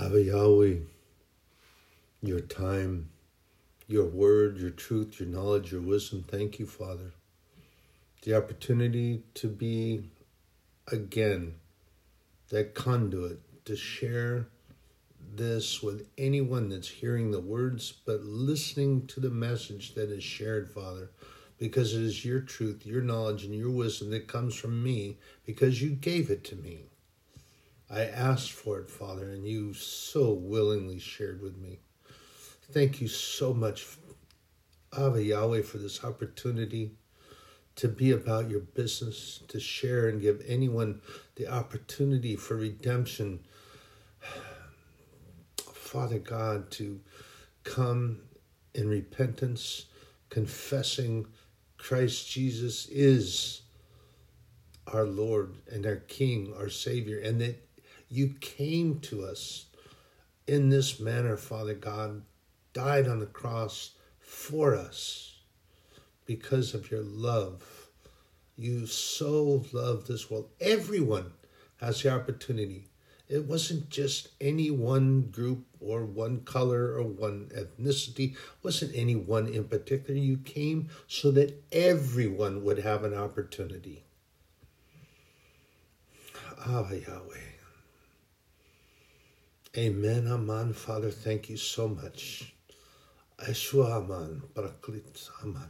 Abba 0.00 0.22
Yahweh, 0.22 0.76
your 2.22 2.38
time, 2.38 3.08
your 3.88 4.04
word, 4.04 4.56
your 4.56 4.70
truth, 4.70 5.18
your 5.18 5.28
knowledge, 5.28 5.72
your 5.72 5.80
wisdom. 5.80 6.22
Thank 6.22 6.60
you, 6.60 6.66
Father. 6.66 7.14
The 8.22 8.36
opportunity 8.36 9.24
to 9.34 9.48
be 9.48 10.04
again 10.86 11.56
that 12.50 12.76
conduit 12.76 13.40
to 13.64 13.74
share 13.74 14.46
this 15.34 15.82
with 15.82 16.06
anyone 16.16 16.68
that's 16.68 16.88
hearing 16.88 17.32
the 17.32 17.40
words 17.40 17.92
but 18.06 18.22
listening 18.22 19.04
to 19.08 19.18
the 19.18 19.30
message 19.30 19.94
that 19.94 20.10
is 20.10 20.22
shared, 20.22 20.70
Father, 20.70 21.10
because 21.58 21.92
it 21.92 22.02
is 22.02 22.24
your 22.24 22.40
truth, 22.40 22.86
your 22.86 23.02
knowledge, 23.02 23.44
and 23.44 23.52
your 23.52 23.72
wisdom 23.72 24.10
that 24.10 24.28
comes 24.28 24.54
from 24.54 24.80
me 24.80 25.18
because 25.44 25.82
you 25.82 25.90
gave 25.90 26.30
it 26.30 26.44
to 26.44 26.54
me. 26.54 26.84
I 27.90 28.02
asked 28.04 28.52
for 28.52 28.78
it, 28.78 28.90
Father, 28.90 29.30
and 29.30 29.46
you 29.46 29.72
so 29.72 30.32
willingly 30.32 30.98
shared 30.98 31.40
with 31.40 31.56
me. 31.56 31.80
Thank 32.70 33.00
you 33.00 33.08
so 33.08 33.54
much, 33.54 33.86
Abba 34.96 35.22
Yahweh, 35.22 35.62
for 35.62 35.78
this 35.78 36.04
opportunity 36.04 36.92
to 37.76 37.88
be 37.88 38.10
about 38.10 38.50
your 38.50 38.60
business, 38.60 39.40
to 39.48 39.58
share 39.58 40.08
and 40.08 40.20
give 40.20 40.42
anyone 40.46 41.00
the 41.36 41.46
opportunity 41.46 42.36
for 42.36 42.56
redemption. 42.56 43.40
Father 45.72 46.18
God, 46.18 46.70
to 46.72 47.00
come 47.64 48.20
in 48.74 48.88
repentance, 48.88 49.86
confessing 50.28 51.26
Christ 51.78 52.30
Jesus 52.30 52.86
is 52.88 53.62
our 54.88 55.04
Lord 55.04 55.54
and 55.70 55.86
our 55.86 55.96
King, 55.96 56.52
our 56.58 56.68
Savior, 56.68 57.18
and 57.20 57.40
that 57.40 57.67
you 58.08 58.34
came 58.40 59.00
to 59.00 59.24
us 59.24 59.66
in 60.46 60.70
this 60.70 60.98
manner, 60.98 61.36
Father 61.36 61.74
God, 61.74 62.22
died 62.72 63.06
on 63.06 63.20
the 63.20 63.26
cross 63.26 63.92
for 64.18 64.74
us 64.74 65.38
because 66.24 66.74
of 66.74 66.90
your 66.90 67.02
love. 67.02 67.88
You 68.56 68.86
so 68.86 69.64
love 69.72 70.06
this 70.06 70.30
world. 70.30 70.48
Everyone 70.60 71.32
has 71.80 72.02
the 72.02 72.12
opportunity. 72.12 72.86
It 73.28 73.44
wasn't 73.44 73.90
just 73.90 74.28
any 74.40 74.70
one 74.70 75.22
group 75.30 75.66
or 75.80 76.04
one 76.04 76.40
color 76.40 76.94
or 76.94 77.02
one 77.02 77.50
ethnicity, 77.54 78.32
it 78.32 78.38
wasn't 78.62 78.96
any 78.96 79.16
one 79.16 79.48
in 79.48 79.64
particular. 79.64 80.18
You 80.18 80.38
came 80.38 80.88
so 81.06 81.30
that 81.32 81.62
everyone 81.70 82.64
would 82.64 82.78
have 82.78 83.04
an 83.04 83.14
opportunity. 83.14 84.04
Ah, 86.58 86.90
Yahweh. 86.90 87.47
Amen, 89.76 90.26
Aman. 90.26 90.72
Father, 90.72 91.10
thank 91.10 91.50
you 91.50 91.58
so 91.58 91.88
much. 91.88 92.54
Yeshua 93.38 94.02
Aman, 94.02 94.42
Baraklit 94.54 95.28
Aman. 95.42 95.68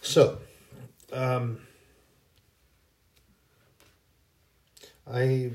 So, 0.00 0.38
um, 1.12 1.58
I 5.06 5.52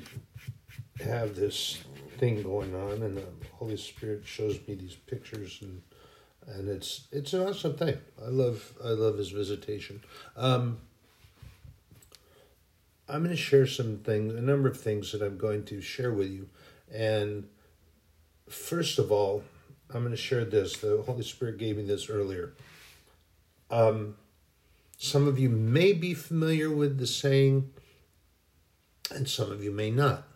have 1.03 1.35
this 1.35 1.83
thing 2.19 2.43
going 2.43 2.75
on, 2.75 3.01
and 3.01 3.17
the 3.17 3.25
Holy 3.53 3.77
Spirit 3.77 4.21
shows 4.25 4.59
me 4.67 4.75
these 4.75 4.95
pictures, 4.95 5.59
and 5.61 5.81
and 6.47 6.69
it's 6.69 7.07
it's 7.11 7.33
an 7.33 7.41
awesome 7.41 7.75
thing. 7.75 7.97
I 8.23 8.29
love 8.29 8.73
I 8.83 8.89
love 8.89 9.17
His 9.17 9.31
visitation. 9.31 10.03
Um, 10.37 10.77
I'm 13.09 13.23
going 13.23 13.35
to 13.35 13.41
share 13.41 13.67
some 13.67 13.97
things, 13.97 14.33
a 14.35 14.41
number 14.41 14.69
of 14.69 14.79
things 14.79 15.11
that 15.11 15.21
I'm 15.21 15.37
going 15.37 15.65
to 15.65 15.81
share 15.81 16.13
with 16.13 16.29
you 16.29 16.47
and 16.93 17.47
first 18.49 18.99
of 18.99 19.11
all, 19.11 19.43
I'm 19.93 20.01
going 20.01 20.11
to 20.11 20.17
share 20.17 20.45
this. 20.45 20.77
The 20.77 21.01
Holy 21.05 21.23
Spirit 21.23 21.57
gave 21.57 21.77
me 21.77 21.83
this 21.83 22.09
earlier. 22.09 22.53
Um, 23.69 24.15
some 24.97 25.27
of 25.27 25.39
you 25.39 25.49
may 25.49 25.93
be 25.93 26.13
familiar 26.13 26.69
with 26.69 26.97
the 26.97 27.07
saying, 27.07 27.71
and 29.09 29.27
some 29.27 29.51
of 29.51 29.63
you 29.63 29.71
may 29.71 29.89
not. 29.89 30.27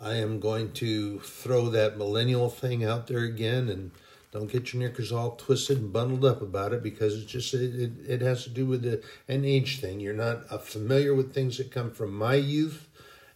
I 0.00 0.14
am 0.14 0.40
going 0.40 0.72
to 0.72 1.20
throw 1.20 1.68
that 1.70 1.96
millennial 1.96 2.50
thing 2.50 2.84
out 2.84 3.06
there 3.06 3.24
again, 3.24 3.68
and 3.68 3.90
don't 4.30 4.50
get 4.50 4.72
your 4.72 4.82
knickers 4.82 5.12
all 5.12 5.36
twisted 5.36 5.78
and 5.78 5.92
bundled 5.92 6.24
up 6.24 6.42
about 6.42 6.72
it 6.72 6.82
because 6.82 7.16
it's 7.16 7.30
just 7.30 7.54
it, 7.54 7.74
it, 7.74 7.92
it 8.06 8.20
has 8.20 8.44
to 8.44 8.50
do 8.50 8.66
with 8.66 8.82
the, 8.82 9.02
an 9.28 9.44
age 9.44 9.80
thing. 9.80 10.00
You're 10.00 10.14
not 10.14 10.64
familiar 10.64 11.14
with 11.14 11.32
things 11.32 11.58
that 11.58 11.70
come 11.70 11.90
from 11.90 12.12
my 12.12 12.34
youth 12.34 12.85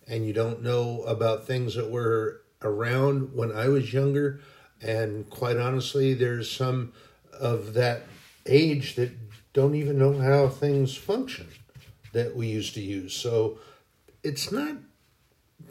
and 0.06 0.26
you 0.26 0.32
don't 0.32 0.62
know 0.62 1.02
about 1.02 1.46
things 1.46 1.74
that 1.74 1.90
were 1.90 2.42
around 2.62 3.34
when 3.34 3.52
I 3.52 3.68
was 3.68 3.92
younger. 3.92 4.40
And 4.82 5.28
quite 5.30 5.56
honestly, 5.56 6.14
there's 6.14 6.50
some 6.50 6.92
of 7.38 7.74
that 7.74 8.02
age 8.46 8.96
that 8.96 9.12
don't 9.52 9.74
even 9.74 9.98
know 9.98 10.18
how 10.18 10.48
things 10.48 10.96
function 10.96 11.48
that 12.12 12.34
we 12.34 12.48
used 12.48 12.74
to 12.74 12.80
use. 12.80 13.14
So 13.14 13.58
it's 14.22 14.50
not 14.50 14.76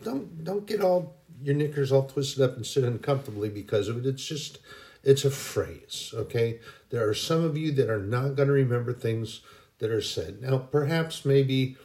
don't 0.03 0.43
don't 0.43 0.65
get 0.65 0.81
all 0.81 1.15
your 1.41 1.55
knickers 1.55 1.91
all 1.91 2.07
twisted 2.07 2.43
up 2.43 2.55
and 2.55 2.65
sit 2.65 2.83
uncomfortably 2.83 3.49
because 3.49 3.87
of 3.87 3.97
it. 3.97 4.05
It's 4.05 4.25
just 4.25 4.59
it's 5.03 5.25
a 5.25 5.31
phrase, 5.31 6.13
okay? 6.13 6.59
There 6.89 7.07
are 7.07 7.13
some 7.13 7.43
of 7.43 7.57
you 7.57 7.71
that 7.73 7.89
are 7.89 8.01
not 8.01 8.35
going 8.35 8.47
to 8.47 8.53
remember 8.53 8.93
things 8.93 9.41
that 9.79 9.91
are 9.91 10.01
said. 10.01 10.41
Now, 10.41 10.57
perhaps 10.57 11.23
maybe 11.23 11.77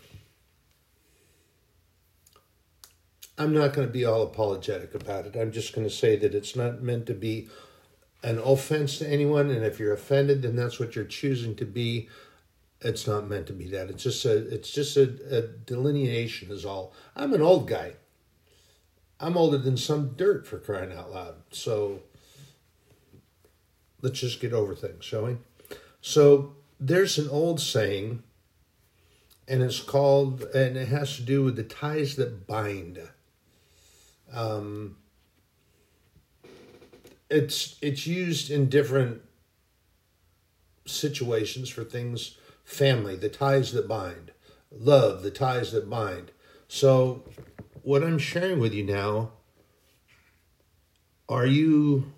I'm 3.37 3.53
not 3.53 3.73
going 3.73 3.87
to 3.87 3.93
be 3.93 4.05
all 4.05 4.23
apologetic 4.23 4.95
about 4.95 5.27
it. 5.27 5.37
I'm 5.37 5.51
just 5.51 5.75
going 5.75 5.87
to 5.87 5.93
say 5.93 6.17
that 6.17 6.35
it's 6.35 6.55
not 6.55 6.83
meant 6.83 7.07
to 7.07 7.15
be 7.15 7.49
an 8.23 8.39
offense 8.39 8.99
to 8.99 9.09
anyone, 9.09 9.51
and 9.51 9.65
if 9.65 9.79
you're 9.79 9.93
offended, 9.93 10.43
then 10.43 10.57
that's 10.57 10.79
what 10.79 10.95
you're 10.95 11.05
choosing 11.05 11.57
to 11.57 11.65
be. 11.65 12.09
It's 12.81 13.07
not 13.07 13.29
meant 13.29 13.47
to 13.49 13.53
be 13.53 13.69
that. 13.71 13.91
It's 13.91 14.03
just 14.05 14.25
a. 14.25 14.37
It's 14.55 14.71
just 14.71 14.97
a, 14.97 15.37
a 15.37 15.43
delineation. 15.43 16.51
Is 16.51 16.65
all. 16.65 16.93
I'm 17.17 17.33
an 17.33 17.43
old 17.43 17.69
guy. 17.69 17.95
I'm 19.21 19.37
older 19.37 19.59
than 19.59 19.77
some 19.77 20.15
dirt 20.17 20.47
for 20.47 20.59
crying 20.59 20.93
out 20.93 21.13
loud. 21.13 21.37
So 21.51 22.01
let's 24.03 24.21
just 24.21 24.41
get 24.41 24.53
over 24.53 24.75
things, 24.75 25.05
shall 25.05 25.25
we? 25.25 25.37
So 26.01 26.57
there's 26.79 27.17
an 27.19 27.29
old 27.31 27.61
saying, 27.61 28.23
and 29.49 29.63
it's 29.63 29.81
called, 29.81 30.43
and 30.55 30.77
it 30.77 30.89
has 30.89 31.17
to 31.17 31.23
do 31.23 31.43
with 31.43 31.57
the 31.57 31.63
ties 31.63 32.17
that 32.17 32.47
bind. 32.47 32.99
Um, 34.33 34.97
it's 37.31 37.77
it's 37.81 38.07
used 38.07 38.51
in 38.51 38.69
different 38.69 39.23
situations 40.87 41.69
for 41.69 41.85
things. 41.85 42.37
Family 42.65 43.17
the 43.17 43.29
ties 43.29 43.73
that 43.73 43.87
bind. 43.87 44.33
Love 44.71 45.23
the 45.23 45.31
ties 45.31 45.73
that 45.73 45.89
bind. 45.89 46.33
So 46.67 47.25
what 47.83 48.03
i'm 48.03 48.19
sharing 48.19 48.59
with 48.59 48.73
you 48.73 48.83
now 48.83 49.31
are 51.29 51.47
you 51.47 52.13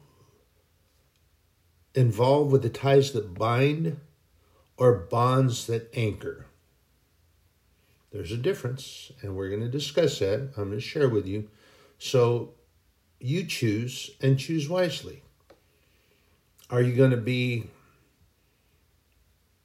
involved 1.94 2.52
with 2.52 2.62
the 2.62 2.68
ties 2.68 3.12
that 3.12 3.34
bind 3.34 4.00
or 4.76 4.94
bonds 4.94 5.66
that 5.66 5.88
anchor? 5.96 6.46
There's 8.12 8.32
a 8.32 8.36
difference 8.36 9.12
and 9.22 9.36
we're 9.36 9.48
going 9.48 9.60
to 9.60 9.68
discuss 9.68 10.18
that. 10.18 10.52
I'm 10.56 10.70
going 10.70 10.70
to 10.72 10.80
share 10.80 11.08
with 11.08 11.26
you 11.26 11.48
so 11.98 12.54
you 13.20 13.44
choose 13.44 14.10
and 14.20 14.38
choose 14.38 14.68
wisely. 14.68 15.22
Are 16.68 16.82
you 16.82 16.94
going 16.94 17.12
to 17.12 17.16
be 17.16 17.70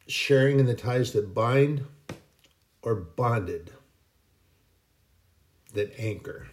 sharing 0.07 0.59
in 0.59 0.65
the 0.65 0.73
ties 0.73 1.13
that 1.13 1.33
bind 1.33 1.85
or 2.81 2.95
bonded 2.95 3.71
that 5.73 5.93
anchor? 5.99 6.47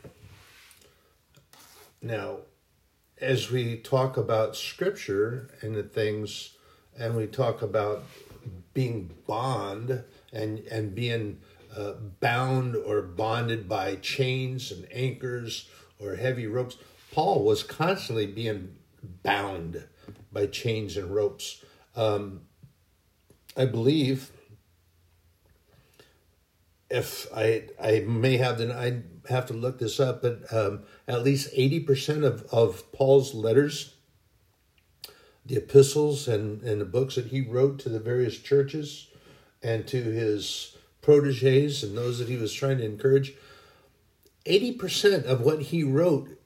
Now, 2.00 2.38
as 3.20 3.50
we 3.50 3.76
talk 3.78 4.16
about 4.16 4.56
scripture 4.56 5.50
and 5.60 5.74
the 5.74 5.82
things, 5.82 6.56
and 6.98 7.16
we 7.16 7.26
talk 7.26 7.62
about 7.62 8.04
being 8.74 9.10
bond 9.26 10.04
and, 10.32 10.58
and 10.70 10.94
being 10.94 11.40
uh, 11.78 11.92
bound 12.20 12.74
or 12.74 13.02
bonded 13.02 13.68
by 13.68 13.94
chains 13.96 14.72
and 14.72 14.88
anchors 14.92 15.68
or 16.00 16.16
heavy 16.16 16.46
ropes. 16.46 16.76
Paul 17.12 17.44
was 17.44 17.62
constantly 17.62 18.26
being 18.26 18.76
bound 19.22 19.86
by 20.32 20.46
chains 20.46 20.96
and 20.96 21.14
ropes. 21.14 21.64
Um, 21.94 22.42
I 23.56 23.64
believe 23.64 24.30
if 26.90 27.26
I 27.34 27.68
I 27.80 28.00
may 28.00 28.38
have 28.38 28.58
the 28.58 28.74
I 28.74 29.02
have 29.30 29.46
to 29.46 29.54
look 29.54 29.78
this 29.78 30.00
up, 30.00 30.22
but 30.22 30.52
um, 30.52 30.84
at 31.06 31.22
least 31.22 31.50
eighty 31.52 31.80
percent 31.80 32.24
of 32.24 32.42
of 32.50 32.90
Paul's 32.92 33.34
letters, 33.34 33.94
the 35.46 35.56
epistles 35.56 36.26
and 36.26 36.62
and 36.62 36.80
the 36.80 36.86
books 36.86 37.14
that 37.16 37.26
he 37.26 37.40
wrote 37.42 37.78
to 37.80 37.88
the 37.88 38.00
various 38.00 38.38
churches, 38.38 39.08
and 39.62 39.86
to 39.88 40.02
his 40.02 40.77
proteges 41.08 41.82
and 41.82 41.96
those 41.96 42.18
that 42.18 42.28
he 42.28 42.36
was 42.36 42.52
trying 42.52 42.76
to 42.76 42.84
encourage, 42.84 43.32
80% 44.44 45.24
of 45.24 45.40
what 45.40 45.62
he 45.62 45.82
wrote 45.82 46.38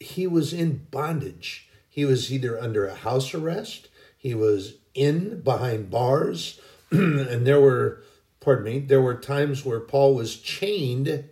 he 0.00 0.26
was 0.26 0.54
in 0.54 0.86
bondage. 0.90 1.68
He 1.90 2.06
was 2.06 2.32
either 2.32 2.58
under 2.58 2.86
a 2.86 2.94
house 2.94 3.34
arrest, 3.34 3.90
he 4.16 4.34
was 4.34 4.76
in 4.94 5.42
behind 5.42 5.90
bars, 5.90 6.58
and 6.90 7.46
there 7.46 7.60
were, 7.60 8.02
pardon 8.40 8.64
me, 8.64 8.78
there 8.78 9.02
were 9.02 9.14
times 9.14 9.62
where 9.62 9.78
Paul 9.78 10.14
was 10.14 10.38
chained 10.38 11.24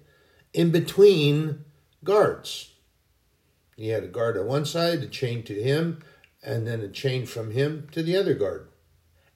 in 0.53 0.71
between 0.71 1.65
guards. 2.05 2.75
He 3.75 3.89
had 3.89 4.05
a 4.05 4.09
guard 4.09 4.37
on 4.37 4.49
one 4.49 4.67
side, 4.67 5.03
a 5.03 5.07
chain 5.07 5.43
to 5.45 5.55
him, 5.55 6.03
and 6.43 6.67
then 6.67 6.83
a 6.83 6.89
chain 6.89 7.25
from 7.25 7.53
him 7.53 7.89
to 7.93 8.03
the 8.03 8.19
other 8.19 8.35
guard, 8.35 8.69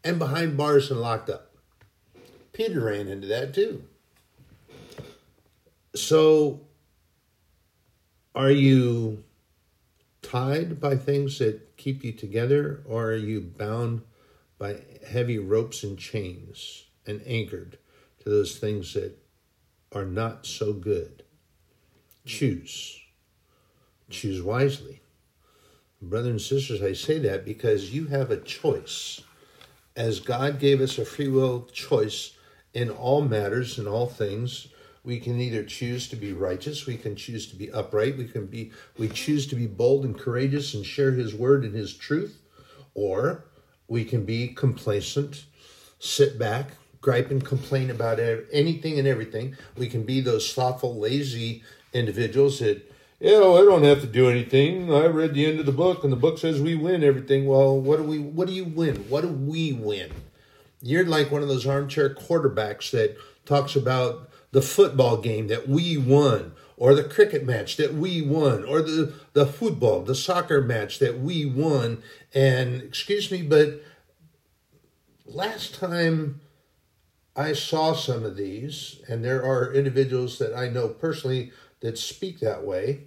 and 0.05 0.19
behind 0.19 0.59
bars 0.59 0.91
and 0.91 1.01
locked 1.01 1.31
up. 1.31 1.50
Peter 2.53 2.81
ran 2.81 3.09
into 3.09 3.29
that 3.29 3.55
too. 3.55 3.85
So, 5.95 6.61
are 8.35 8.51
you 8.51 9.25
tied 10.23 10.81
by 10.81 10.97
things 10.97 11.39
that 11.39 11.77
keep 11.77 12.05
you 12.05 12.13
together, 12.13 12.83
or 12.85 13.07
are 13.07 13.17
you 13.17 13.41
bound 13.41 14.03
by 14.59 14.83
heavy 15.07 15.39
ropes 15.39 15.83
and 15.83 15.99
chains 15.99 16.85
and 17.07 17.23
anchored 17.27 17.79
to 18.21 18.29
those 18.29 18.59
things 18.59 18.95
that 18.95 19.19
are 19.93 20.05
not 20.05 20.47
so 20.47 20.73
good? 20.73 21.25
Choose. 22.25 23.01
Choose 24.11 24.43
wisely. 24.43 25.01
Brothers 26.03 26.31
and 26.31 26.41
sisters, 26.41 26.83
I 26.83 26.93
say 26.93 27.19
that 27.19 27.45
because 27.45 27.93
you 27.93 28.07
have 28.07 28.31
a 28.31 28.37
choice. 28.37 29.21
As 29.97 30.21
God 30.21 30.59
gave 30.59 30.81
us 30.81 30.99
a 30.99 31.05
free 31.05 31.29
will 31.29 31.67
choice 31.73 32.33
in 32.75 32.91
all 32.91 33.23
matters 33.23 33.79
and 33.79 33.89
all 33.89 34.07
things, 34.07 34.69
we 35.03 35.19
can 35.19 35.41
either 35.41 35.65
choose 35.65 36.09
to 36.09 36.17
be 36.17 36.33
righteous 36.33 36.87
we 36.87 36.97
can 36.97 37.17
choose 37.17 37.47
to 37.47 37.57
be 37.57 37.71
upright 37.73 38.17
we 38.17 38.27
can 38.27 38.47
be 38.47 38.71
we 38.99 39.09
choose 39.09 39.47
to 39.47 39.57
be 39.57 39.67
bold 39.67 40.05
and 40.05 40.19
courageous 40.19 40.75
and 40.75 40.85
share 40.85 41.13
his 41.13 41.35
word 41.35 41.65
and 41.65 41.75
his 41.75 41.95
truth 41.97 42.43
or 42.95 43.45
we 43.89 44.05
can 44.05 44.25
be 44.25 44.49
complacent 44.49 45.45
sit 45.99 46.39
back 46.39 46.73
gripe 47.01 47.31
and 47.31 47.45
complain 47.45 47.91
about 47.91 48.21
anything 48.53 48.99
and 48.99 49.09
everything 49.09 49.57
we 49.77 49.89
can 49.89 50.03
be 50.03 50.21
those 50.21 50.51
slothful 50.51 50.99
lazy 50.99 51.63
individuals 51.93 52.59
that 52.59 52.87
yeah, 53.23 53.39
well, 53.39 53.59
I 53.59 53.61
don't 53.67 53.85
have 53.85 54.01
to 54.01 54.07
do 54.07 54.31
anything. 54.31 54.91
I 54.91 55.05
read 55.05 55.35
the 55.35 55.45
end 55.45 55.61
of 55.61 55.67
the 55.67 55.73
book, 55.73 56.05
and 56.05 56.11
the 56.11 56.17
book 56.17 56.39
says 56.39 56.59
we 56.59 56.75
win 56.75 57.05
everything. 57.05 57.45
Well, 57.45 57.79
what 57.79 57.99
do 57.99 58.03
we? 58.05 58.19
What 58.19 58.49
do 58.49 58.55
you 58.55 58.65
win? 58.65 58.97
What 59.11 59.21
do 59.21 59.29
we 59.29 59.75
win? 59.75 60.11
You're 60.83 61.05
like 61.05 61.31
one 61.31 61.43
of 61.43 61.49
those 61.49 61.67
armchair 61.67 62.15
quarterbacks 62.15 62.91
that 62.91 63.17
talks 63.45 63.77
about 63.77 64.31
the 64.53 64.63
football 64.63 65.17
game 65.19 65.49
that 65.49 65.69
we 65.69 65.97
won, 65.97 66.53
or 66.77 66.95
the 66.95 67.05
cricket 67.05 67.45
match 67.45 67.77
that 67.77 67.95
we 67.95 68.23
won, 68.23 68.65
or 68.65 68.81
the, 68.83 69.13
the 69.33 69.47
football, 69.47 70.03
the 70.03 70.15
soccer 70.15 70.61
match 70.61 70.99
that 70.99 71.21
we 71.21 71.45
won. 71.45 72.03
And 72.35 72.83
excuse 72.83 73.31
me, 73.31 73.43
but 73.43 73.83
last 75.27 75.75
time 75.75 76.41
I 77.37 77.53
saw 77.53 77.95
some 77.95 78.25
of 78.25 78.37
these, 78.37 79.01
and 79.09 79.25
there 79.25 79.45
are 79.45 79.73
individuals 79.73 80.39
that 80.39 80.57
I 80.57 80.69
know 80.69 80.89
personally 80.89 81.53
that 81.81 81.99
speak 81.99 82.41
that 82.41 82.65
way, 82.65 83.05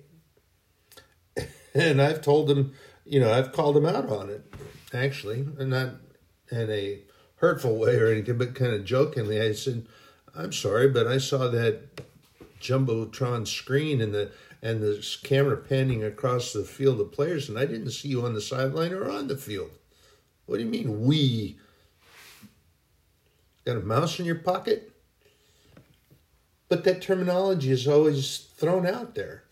and 1.74 2.02
I've 2.02 2.22
told 2.22 2.48
them, 2.48 2.74
you 3.06 3.20
know, 3.20 3.34
I've 3.34 3.52
called 3.52 3.76
them 3.76 3.86
out 3.86 4.10
on 4.10 4.30
it, 4.30 4.54
actually, 4.94 5.46
and 5.60 5.72
not 5.72 5.96
in 6.52 6.70
a 6.70 7.02
hurtful 7.44 7.76
way 7.76 7.98
or 7.98 8.08
anything, 8.08 8.38
but 8.38 8.56
kind 8.56 8.74
of 8.74 8.86
jokingly. 8.86 9.42
I 9.42 9.52
said, 9.52 9.86
I'm 10.34 10.54
sorry, 10.54 10.88
but 10.88 11.08
I 11.08 11.18
saw 11.18 11.50
that 11.50 12.02
jumbotron 12.62 13.46
screen 13.46 14.00
and 14.00 14.14
the 14.14 14.32
and 14.62 14.82
the 14.82 15.06
camera 15.24 15.58
panning 15.58 16.06
across 16.06 16.54
the 16.54 16.64
field 16.64 17.02
of 17.02 17.12
players, 17.12 17.50
and 17.50 17.60
I 17.60 17.66
didn't 17.66 17.92
see 17.92 18.08
you 18.08 18.26
on 18.26 18.34
the 18.34 18.40
sideline 18.40 18.94
or 18.94 19.12
on 19.12 19.28
the 19.28 19.36
field. 19.36 19.72
What 20.46 20.56
do 20.56 20.64
you 20.64 20.70
mean 20.70 21.02
we? 21.02 21.58
Got 23.66 23.76
a 23.76 23.82
mouse 23.82 24.22
in 24.22 24.26
your 24.26 24.36
pocket? 24.36 24.94
But 26.70 26.86
that 26.86 27.02
terminology 27.02 27.72
is 27.72 27.90
always 27.90 28.48
thrown 28.56 28.88
out 28.88 29.16
there. 29.16 29.44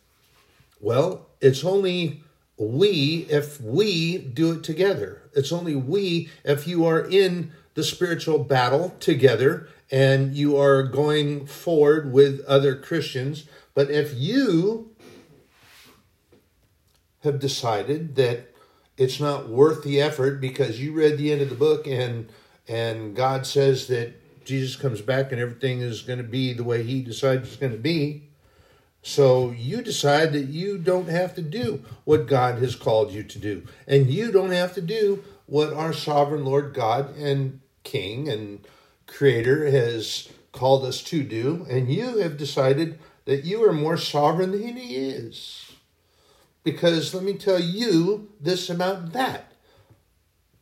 Well, 0.79 1.27
it's 1.41 1.65
only 1.65 2.23
we 2.57 3.27
if 3.29 3.59
we 3.59 4.17
do 4.17 4.53
it 4.53 4.63
together. 4.63 5.23
It's 5.35 5.51
only 5.51 5.75
we 5.75 6.29
if 6.45 6.65
you 6.67 6.85
are 6.85 7.01
in 7.01 7.51
the 7.73 7.83
spiritual 7.83 8.39
battle 8.39 8.95
together 8.99 9.67
and 9.89 10.35
you 10.35 10.57
are 10.57 10.83
going 10.83 11.45
forward 11.45 12.11
with 12.11 12.43
other 12.45 12.75
Christians. 12.75 13.45
But 13.73 13.89
if 13.89 14.13
you 14.15 14.91
have 17.23 17.39
decided 17.39 18.15
that 18.15 18.53
it's 18.97 19.19
not 19.19 19.49
worth 19.49 19.83
the 19.83 20.01
effort 20.01 20.41
because 20.41 20.79
you 20.79 20.93
read 20.93 21.17
the 21.17 21.31
end 21.31 21.41
of 21.41 21.49
the 21.49 21.55
book 21.55 21.87
and 21.87 22.29
and 22.67 23.15
God 23.15 23.45
says 23.45 23.87
that 23.87 24.13
Jesus 24.45 24.75
comes 24.75 25.01
back 25.01 25.31
and 25.31 25.41
everything 25.41 25.81
is 25.81 26.01
going 26.01 26.17
to 26.17 26.23
be 26.23 26.53
the 26.53 26.63
way 26.63 26.83
he 26.83 27.01
decides 27.01 27.47
it's 27.47 27.57
going 27.57 27.71
to 27.71 27.77
be. 27.77 28.23
So 29.03 29.51
you 29.51 29.81
decide 29.81 30.31
that 30.33 30.47
you 30.47 30.77
don't 30.77 31.09
have 31.09 31.33
to 31.35 31.41
do 31.41 31.83
what 32.05 32.27
God 32.27 32.59
has 32.59 32.75
called 32.75 33.11
you 33.11 33.23
to 33.23 33.39
do. 33.39 33.63
And 33.87 34.07
you 34.07 34.31
don't 34.31 34.51
have 34.51 34.73
to 34.75 34.81
do 34.81 35.23
what 35.51 35.73
our 35.73 35.91
sovereign 35.91 36.45
Lord 36.45 36.73
God 36.73 37.13
and 37.17 37.59
King 37.83 38.29
and 38.29 38.65
Creator 39.05 39.69
has 39.69 40.29
called 40.53 40.85
us 40.85 41.03
to 41.03 41.23
do, 41.23 41.67
and 41.69 41.91
you 41.91 42.19
have 42.19 42.37
decided 42.37 42.97
that 43.25 43.43
you 43.43 43.61
are 43.65 43.73
more 43.73 43.97
sovereign 43.97 44.51
than 44.51 44.77
He 44.77 44.95
is. 44.95 45.73
Because 46.63 47.13
let 47.13 47.25
me 47.25 47.33
tell 47.33 47.59
you 47.59 48.29
this 48.39 48.69
about 48.69 49.11
that. 49.11 49.51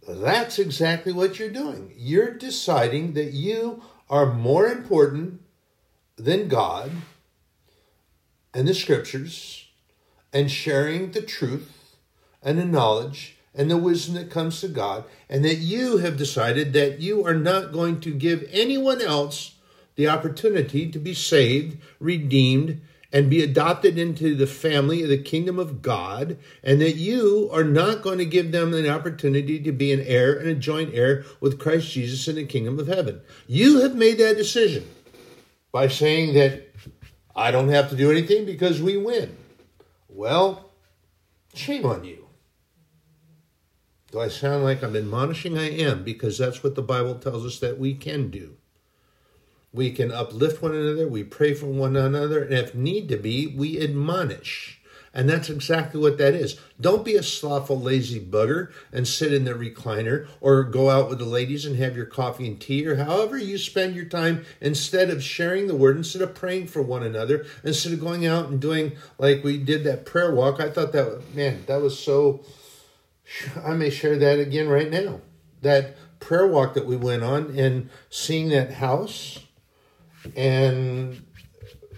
That's 0.08 0.58
exactly 0.58 1.14
what 1.14 1.38
you're 1.38 1.50
doing. 1.50 1.94
You're 1.96 2.34
deciding 2.34 3.14
that 3.14 3.34
you 3.34 3.84
are 4.10 4.34
more 4.34 4.66
important 4.66 5.40
than 6.18 6.48
God 6.48 6.90
and 8.56 8.68
the 8.68 8.74
scriptures 8.74 9.68
and 10.34 10.50
sharing 10.50 11.12
the 11.12 11.22
truth 11.22 11.96
and 12.42 12.58
the 12.58 12.66
knowledge 12.66 13.36
and 13.60 13.70
the 13.70 13.76
wisdom 13.76 14.16
that 14.16 14.32
comes 14.32 14.62
to 14.62 14.70
God, 14.70 15.04
and 15.30 15.44
that 15.44 15.58
you 15.58 15.98
have 15.98 16.16
decided 16.16 16.72
that 16.72 17.02
you 17.02 17.28
are 17.28 17.36
not 17.36 17.74
going 17.74 18.00
to 18.00 18.14
give 18.14 18.48
anyone 18.54 19.02
else 19.02 19.56
the 19.96 20.08
opportunity 20.08 20.90
to 20.90 20.98
be 20.98 21.14
saved, 21.14 21.78
redeemed, 22.00 22.80
and 23.12 23.30
be 23.30 23.44
adopted 23.44 23.98
into 23.98 24.34
the 24.34 24.48
family 24.48 25.04
of 25.04 25.10
the 25.10 25.18
kingdom 25.18 25.60
of 25.60 25.82
God, 25.82 26.38
and 26.64 26.80
that 26.80 26.96
you 26.96 27.50
are 27.52 27.66
not 27.66 28.02
going 28.02 28.18
to 28.20 28.26
give 28.26 28.54
them 28.54 28.74
an 28.74 28.88
opportunity 28.88 29.60
to 29.60 29.74
be 29.74 29.92
an 29.92 30.04
heir 30.04 30.34
and 30.40 30.48
a 30.48 30.56
joint 30.56 30.96
heir 30.96 31.26
with 31.42 31.60
Christ 31.60 31.92
Jesus 31.92 32.30
in 32.30 32.38
the 32.38 32.46
kingdom 32.46 32.80
of 32.80 32.88
heaven. 32.88 33.20
You 33.46 33.82
have 33.82 33.94
made 33.94 34.20
that 34.20 34.38
decision 34.38 34.88
by 35.74 35.90
saying 35.90 36.34
that 36.36 36.70
I 37.36 37.52
don't 37.52 37.68
have 37.68 37.90
to 37.90 37.98
do 37.98 38.10
anything 38.10 38.46
because 38.46 38.82
we 38.82 38.96
win. 38.96 39.36
Well, 40.08 40.72
shame 41.54 41.86
on 41.86 42.06
you. 42.06 42.29
Do 44.12 44.20
I 44.20 44.28
sound 44.28 44.64
like 44.64 44.82
I'm 44.84 44.96
admonishing? 44.96 45.58
I 45.58 45.70
am, 45.70 46.04
because 46.04 46.38
that's 46.38 46.64
what 46.64 46.76
the 46.76 46.82
Bible 46.82 47.16
tells 47.16 47.46
us 47.46 47.60
that 47.60 47.78
we 47.78 47.94
can 47.94 48.32
do. 48.32 48.56
We 49.72 49.92
can 49.92 50.12
uplift 50.12 50.64
one 50.64 50.74
another, 50.74 51.08
we 51.08 51.24
pray 51.24 51.54
for 51.54 51.68
one 51.68 51.96
another, 51.96 52.44
and 52.44 52.54
if 52.54 52.74
need 52.74 53.08
to 53.10 53.18
be, 53.18 53.46
we 53.46 53.80
admonish. 53.80 54.80
And 55.14 55.30
that's 55.30 55.50
exactly 55.50 56.00
what 56.00 56.18
that 56.20 56.34
is. 56.34 56.60
Don't 56.80 57.06
be 57.06 57.16
a 57.16 57.24
slothful, 57.24 57.80
lazy 57.80 58.20
bugger 58.20 58.72
and 58.92 59.08
sit 59.08 59.34
in 59.34 59.44
the 59.44 59.54
recliner 59.54 60.28
or 60.40 60.64
go 60.64 60.90
out 60.90 61.10
with 61.10 61.18
the 61.18 61.26
ladies 61.26 61.66
and 61.66 61.76
have 61.78 61.96
your 61.96 62.06
coffee 62.06 62.48
and 62.48 62.62
tea 62.62 62.86
or 62.86 62.96
however 62.96 63.36
you 63.38 63.58
spend 63.58 63.96
your 63.96 64.06
time 64.06 64.46
instead 64.62 65.10
of 65.10 65.24
sharing 65.24 65.68
the 65.68 65.76
word, 65.76 65.98
instead 65.98 66.22
of 66.22 66.36
praying 66.36 66.68
for 66.68 66.84
one 66.84 67.02
another, 67.02 67.46
instead 67.64 67.92
of 67.92 68.00
going 68.00 68.26
out 68.28 68.50
and 68.50 68.60
doing 68.60 68.92
like 69.18 69.44
we 69.44 69.58
did 69.58 69.84
that 69.84 70.06
prayer 70.06 70.34
walk. 70.34 70.60
I 70.60 70.70
thought 70.70 70.92
that, 70.94 71.36
man, 71.36 71.64
that 71.66 71.82
was 71.82 71.98
so 71.98 72.42
I 73.64 73.74
may 73.74 73.90
share 73.90 74.18
that 74.18 74.40
again 74.40 74.68
right 74.68 74.90
now. 74.90 75.22
That 75.62 75.96
prayer 76.20 76.48
walk 76.48 76.74
that 76.74 76.86
we 76.86 76.96
went 76.96 77.24
on 77.24 77.58
and 77.58 77.90
seeing 78.10 78.50
that 78.50 78.74
house 78.74 79.40
and 80.36 81.26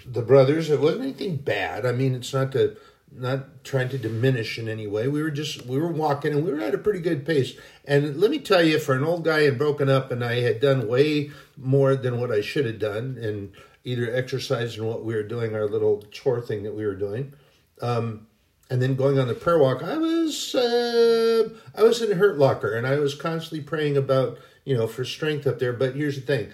the 0.06 0.22
brothers, 0.22 0.70
it 0.70 0.80
wasn't 0.80 1.04
anything 1.04 1.38
bad. 1.38 1.86
I 1.86 1.92
mean, 1.92 2.16
it's 2.16 2.34
not 2.34 2.52
to 2.54 2.78
not 3.14 3.64
trying 3.66 3.90
to 3.90 3.98
diminish 3.98 4.58
in 4.58 4.70
any 4.70 4.88
way. 4.88 5.08
We 5.08 5.22
were 5.22 5.32
just 5.32 5.66
we 5.66 5.78
were 5.78 5.92
walking 5.92 6.34
and 6.34 6.46
we 6.46 6.52
were 6.52 6.62
at 6.62 6.74
a 6.74 6.80
pretty 6.80 7.00
good 7.00 7.26
pace. 7.26 7.54
And 7.86 8.18
let 8.18 8.32
me 8.32 8.40
tell 8.40 8.64
you, 8.64 8.80
for 8.80 8.96
an 8.96 9.04
old 9.04 9.26
guy 9.26 9.42
and 9.42 9.58
broken 9.58 9.90
up, 9.90 10.12
and 10.12 10.24
I 10.24 10.42
had 10.42 10.60
done 10.60 10.88
way 10.88 11.32
more 11.58 11.96
than 11.96 12.20
what 12.20 12.32
I 12.32 12.42
should 12.42 12.66
have 12.66 12.80
done, 12.80 13.18
and 13.22 13.52
either 13.84 14.14
exercise 14.14 14.78
in 14.78 14.86
what 14.86 15.04
we 15.04 15.14
were 15.14 15.24
doing, 15.24 15.56
our 15.56 15.68
little 15.68 16.04
chore 16.12 16.42
thing 16.42 16.64
that 16.64 16.74
we 16.74 16.86
were 16.86 16.96
doing. 16.96 17.34
Um, 17.82 18.28
and 18.72 18.82
then 18.82 18.96
going 18.96 19.20
on 19.20 19.28
the 19.28 19.34
prayer 19.34 19.60
walk, 19.60 19.84
I 19.84 19.98
was 19.98 20.56
uh, 20.56 21.50
I 21.76 21.84
was 21.84 22.02
in 22.02 22.10
a 22.10 22.16
hurt 22.16 22.38
locker, 22.38 22.74
and 22.74 22.88
I 22.88 22.96
was 22.96 23.14
constantly 23.14 23.62
praying 23.62 23.98
about 23.98 24.40
you 24.64 24.76
know 24.76 24.88
for 24.88 25.04
strength 25.04 25.46
up 25.46 25.60
there. 25.60 25.74
But 25.74 25.96
here's 25.96 26.16
the 26.16 26.22
thing, 26.22 26.52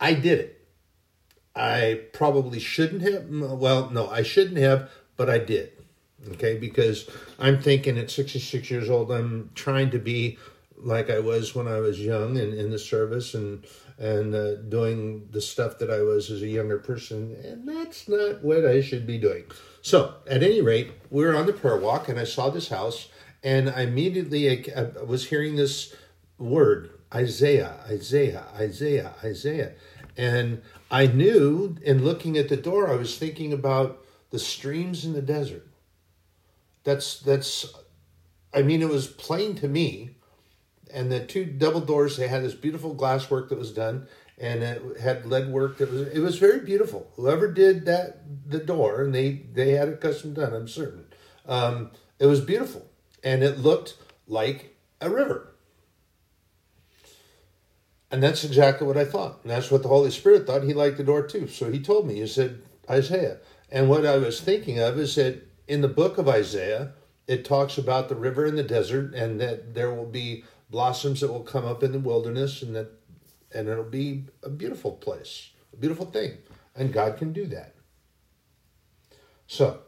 I 0.00 0.14
did 0.14 0.40
it. 0.40 0.66
I 1.54 2.00
probably 2.12 2.58
shouldn't 2.58 3.02
have. 3.02 3.28
Well, 3.30 3.88
no, 3.90 4.10
I 4.10 4.24
shouldn't 4.24 4.58
have, 4.58 4.90
but 5.16 5.30
I 5.30 5.38
did. 5.38 5.70
Okay, 6.32 6.58
because 6.58 7.08
I'm 7.38 7.60
thinking 7.60 7.98
at 7.98 8.10
66 8.10 8.70
years 8.70 8.90
old, 8.90 9.12
I'm 9.12 9.50
trying 9.54 9.90
to 9.90 9.98
be 9.98 10.38
like 10.76 11.08
I 11.08 11.20
was 11.20 11.54
when 11.54 11.68
I 11.68 11.78
was 11.78 12.00
young 12.00 12.36
and 12.36 12.52
in 12.52 12.70
the 12.70 12.78
service 12.80 13.32
and 13.32 13.64
and 13.98 14.34
uh, 14.34 14.56
doing 14.56 15.28
the 15.30 15.40
stuff 15.40 15.78
that 15.78 15.90
I 15.90 16.02
was 16.02 16.30
as 16.30 16.42
a 16.42 16.48
younger 16.48 16.78
person, 16.78 17.36
and 17.44 17.68
that's 17.68 18.08
not 18.08 18.42
what 18.42 18.64
I 18.64 18.80
should 18.80 19.06
be 19.06 19.18
doing. 19.18 19.44
So, 19.82 20.14
at 20.26 20.42
any 20.42 20.60
rate, 20.60 20.92
we 21.10 21.24
were 21.24 21.36
on 21.36 21.46
the 21.46 21.52
prayer 21.52 21.78
walk, 21.78 22.08
and 22.08 22.18
I 22.18 22.24
saw 22.24 22.50
this 22.50 22.68
house, 22.68 23.08
and 23.42 23.70
I 23.70 23.82
immediately 23.82 24.50
I, 24.50 24.90
I 24.98 25.02
was 25.04 25.28
hearing 25.28 25.56
this 25.56 25.94
word 26.38 26.90
Isaiah, 27.14 27.76
Isaiah, 27.88 28.46
Isaiah, 28.56 29.14
Isaiah, 29.22 29.72
and 30.16 30.62
I 30.90 31.06
knew 31.06 31.76
in 31.82 32.04
looking 32.04 32.36
at 32.36 32.48
the 32.48 32.56
door, 32.56 32.90
I 32.90 32.96
was 32.96 33.16
thinking 33.18 33.52
about 33.52 34.04
the 34.30 34.38
streams 34.38 35.04
in 35.04 35.12
the 35.12 35.22
desert. 35.22 35.66
That's 36.82 37.20
that's, 37.20 37.72
I 38.52 38.62
mean, 38.62 38.82
it 38.82 38.88
was 38.88 39.06
plain 39.06 39.54
to 39.56 39.68
me 39.68 40.16
and 40.94 41.10
the 41.10 41.20
two 41.20 41.44
double 41.44 41.80
doors 41.80 42.16
they 42.16 42.28
had 42.28 42.42
this 42.42 42.54
beautiful 42.54 42.94
glass 42.94 43.28
work 43.28 43.48
that 43.50 43.58
was 43.58 43.72
done 43.72 44.06
and 44.38 44.62
it 44.62 45.00
had 45.00 45.26
lead 45.26 45.48
work 45.50 45.78
that 45.78 45.90
was 45.90 46.08
it 46.08 46.20
was 46.20 46.38
very 46.38 46.60
beautiful. 46.60 47.10
Whoever 47.16 47.50
did 47.50 47.84
that 47.86 48.22
the 48.48 48.58
door 48.58 49.02
and 49.02 49.14
they 49.14 49.42
they 49.52 49.72
had 49.72 49.88
it 49.88 50.00
custom 50.00 50.34
done 50.34 50.54
i'm 50.54 50.68
certain 50.68 51.06
um, 51.46 51.90
it 52.18 52.26
was 52.26 52.40
beautiful 52.40 52.86
and 53.22 53.42
it 53.42 53.58
looked 53.58 53.96
like 54.26 54.76
a 55.00 55.10
river. 55.10 55.50
And 58.10 58.22
that's 58.22 58.44
exactly 58.44 58.86
what 58.86 58.96
i 58.96 59.04
thought 59.04 59.40
and 59.42 59.50
that's 59.50 59.70
what 59.70 59.82
the 59.82 59.88
holy 59.88 60.10
spirit 60.10 60.46
thought 60.46 60.62
he 60.62 60.72
liked 60.72 60.96
the 60.96 61.04
door 61.04 61.26
too. 61.26 61.48
So 61.48 61.70
he 61.70 61.80
told 61.80 62.06
me 62.06 62.14
he 62.14 62.26
said 62.26 62.62
isaiah. 62.88 63.38
And 63.70 63.88
what 63.88 64.06
i 64.06 64.16
was 64.16 64.40
thinking 64.40 64.78
of 64.78 64.98
is 64.98 65.16
that 65.16 65.42
in 65.66 65.80
the 65.80 65.88
book 65.88 66.18
of 66.18 66.28
isaiah 66.28 66.92
it 67.26 67.44
talks 67.44 67.78
about 67.78 68.08
the 68.08 68.14
river 68.14 68.44
in 68.44 68.54
the 68.56 68.62
desert 68.62 69.14
and 69.14 69.40
that 69.40 69.74
there 69.74 69.92
will 69.92 70.06
be 70.06 70.44
blossoms 70.74 71.20
that 71.20 71.32
will 71.32 71.44
come 71.44 71.64
up 71.64 71.84
in 71.84 71.92
the 71.92 72.00
wilderness 72.00 72.60
and 72.60 72.74
that 72.74 72.90
and 73.52 73.68
it'll 73.68 73.84
be 73.84 74.24
a 74.42 74.50
beautiful 74.50 74.90
place 74.90 75.50
a 75.74 75.76
beautiful 75.76 76.06
thing. 76.06 76.38
And 76.76 76.92
god 76.92 77.16
can 77.16 77.32
do 77.32 77.46
that. 77.46 77.74
So 79.46 79.80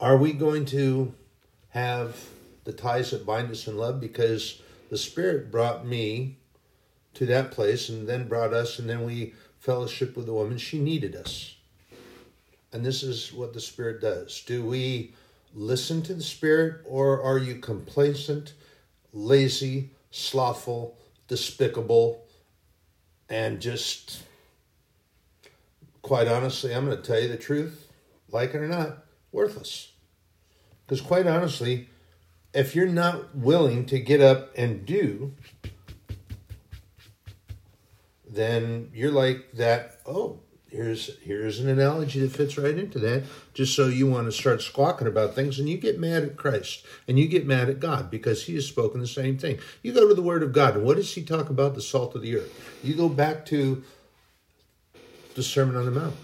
are 0.00 0.16
we 0.16 0.32
going 0.32 0.64
to 0.66 1.14
have 1.70 2.16
the 2.64 2.72
ties 2.72 3.10
that 3.10 3.26
bind 3.26 3.50
us 3.50 3.66
in 3.68 3.76
love? 3.76 4.00
Because 4.00 4.60
the 4.90 4.98
spirit 4.98 5.50
brought 5.50 5.86
me 5.86 6.38
to 7.14 7.26
that 7.26 7.52
place 7.52 7.88
and 7.88 8.08
then 8.08 8.26
brought 8.26 8.52
us 8.52 8.78
and 8.78 8.88
then 8.88 9.04
we 9.04 9.34
fellowship 9.60 10.16
with 10.16 10.26
the 10.26 10.34
woman. 10.34 10.58
She 10.58 10.80
needed 10.80 11.14
us. 11.14 11.54
And 12.72 12.84
this 12.84 13.04
is 13.04 13.32
what 13.32 13.52
the 13.52 13.60
spirit 13.60 14.00
does. 14.00 14.42
Do 14.42 14.66
we 14.66 15.14
listen 15.54 16.02
to 16.02 16.14
the 16.14 16.22
Spirit, 16.22 16.82
or 16.84 17.22
are 17.22 17.38
you 17.38 17.56
complacent, 17.56 18.54
lazy, 19.12 19.90
slothful, 20.10 20.98
despicable, 21.28 22.26
and 23.28 23.60
just, 23.60 24.22
quite 26.02 26.28
honestly, 26.28 26.74
I'm 26.74 26.84
going 26.84 26.96
to 26.96 27.02
tell 27.02 27.20
you 27.20 27.28
the 27.28 27.36
truth, 27.36 27.88
like 28.30 28.54
it 28.54 28.58
or 28.58 28.68
not, 28.68 29.04
worthless? 29.32 29.92
Because, 30.84 31.00
quite 31.00 31.26
honestly, 31.26 31.88
if 32.52 32.74
you're 32.74 32.86
not 32.86 33.34
willing 33.34 33.86
to 33.86 33.98
get 33.98 34.20
up 34.20 34.52
and 34.56 34.84
do, 34.84 35.34
then 38.28 38.90
you're 38.92 39.10
like 39.10 39.52
that, 39.54 40.00
oh, 40.04 40.40
here's 40.74 41.16
here's 41.18 41.60
an 41.60 41.68
analogy 41.68 42.18
that 42.20 42.32
fits 42.32 42.58
right 42.58 42.76
into 42.76 42.98
that 42.98 43.22
just 43.52 43.76
so 43.76 43.86
you 43.86 44.08
want 44.08 44.26
to 44.26 44.32
start 44.32 44.60
squawking 44.60 45.06
about 45.06 45.34
things 45.34 45.58
and 45.58 45.68
you 45.68 45.78
get 45.78 46.00
mad 46.00 46.24
at 46.24 46.36
christ 46.36 46.84
and 47.06 47.16
you 47.16 47.28
get 47.28 47.46
mad 47.46 47.68
at 47.68 47.78
god 47.78 48.10
because 48.10 48.44
he 48.44 48.54
has 48.56 48.66
spoken 48.66 49.00
the 49.00 49.06
same 49.06 49.38
thing. 49.38 49.58
You 49.82 49.92
go 49.92 50.08
to 50.08 50.14
the 50.14 50.22
word 50.22 50.42
of 50.42 50.52
god 50.52 50.74
and 50.74 50.84
what 50.84 50.96
does 50.96 51.14
he 51.14 51.22
talk 51.22 51.48
about? 51.48 51.74
The 51.74 51.82
salt 51.82 52.16
of 52.16 52.22
the 52.22 52.36
earth. 52.36 52.78
You 52.82 52.94
go 52.94 53.08
back 53.08 53.46
to 53.46 53.84
the 55.34 55.42
sermon 55.42 55.76
on 55.76 55.84
the 55.84 55.90
mount. 55.92 56.16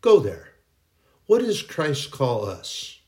Go 0.00 0.18
there. 0.18 0.52
What 1.26 1.40
does 1.40 1.62
christ 1.62 2.10
call 2.10 2.46
us? 2.46 3.00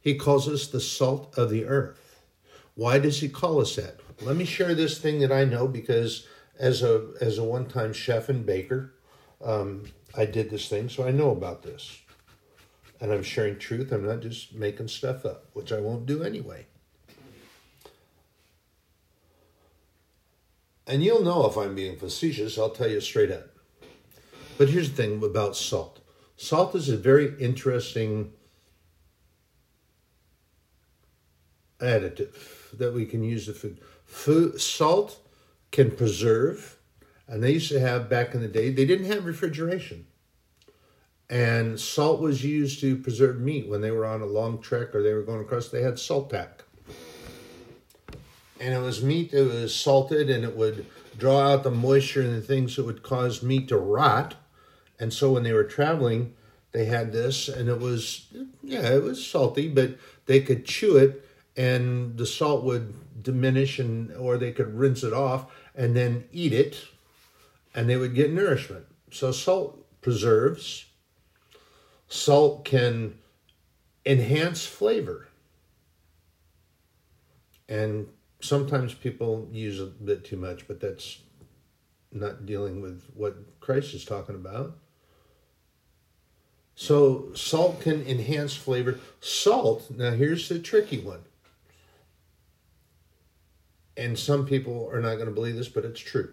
He 0.00 0.14
calls 0.14 0.48
us 0.48 0.68
the 0.68 0.80
salt 0.80 1.36
of 1.36 1.50
the 1.50 1.64
earth. 1.66 2.22
Why 2.74 2.98
does 2.98 3.20
he 3.20 3.28
call 3.28 3.60
us 3.60 3.74
that? 3.76 3.98
Let 4.22 4.36
me 4.36 4.44
share 4.44 4.74
this 4.74 4.98
thing 4.98 5.18
that 5.20 5.32
i 5.32 5.44
know 5.44 5.66
because 5.66 6.26
as 6.60 6.82
a 6.82 7.08
as 7.20 7.38
a 7.38 7.42
one 7.42 7.66
time 7.66 7.92
chef 7.92 8.28
and 8.28 8.44
baker, 8.46 8.92
um, 9.42 9.84
I 10.16 10.26
did 10.26 10.50
this 10.50 10.68
thing, 10.68 10.88
so 10.88 11.04
I 11.04 11.10
know 11.10 11.30
about 11.30 11.62
this, 11.62 11.98
and 13.00 13.10
I'm 13.10 13.22
sharing 13.22 13.58
truth. 13.58 13.90
I'm 13.90 14.06
not 14.06 14.20
just 14.20 14.54
making 14.54 14.88
stuff 14.88 15.24
up, 15.24 15.46
which 15.54 15.72
I 15.72 15.80
won't 15.80 16.06
do 16.06 16.22
anyway. 16.22 16.66
And 20.86 21.02
you'll 21.02 21.22
know 21.22 21.46
if 21.46 21.56
I'm 21.56 21.74
being 21.74 21.96
facetious. 21.96 22.58
I'll 22.58 22.70
tell 22.70 22.90
you 22.90 23.00
straight 23.00 23.30
up. 23.30 23.48
But 24.58 24.68
here's 24.68 24.90
the 24.90 24.96
thing 24.96 25.22
about 25.22 25.56
salt. 25.56 26.00
Salt 26.36 26.74
is 26.74 26.88
a 26.88 26.96
very 26.96 27.32
interesting 27.40 28.32
additive 31.78 32.76
that 32.76 32.92
we 32.92 33.06
can 33.06 33.24
use 33.24 33.48
in 33.48 33.54
food. 33.54 33.80
food 34.04 34.60
salt 34.60 35.18
can 35.70 35.90
preserve. 35.90 36.78
And 37.28 37.42
they 37.42 37.52
used 37.52 37.70
to 37.70 37.80
have 37.80 38.08
back 38.08 38.34
in 38.34 38.40
the 38.40 38.48
day, 38.48 38.70
they 38.70 38.84
didn't 38.84 39.06
have 39.06 39.24
refrigeration. 39.24 40.06
And 41.28 41.78
salt 41.78 42.20
was 42.20 42.44
used 42.44 42.80
to 42.80 42.96
preserve 42.96 43.40
meat 43.40 43.68
when 43.68 43.80
they 43.80 43.92
were 43.92 44.04
on 44.04 44.20
a 44.20 44.26
long 44.26 44.60
trek 44.60 44.94
or 44.94 45.02
they 45.02 45.14
were 45.14 45.22
going 45.22 45.40
across, 45.40 45.68
they 45.68 45.82
had 45.82 45.98
salt 45.98 46.30
tack. 46.30 46.64
And 48.58 48.74
it 48.74 48.80
was 48.80 49.02
meat 49.02 49.30
that 49.30 49.44
was 49.44 49.74
salted 49.74 50.28
and 50.28 50.44
it 50.44 50.56
would 50.56 50.86
draw 51.16 51.52
out 51.52 51.62
the 51.62 51.70
moisture 51.70 52.20
and 52.20 52.34
the 52.34 52.40
things 52.42 52.74
that 52.76 52.84
would 52.84 53.04
cause 53.04 53.44
meat 53.44 53.68
to 53.68 53.78
rot. 53.78 54.34
And 54.98 55.12
so 55.12 55.32
when 55.32 55.44
they 55.44 55.52
were 55.52 55.64
traveling, 55.64 56.34
they 56.72 56.86
had 56.86 57.12
this 57.12 57.48
and 57.48 57.68
it 57.68 57.78
was, 57.78 58.26
yeah, 58.62 58.92
it 58.92 59.02
was 59.02 59.24
salty, 59.24 59.68
but 59.68 59.96
they 60.26 60.40
could 60.40 60.64
chew 60.64 60.96
it 60.96 61.24
and 61.56 62.16
the 62.16 62.26
salt 62.26 62.64
would 62.64 62.92
diminish 63.22 63.78
and 63.78 64.12
or 64.16 64.36
they 64.36 64.52
could 64.52 64.74
rinse 64.74 65.02
it 65.02 65.12
off 65.12 65.46
and 65.74 65.96
then 65.96 66.24
eat 66.32 66.52
it 66.52 66.86
and 67.74 67.88
they 67.88 67.96
would 67.96 68.14
get 68.14 68.32
nourishment. 68.32 68.86
So 69.10 69.32
salt 69.32 69.84
preserves. 70.00 70.86
Salt 72.08 72.64
can 72.64 73.18
enhance 74.04 74.64
flavor. 74.64 75.28
And 77.68 78.08
sometimes 78.40 78.94
people 78.94 79.48
use 79.52 79.80
a 79.80 79.86
bit 79.86 80.24
too 80.24 80.36
much, 80.36 80.66
but 80.66 80.80
that's 80.80 81.20
not 82.10 82.46
dealing 82.46 82.80
with 82.80 83.04
what 83.14 83.60
Christ 83.60 83.94
is 83.94 84.04
talking 84.04 84.34
about. 84.34 84.76
So 86.74 87.32
salt 87.34 87.80
can 87.80 88.02
enhance 88.06 88.56
flavor. 88.56 88.98
Salt, 89.20 89.90
now 89.90 90.12
here's 90.12 90.48
the 90.48 90.58
tricky 90.58 90.98
one 90.98 91.24
and 94.00 94.18
some 94.18 94.46
people 94.46 94.88
are 94.90 95.00
not 95.00 95.16
going 95.16 95.26
to 95.26 95.34
believe 95.34 95.56
this, 95.56 95.68
but 95.68 95.84
it's 95.84 96.00
true. 96.00 96.30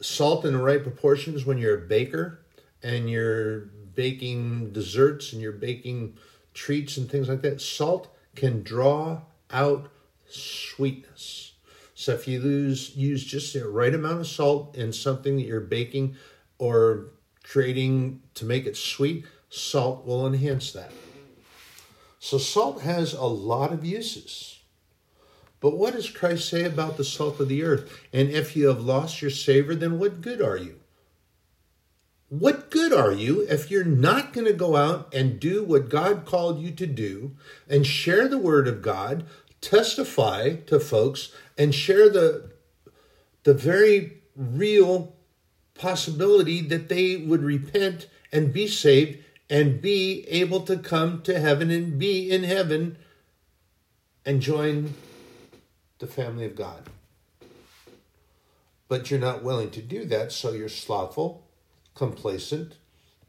Salt 0.00 0.44
in 0.44 0.52
the 0.52 0.62
right 0.62 0.82
proportions 0.82 1.46
when 1.46 1.58
you're 1.58 1.78
a 1.78 1.86
baker 1.86 2.40
and 2.82 3.08
you're 3.08 3.60
baking 3.94 4.72
desserts 4.72 5.32
and 5.32 5.40
you're 5.40 5.52
baking 5.52 6.18
treats 6.54 6.96
and 6.96 7.08
things 7.08 7.28
like 7.28 7.40
that, 7.42 7.60
salt 7.60 8.12
can 8.34 8.64
draw 8.64 9.20
out 9.52 9.88
sweetness. 10.28 11.52
So 11.94 12.12
if 12.12 12.26
you 12.26 12.40
lose, 12.40 12.96
use 12.96 13.24
just 13.24 13.54
the 13.54 13.66
right 13.68 13.94
amount 13.94 14.20
of 14.20 14.26
salt 14.26 14.76
in 14.76 14.92
something 14.92 15.36
that 15.36 15.44
you're 15.44 15.60
baking 15.60 16.16
or 16.58 17.12
creating 17.44 18.22
to 18.34 18.44
make 18.44 18.66
it 18.66 18.76
sweet, 18.76 19.24
salt 19.50 20.04
will 20.04 20.26
enhance 20.26 20.72
that. 20.72 20.90
So 22.18 22.38
salt 22.38 22.82
has 22.82 23.12
a 23.12 23.22
lot 23.22 23.72
of 23.72 23.84
uses. 23.84 24.55
But 25.60 25.76
what 25.76 25.94
does 25.94 26.10
Christ 26.10 26.48
say 26.48 26.64
about 26.64 26.96
the 26.96 27.04
salt 27.04 27.40
of 27.40 27.48
the 27.48 27.62
earth? 27.62 27.90
And 28.12 28.30
if 28.30 28.56
you 28.56 28.68
have 28.68 28.80
lost 28.80 29.22
your 29.22 29.30
savor, 29.30 29.74
then 29.74 29.98
what 29.98 30.20
good 30.20 30.42
are 30.42 30.56
you? 30.56 30.80
What 32.28 32.70
good 32.70 32.92
are 32.92 33.12
you 33.12 33.42
if 33.48 33.70
you're 33.70 33.84
not 33.84 34.32
going 34.32 34.46
to 34.46 34.52
go 34.52 34.76
out 34.76 35.14
and 35.14 35.38
do 35.38 35.62
what 35.62 35.88
God 35.88 36.24
called 36.24 36.60
you 36.60 36.72
to 36.72 36.86
do 36.86 37.36
and 37.68 37.86
share 37.86 38.26
the 38.26 38.38
word 38.38 38.66
of 38.66 38.82
God, 38.82 39.24
testify 39.60 40.56
to 40.66 40.80
folks, 40.80 41.32
and 41.56 41.74
share 41.74 42.10
the, 42.10 42.50
the 43.44 43.54
very 43.54 44.22
real 44.34 45.14
possibility 45.74 46.60
that 46.62 46.88
they 46.88 47.16
would 47.16 47.42
repent 47.42 48.08
and 48.32 48.52
be 48.52 48.66
saved 48.66 49.22
and 49.48 49.80
be 49.80 50.26
able 50.28 50.60
to 50.60 50.76
come 50.76 51.22
to 51.22 51.38
heaven 51.38 51.70
and 51.70 51.98
be 51.98 52.28
in 52.30 52.42
heaven 52.42 52.98
and 54.24 54.40
join 54.40 54.94
the 55.98 56.06
family 56.06 56.44
of 56.44 56.56
God. 56.56 56.88
But 58.88 59.10
you're 59.10 59.20
not 59.20 59.42
willing 59.42 59.70
to 59.70 59.82
do 59.82 60.04
that, 60.06 60.30
so 60.32 60.52
you're 60.52 60.68
slothful, 60.68 61.44
complacent, 61.94 62.76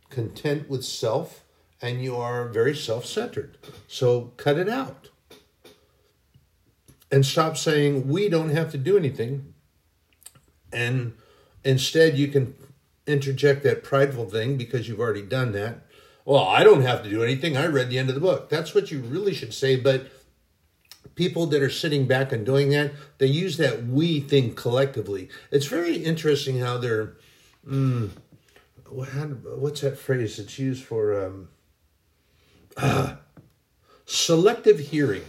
content 0.09 0.69
with 0.69 0.85
self, 0.85 1.43
and 1.81 2.01
you 2.01 2.15
are 2.15 2.47
very 2.47 2.75
self 2.75 3.05
centered. 3.05 3.57
So 3.87 4.33
cut 4.37 4.57
it 4.57 4.69
out. 4.69 5.09
And 7.11 7.25
stop 7.25 7.57
saying 7.57 8.07
we 8.07 8.29
don't 8.29 8.49
have 8.49 8.71
to 8.71 8.77
do 8.77 8.97
anything. 8.97 9.53
And 10.73 11.13
instead, 11.63 12.17
you 12.17 12.27
can 12.27 12.53
interject 13.05 13.63
that 13.63 13.83
prideful 13.83 14.29
thing 14.29 14.57
because 14.57 14.87
you've 14.87 14.99
already 14.99 15.21
done 15.21 15.53
that. 15.53 15.85
Well, 16.25 16.43
I 16.43 16.65
don't 16.65 16.81
have 16.81 17.03
to 17.03 17.09
do 17.09 17.23
anything. 17.23 17.55
I 17.55 17.67
read 17.67 17.89
the 17.89 17.97
end 17.97 18.09
of 18.09 18.15
the 18.15 18.21
book. 18.21 18.49
That's 18.49 18.75
what 18.75 18.91
you 18.91 18.99
really 18.99 19.33
should 19.33 19.53
say. 19.53 19.77
But 19.77 20.11
people 21.15 21.45
that 21.47 21.61
are 21.61 21.69
sitting 21.69 22.07
back 22.07 22.31
and 22.31 22.45
doing 22.45 22.69
that, 22.69 22.91
they 23.17 23.27
use 23.27 23.57
that 23.57 23.85
we 23.85 24.19
thing 24.19 24.53
collectively. 24.55 25.29
It's 25.51 25.65
very 25.65 25.97
interesting 25.97 26.59
how 26.59 26.77
they're. 26.77 27.15
Mm, 27.67 28.11
what's 28.89 29.81
that 29.81 29.97
phrase 29.97 30.37
that's 30.37 30.57
used 30.57 30.83
for 30.83 31.25
um, 31.25 31.49
uh, 32.77 33.15
selective 34.05 34.79
hearing? 34.79 35.25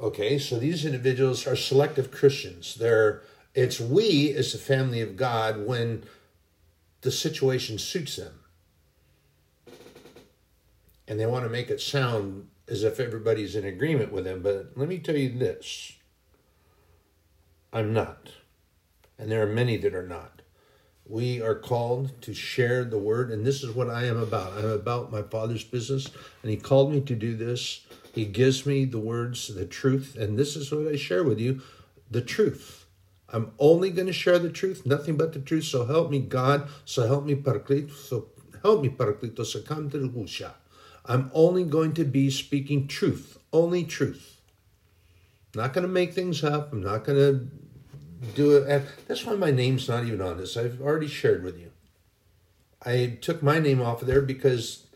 Okay, 0.00 0.38
so 0.38 0.58
these 0.58 0.84
individuals 0.84 1.46
are 1.46 1.56
selective 1.56 2.10
Christians. 2.10 2.74
They're 2.74 3.22
it's 3.56 3.80
we 3.80 4.34
as 4.34 4.52
the 4.52 4.58
family 4.58 5.00
of 5.00 5.16
God 5.16 5.66
when 5.66 6.04
the 7.00 7.10
situation 7.10 7.78
suits 7.78 8.16
them. 8.16 8.40
And 11.08 11.18
they 11.18 11.24
want 11.24 11.44
to 11.44 11.48
make 11.48 11.70
it 11.70 11.80
sound 11.80 12.48
as 12.68 12.82
if 12.82 12.98
everybody's 12.98 13.56
in 13.56 13.64
agreement 13.64 14.12
with 14.12 14.26
him, 14.26 14.42
But 14.42 14.72
let 14.76 14.88
me 14.88 14.98
tell 14.98 15.16
you 15.16 15.30
this 15.30 15.92
I'm 17.72 17.92
not. 17.92 18.30
And 19.18 19.30
there 19.30 19.42
are 19.42 19.52
many 19.52 19.76
that 19.78 19.94
are 19.94 20.06
not. 20.06 20.42
We 21.08 21.40
are 21.40 21.54
called 21.54 22.20
to 22.22 22.34
share 22.34 22.84
the 22.84 22.98
word, 22.98 23.30
and 23.30 23.46
this 23.46 23.62
is 23.62 23.70
what 23.70 23.88
I 23.88 24.04
am 24.06 24.18
about. 24.18 24.54
I'm 24.54 24.70
about 24.70 25.12
my 25.12 25.22
Father's 25.22 25.62
business, 25.62 26.10
and 26.42 26.50
He 26.50 26.56
called 26.56 26.92
me 26.92 27.00
to 27.02 27.14
do 27.14 27.36
this. 27.36 27.86
He 28.12 28.24
gives 28.24 28.66
me 28.66 28.84
the 28.84 28.98
words, 28.98 29.54
the 29.54 29.66
truth, 29.66 30.16
and 30.16 30.38
this 30.38 30.56
is 30.56 30.72
what 30.72 30.88
I 30.88 30.96
share 30.96 31.22
with 31.22 31.38
you 31.38 31.62
the 32.10 32.22
truth. 32.22 32.86
I'm 33.28 33.52
only 33.58 33.90
going 33.90 34.06
to 34.06 34.12
share 34.12 34.38
the 34.38 34.50
truth, 34.50 34.86
nothing 34.86 35.16
but 35.16 35.32
the 35.32 35.40
truth. 35.40 35.64
So 35.64 35.84
help 35.84 36.10
me 36.10 36.20
God, 36.20 36.68
so 36.84 37.06
help 37.06 37.24
me 37.24 37.34
Paracletos, 37.34 38.08
so 38.08 38.28
help 38.62 38.82
me 38.82 38.88
Paracletos, 38.88 39.46
so 39.46 39.60
come 39.60 39.90
to 39.90 39.98
the 39.98 40.08
Husha. 40.08 40.54
I'm 41.08 41.30
only 41.32 41.64
going 41.64 41.94
to 41.94 42.04
be 42.04 42.30
speaking 42.30 42.88
truth, 42.88 43.38
only 43.52 43.84
truth. 43.84 44.40
I'm 45.54 45.62
not 45.62 45.72
going 45.72 45.86
to 45.86 45.92
make 45.92 46.12
things 46.12 46.42
up. 46.44 46.72
I'm 46.72 46.82
not 46.82 47.04
going 47.04 47.18
to 47.18 47.48
do 48.34 48.56
it. 48.56 48.84
That's 49.06 49.24
why 49.24 49.34
my 49.34 49.50
name's 49.50 49.88
not 49.88 50.04
even 50.04 50.20
on 50.20 50.38
this. 50.38 50.56
I've 50.56 50.80
already 50.80 51.08
shared 51.08 51.44
with 51.44 51.58
you. 51.58 51.70
I 52.84 53.18
took 53.20 53.42
my 53.42 53.58
name 53.58 53.80
off 53.80 54.02
of 54.02 54.08
there 54.08 54.22
because 54.22 54.86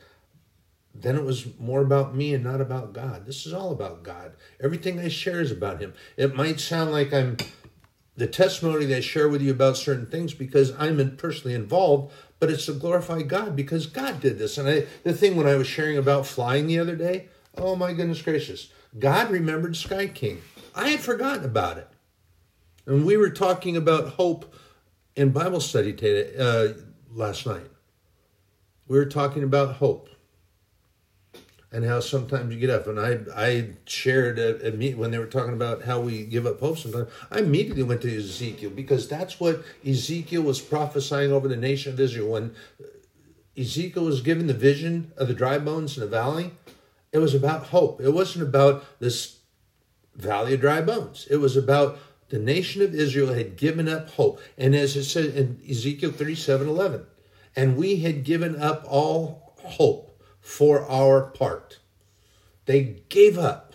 then 0.94 1.16
it 1.16 1.24
was 1.24 1.46
more 1.58 1.80
about 1.80 2.14
me 2.14 2.34
and 2.34 2.44
not 2.44 2.60
about 2.60 2.92
God. 2.92 3.26
This 3.26 3.46
is 3.46 3.52
all 3.52 3.72
about 3.72 4.02
God. 4.02 4.32
Everything 4.62 4.98
I 4.98 5.08
share 5.08 5.40
is 5.40 5.52
about 5.52 5.80
Him. 5.80 5.94
It 6.16 6.34
might 6.34 6.60
sound 6.60 6.92
like 6.92 7.12
I'm 7.12 7.36
the 8.16 8.26
testimony 8.26 8.84
that 8.86 8.96
I 8.98 9.00
share 9.00 9.28
with 9.28 9.40
you 9.40 9.50
about 9.50 9.76
certain 9.76 10.06
things 10.06 10.34
because 10.34 10.72
I'm 10.78 11.16
personally 11.16 11.54
involved, 11.54 12.12
but 12.40 12.50
it's 12.50 12.66
to 12.66 12.72
glorify 12.72 13.22
God 13.22 13.54
because 13.54 13.86
God 13.86 14.20
did 14.20 14.38
this. 14.38 14.58
And 14.58 14.68
I, 14.68 14.86
the 15.04 15.12
thing 15.12 15.36
when 15.36 15.46
I 15.46 15.54
was 15.54 15.66
sharing 15.66 15.98
about 15.98 16.26
flying 16.26 16.66
the 16.66 16.78
other 16.78 16.96
day, 16.96 17.28
oh 17.56 17.76
my 17.76 17.92
goodness 17.92 18.22
gracious, 18.22 18.72
God 18.98 19.30
remembered 19.30 19.76
Sky 19.76 20.08
King. 20.08 20.42
I 20.74 20.88
had 20.88 21.00
forgotten 21.00 21.44
about 21.44 21.78
it. 21.78 21.88
And 22.86 23.04
we 23.04 23.16
were 23.16 23.30
talking 23.30 23.76
about 23.76 24.14
hope 24.14 24.54
in 25.14 25.30
Bible 25.30 25.60
study 25.60 25.92
today, 25.92 26.34
uh, 26.36 26.72
last 27.12 27.46
night. 27.46 27.68
We 28.88 28.98
were 28.98 29.06
talking 29.06 29.42
about 29.44 29.76
hope 29.76 30.08
and 31.72 31.84
how 31.84 32.00
sometimes 32.00 32.52
you 32.52 32.60
get 32.60 32.70
up. 32.70 32.86
And 32.86 32.98
I 32.98 33.20
I 33.34 33.68
shared 33.84 34.38
at, 34.38 34.60
at 34.62 34.76
me 34.76 34.94
when 34.94 35.10
they 35.10 35.18
were 35.18 35.26
talking 35.26 35.52
about 35.52 35.82
how 35.82 36.00
we 36.00 36.24
give 36.24 36.46
up 36.46 36.60
hope 36.60 36.78
sometimes. 36.78 37.08
I 37.30 37.38
immediately 37.38 37.82
went 37.82 38.02
to 38.02 38.16
Ezekiel 38.16 38.70
because 38.70 39.08
that's 39.08 39.38
what 39.38 39.62
Ezekiel 39.86 40.42
was 40.42 40.60
prophesying 40.60 41.32
over 41.32 41.48
the 41.48 41.56
nation 41.56 41.92
of 41.92 42.00
Israel 42.00 42.32
when 42.32 42.54
Ezekiel 43.56 44.04
was 44.04 44.20
given 44.20 44.46
the 44.46 44.54
vision 44.54 45.12
of 45.16 45.28
the 45.28 45.34
dry 45.34 45.58
bones 45.58 45.96
in 45.96 46.00
the 46.00 46.08
valley. 46.08 46.52
It 47.12 47.18
was 47.18 47.34
about 47.34 47.66
hope. 47.66 48.00
It 48.00 48.10
wasn't 48.10 48.44
about 48.44 48.84
this 49.00 49.38
valley 50.14 50.54
of 50.54 50.60
dry 50.60 50.80
bones. 50.80 51.26
It 51.30 51.36
was 51.36 51.56
about 51.56 51.98
the 52.28 52.38
nation 52.38 52.82
of 52.82 52.94
Israel 52.94 53.34
had 53.34 53.56
given 53.56 53.88
up 53.88 54.10
hope. 54.10 54.40
And 54.56 54.74
as 54.74 54.96
it 54.96 55.04
said 55.04 55.34
in 55.34 55.60
Ezekiel 55.68 56.12
37 56.12 56.68
11, 56.68 57.06
and 57.56 57.76
we 57.76 57.96
had 57.96 58.24
given 58.24 58.60
up 58.60 58.84
all 58.88 59.54
hope 59.58 60.09
for 60.40 60.88
our 60.88 61.22
part. 61.22 61.78
They 62.66 63.02
gave 63.08 63.38
up. 63.38 63.74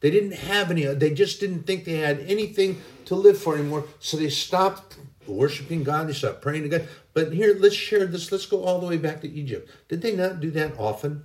They 0.00 0.10
didn't 0.10 0.34
have 0.34 0.70
any, 0.70 0.84
they 0.84 1.12
just 1.12 1.38
didn't 1.38 1.62
think 1.62 1.84
they 1.84 1.98
had 1.98 2.20
anything 2.20 2.82
to 3.04 3.14
live 3.14 3.38
for 3.38 3.56
anymore. 3.56 3.84
So 4.00 4.16
they 4.16 4.30
stopped 4.30 4.96
worshiping 5.26 5.84
God, 5.84 6.08
they 6.08 6.12
stopped 6.12 6.42
praying 6.42 6.64
to 6.64 6.68
God. 6.68 6.88
But 7.14 7.32
here, 7.32 7.56
let's 7.58 7.74
share 7.74 8.06
this. 8.06 8.32
Let's 8.32 8.46
go 8.46 8.64
all 8.64 8.80
the 8.80 8.86
way 8.86 8.96
back 8.96 9.20
to 9.20 9.30
Egypt. 9.30 9.70
Did 9.88 10.02
they 10.02 10.16
not 10.16 10.40
do 10.40 10.50
that 10.52 10.78
often? 10.78 11.24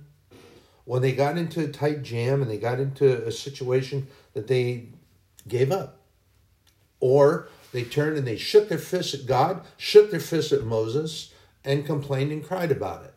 When 0.84 1.02
they 1.02 1.12
got 1.12 1.36
into 1.36 1.64
a 1.64 1.68
tight 1.68 2.02
jam 2.02 2.40
and 2.40 2.50
they 2.50 2.58
got 2.58 2.80
into 2.80 3.26
a 3.26 3.32
situation 3.32 4.06
that 4.34 4.46
they 4.46 4.88
gave 5.46 5.72
up. 5.72 6.00
Or 7.00 7.48
they 7.72 7.84
turned 7.84 8.16
and 8.16 8.26
they 8.26 8.36
shook 8.36 8.68
their 8.68 8.78
fists 8.78 9.14
at 9.14 9.26
God, 9.26 9.62
shook 9.76 10.10
their 10.10 10.20
fists 10.20 10.52
at 10.52 10.64
Moses, 10.64 11.32
and 11.64 11.86
complained 11.86 12.32
and 12.32 12.44
cried 12.44 12.70
about 12.70 13.04
it. 13.04 13.14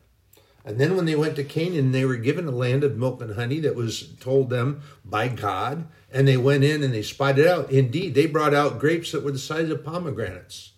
And 0.63 0.79
then 0.79 0.95
when 0.95 1.05
they 1.05 1.15
went 1.15 1.35
to 1.37 1.43
Canaan, 1.43 1.91
they 1.91 2.05
were 2.05 2.17
given 2.17 2.47
a 2.47 2.51
land 2.51 2.83
of 2.83 2.97
milk 2.97 3.21
and 3.21 3.35
honey 3.35 3.59
that 3.61 3.75
was 3.75 4.13
told 4.19 4.49
them 4.49 4.81
by 5.03 5.27
God. 5.27 5.87
And 6.11 6.27
they 6.27 6.37
went 6.37 6.63
in 6.63 6.83
and 6.83 6.93
they 6.93 7.01
spied 7.01 7.39
it 7.39 7.47
out. 7.47 7.71
Indeed, 7.71 8.13
they 8.13 8.27
brought 8.27 8.53
out 8.53 8.79
grapes 8.79 9.11
that 9.11 9.23
were 9.23 9.31
the 9.31 9.39
size 9.39 9.69
of 9.69 9.83
pomegranates, 9.83 10.73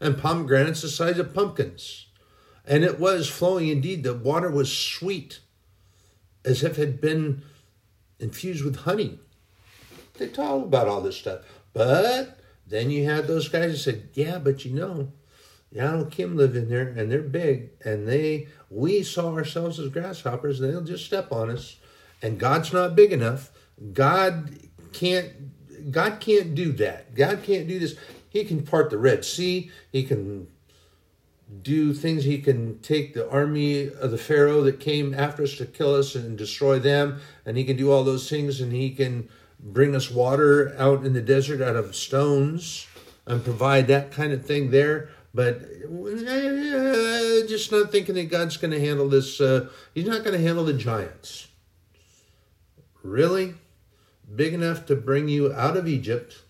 and 0.00 0.18
pomegranates 0.18 0.82
the 0.82 0.88
size 0.88 1.18
of 1.18 1.32
pumpkins. 1.32 2.06
And 2.66 2.84
it 2.84 2.98
was 2.98 3.28
flowing 3.28 3.68
indeed. 3.68 4.02
The 4.02 4.14
water 4.14 4.50
was 4.50 4.76
sweet, 4.76 5.40
as 6.44 6.62
if 6.62 6.78
it 6.78 6.80
had 6.80 7.00
been 7.00 7.42
infused 8.18 8.64
with 8.64 8.76
honey. 8.76 9.18
They 10.18 10.28
talk 10.28 10.64
about 10.64 10.88
all 10.88 11.00
this 11.00 11.16
stuff. 11.16 11.40
But 11.72 12.40
then 12.66 12.90
you 12.90 13.04
had 13.04 13.26
those 13.26 13.48
guys 13.48 13.72
that 13.72 13.78
said, 13.78 14.08
Yeah, 14.14 14.38
but 14.38 14.64
you 14.64 14.72
know, 14.72 15.12
Anakim 15.76 16.36
live 16.36 16.54
in 16.54 16.68
there 16.68 16.88
and 16.88 17.10
they're 17.10 17.20
big 17.20 17.70
and 17.84 18.06
they 18.06 18.48
we 18.74 19.02
saw 19.02 19.32
ourselves 19.32 19.78
as 19.78 19.88
grasshoppers 19.88 20.60
and 20.60 20.72
they'll 20.72 20.80
just 20.80 21.06
step 21.06 21.30
on 21.32 21.50
us 21.50 21.76
and 22.22 22.38
God's 22.38 22.72
not 22.72 22.96
big 22.96 23.12
enough. 23.12 23.50
God 23.92 24.50
can't 24.92 25.90
God 25.90 26.20
can't 26.20 26.54
do 26.54 26.72
that. 26.72 27.14
God 27.14 27.42
can't 27.42 27.68
do 27.68 27.78
this. 27.78 27.96
He 28.28 28.44
can 28.44 28.64
part 28.64 28.90
the 28.90 28.98
Red 28.98 29.24
Sea. 29.24 29.70
He 29.92 30.02
can 30.04 30.48
do 31.62 31.92
things. 31.92 32.24
He 32.24 32.38
can 32.38 32.78
take 32.80 33.12
the 33.12 33.28
army 33.28 33.88
of 33.88 34.10
the 34.10 34.18
Pharaoh 34.18 34.62
that 34.62 34.80
came 34.80 35.12
after 35.12 35.42
us 35.42 35.56
to 35.58 35.66
kill 35.66 35.94
us 35.94 36.14
and 36.14 36.38
destroy 36.38 36.78
them. 36.78 37.20
And 37.44 37.56
he 37.56 37.64
can 37.64 37.76
do 37.76 37.92
all 37.92 38.02
those 38.02 38.28
things. 38.30 38.60
And 38.60 38.72
he 38.72 38.90
can 38.90 39.28
bring 39.60 39.94
us 39.94 40.10
water 40.10 40.74
out 40.78 41.04
in 41.04 41.12
the 41.12 41.22
desert 41.22 41.60
out 41.60 41.76
of 41.76 41.94
stones 41.94 42.86
and 43.26 43.44
provide 43.44 43.86
that 43.88 44.10
kind 44.10 44.32
of 44.32 44.44
thing 44.44 44.70
there. 44.70 45.10
But 45.34 45.62
uh, 45.62 47.46
just 47.48 47.72
not 47.72 47.90
thinking 47.90 48.14
that 48.14 48.30
God's 48.30 48.56
going 48.56 48.70
to 48.70 48.78
handle 48.78 49.08
this. 49.08 49.40
Uh, 49.40 49.68
he's 49.92 50.06
not 50.06 50.22
going 50.22 50.38
to 50.38 50.46
handle 50.46 50.64
the 50.64 50.74
giants. 50.74 51.48
Really? 53.02 53.54
Big 54.32 54.54
enough 54.54 54.86
to 54.86 54.94
bring 54.94 55.28
you 55.28 55.52
out 55.52 55.76
of 55.76 55.88
Egypt, 55.88 56.42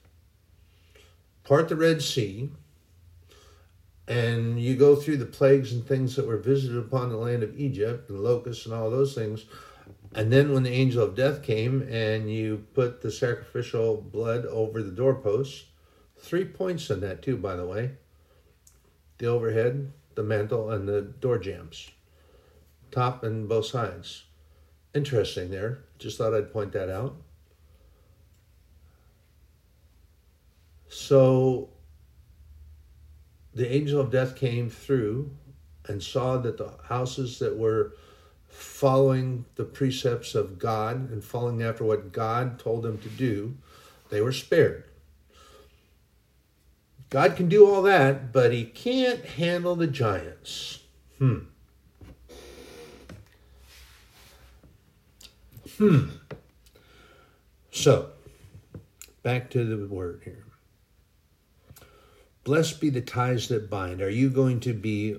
part 1.45 1.71
the 1.71 1.77
Red 1.77 2.03
Sea, 2.03 2.51
and 4.07 4.61
you 4.61 4.77
go 4.77 4.95
through 4.95 5.17
the 5.17 5.25
plagues 5.25 5.73
and 5.73 5.85
things 5.85 6.15
that 6.17 6.27
were 6.27 6.37
visited 6.37 6.77
upon 6.77 7.09
the 7.09 7.17
land 7.17 7.43
of 7.43 7.59
Egypt, 7.59 8.07
the 8.07 8.15
locusts 8.15 8.67
and 8.67 8.75
all 8.75 8.91
those 8.91 9.15
things. 9.15 9.47
And 10.15 10.31
then 10.31 10.53
when 10.53 10.63
the 10.63 10.71
angel 10.71 11.03
of 11.03 11.17
death 11.17 11.43
came 11.43 11.83
and 11.91 12.31
you 12.31 12.67
put 12.75 13.01
the 13.01 13.11
sacrificial 13.11 13.97
blood 13.97 14.45
over 14.45 14.83
the 14.83 14.93
doorposts, 14.93 15.65
three 16.19 16.45
points 16.45 16.91
on 16.91 17.01
that 17.01 17.23
too, 17.23 17.39
by 17.39 17.57
the 17.57 17.67
way 17.67 17.93
the 19.25 19.31
overhead, 19.31 19.91
the 20.17 20.23
mantle, 20.23 20.71
and 20.71 20.87
the 20.87 21.01
door 21.01 21.39
jambs, 21.39 21.91
top 22.91 23.23
and 23.23 23.49
both 23.49 23.65
sides. 23.65 24.25
Interesting 24.95 25.51
there. 25.51 25.85
Just 25.99 26.19
thought 26.19 26.35
I'd 26.35 26.53
point 26.53 26.73
that 26.73 26.91
out. 26.91 27.17
So 30.89 31.71
the 33.55 33.73
angel 33.73 33.99
of 33.99 34.11
death 34.11 34.37
came 34.37 34.69
through 34.69 35.31
and 35.87 36.03
saw 36.03 36.37
that 36.39 36.59
the 36.59 36.75
houses 36.85 37.39
that 37.39 37.57
were 37.57 37.95
following 38.49 39.47
the 39.55 39.65
precepts 39.65 40.35
of 40.35 40.59
God 40.59 41.11
and 41.11 41.25
following 41.25 41.63
after 41.63 41.83
what 41.83 42.13
God 42.13 42.59
told 42.59 42.83
them 42.83 42.99
to 42.99 43.09
do, 43.09 43.57
they 44.11 44.21
were 44.21 44.33
spared 44.33 44.85
God 47.15 47.37
can 47.37 47.49
do 47.49 47.73
all 47.73 47.83
that, 47.83 48.33
but 48.33 48.53
he 48.53 48.65
can't 48.65 49.25
handle 49.25 49.77
the 49.77 49.87
giants. 49.87 50.81
Hmm. 51.19 51.39
Hmm. 55.79 56.07
So, 57.71 58.09
back 59.23 59.49
to 59.51 59.65
the 59.65 59.87
word 59.87 60.23
here. 60.25 60.45
Blessed 62.43 62.81
be 62.81 62.91
the 62.91 63.01
ties 63.01 63.47
that 63.47 63.71
bind. 63.71 64.03
Are 64.03 64.11
you 64.11 64.29
going 64.29 64.59
to 64.61 64.75
be 64.75 65.17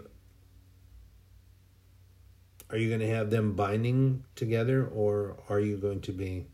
are 2.71 2.77
you 2.77 2.89
going 2.89 2.99
to 2.99 3.15
have 3.15 3.29
them 3.29 3.53
binding 3.53 4.25
together 4.35 4.85
or 4.85 5.37
are 5.47 5.61
you 5.61 5.77
going 5.77 6.01
to 6.01 6.11
be 6.11 6.45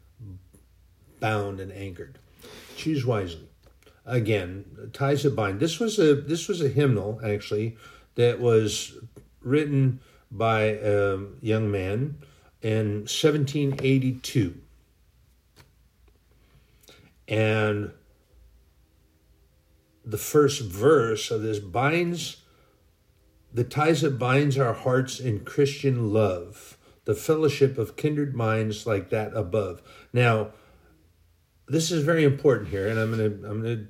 bound 1.20 1.60
and 1.60 1.72
anchored? 1.72 2.20
Choose 2.76 3.04
wisely. 3.04 3.51
Again, 4.06 4.90
ties 4.94 5.24
that 5.24 5.36
bind. 5.36 5.60
This 5.60 5.80
was 5.80 6.00
a 6.00 6.16
this 6.16 6.48
was 6.48 6.62
a 6.62 6.70
hymnal 6.70 7.20
actually 7.24 7.78
that 8.16 8.40
was 8.40 8.98
written 9.42 10.00
by 10.32 10.64
a 10.64 11.18
young 11.42 11.70
man 11.70 12.18
in 12.62 13.02
1782. 13.02 14.56
And 17.28 17.92
the 20.04 20.18
first 20.18 20.62
verse 20.62 21.32
of 21.32 21.42
this 21.44 21.60
binds 21.60 22.38
the 23.54 23.64
ties 23.64 24.02
that 24.02 24.18
binds 24.18 24.58
our 24.58 24.74
hearts 24.74 25.20
in 25.20 25.44
Christian 25.44 26.14
love, 26.14 26.78
the 27.06 27.16
fellowship 27.16 27.78
of 27.78 27.98
kindred 27.98 28.34
minds 28.34 28.88
like 28.88 29.10
that 29.10 29.34
above. 29.36 29.82
Now, 30.14 30.52
this 31.72 31.92
is 31.92 32.04
very 32.04 32.24
important 32.24 32.70
here, 32.70 32.88
and 32.88 33.00
I'm 33.00 33.12
gonna 33.12 33.50
I'm 33.50 33.62
gonna 33.62 33.86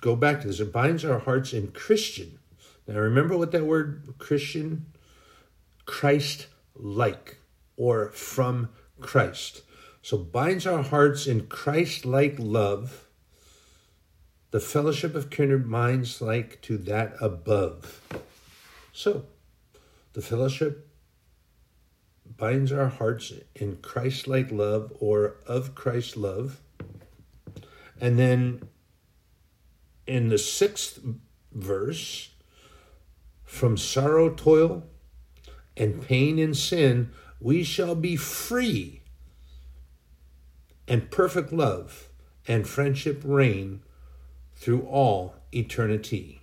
go 0.00 0.16
back 0.16 0.40
to 0.42 0.46
this. 0.46 0.60
It 0.60 0.72
binds 0.72 1.04
our 1.04 1.18
hearts 1.18 1.52
in 1.52 1.72
Christian. 1.72 2.38
Now 2.86 2.98
remember 2.98 3.36
what 3.36 3.52
that 3.52 3.64
word 3.64 4.14
Christian, 4.18 4.86
Christ 5.86 6.46
like, 6.74 7.38
or 7.76 8.10
from 8.10 8.70
Christ. 9.00 9.62
So 10.02 10.16
binds 10.16 10.66
our 10.66 10.82
hearts 10.82 11.26
in 11.26 11.46
Christ 11.46 12.04
like 12.04 12.36
love 12.38 13.06
the 14.50 14.60
fellowship 14.60 15.14
of 15.14 15.30
kindred 15.30 15.66
minds 15.66 16.20
like 16.20 16.60
to 16.62 16.76
that 16.76 17.14
above. 17.20 18.00
So, 18.92 19.26
the 20.12 20.22
fellowship 20.22 20.88
binds 22.36 22.72
our 22.72 22.88
hearts 22.88 23.32
in 23.54 23.76
Christ 23.76 24.26
like 24.26 24.50
love 24.50 24.92
or 24.98 25.36
of 25.46 25.74
Christ 25.74 26.16
love. 26.16 26.60
And 28.00 28.18
then 28.18 28.62
in 30.06 30.28
the 30.28 30.38
sixth 30.38 31.00
verse, 31.52 32.30
from 33.44 33.76
sorrow, 33.76 34.30
toil, 34.30 34.84
and 35.76 36.02
pain 36.02 36.38
and 36.38 36.56
sin, 36.56 37.10
we 37.40 37.62
shall 37.62 37.94
be 37.94 38.16
free, 38.16 39.02
and 40.88 41.10
perfect 41.10 41.52
love 41.52 42.08
and 42.48 42.66
friendship 42.66 43.22
reign 43.24 43.82
through 44.56 44.82
all 44.82 45.34
eternity. 45.52 46.40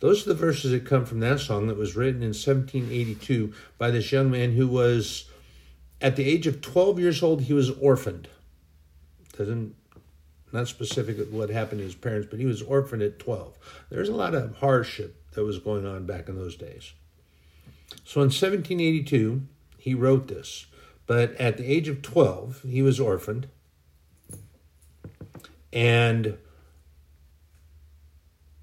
Those 0.00 0.24
are 0.24 0.30
the 0.30 0.34
verses 0.34 0.70
that 0.70 0.86
come 0.86 1.04
from 1.04 1.20
that 1.20 1.40
song 1.40 1.66
that 1.66 1.76
was 1.76 1.94
written 1.94 2.22
in 2.22 2.28
1782 2.28 3.52
by 3.76 3.90
this 3.90 4.10
young 4.10 4.30
man 4.30 4.52
who 4.52 4.66
was, 4.66 5.26
at 6.00 6.16
the 6.16 6.24
age 6.24 6.46
of 6.46 6.62
12 6.62 6.98
years 6.98 7.22
old, 7.22 7.42
he 7.42 7.52
was 7.52 7.70
orphaned. 7.70 8.28
Doesn't, 9.40 9.74
not 10.52 10.68
specific 10.68 11.16
what 11.30 11.48
happened 11.48 11.78
to 11.78 11.84
his 11.86 11.94
parents, 11.94 12.28
but 12.28 12.38
he 12.38 12.44
was 12.44 12.60
orphaned 12.60 13.00
at 13.00 13.18
12. 13.18 13.56
There's 13.88 14.10
a 14.10 14.14
lot 14.14 14.34
of 14.34 14.56
hardship 14.56 15.16
that 15.32 15.44
was 15.44 15.58
going 15.58 15.86
on 15.86 16.04
back 16.04 16.28
in 16.28 16.36
those 16.36 16.56
days. 16.56 16.92
So 18.04 18.20
in 18.20 18.26
1782, 18.26 19.40
he 19.78 19.94
wrote 19.94 20.28
this. 20.28 20.66
But 21.06 21.34
at 21.36 21.56
the 21.56 21.64
age 21.64 21.88
of 21.88 22.02
12, 22.02 22.66
he 22.68 22.82
was 22.82 23.00
orphaned 23.00 23.48
and 25.72 26.36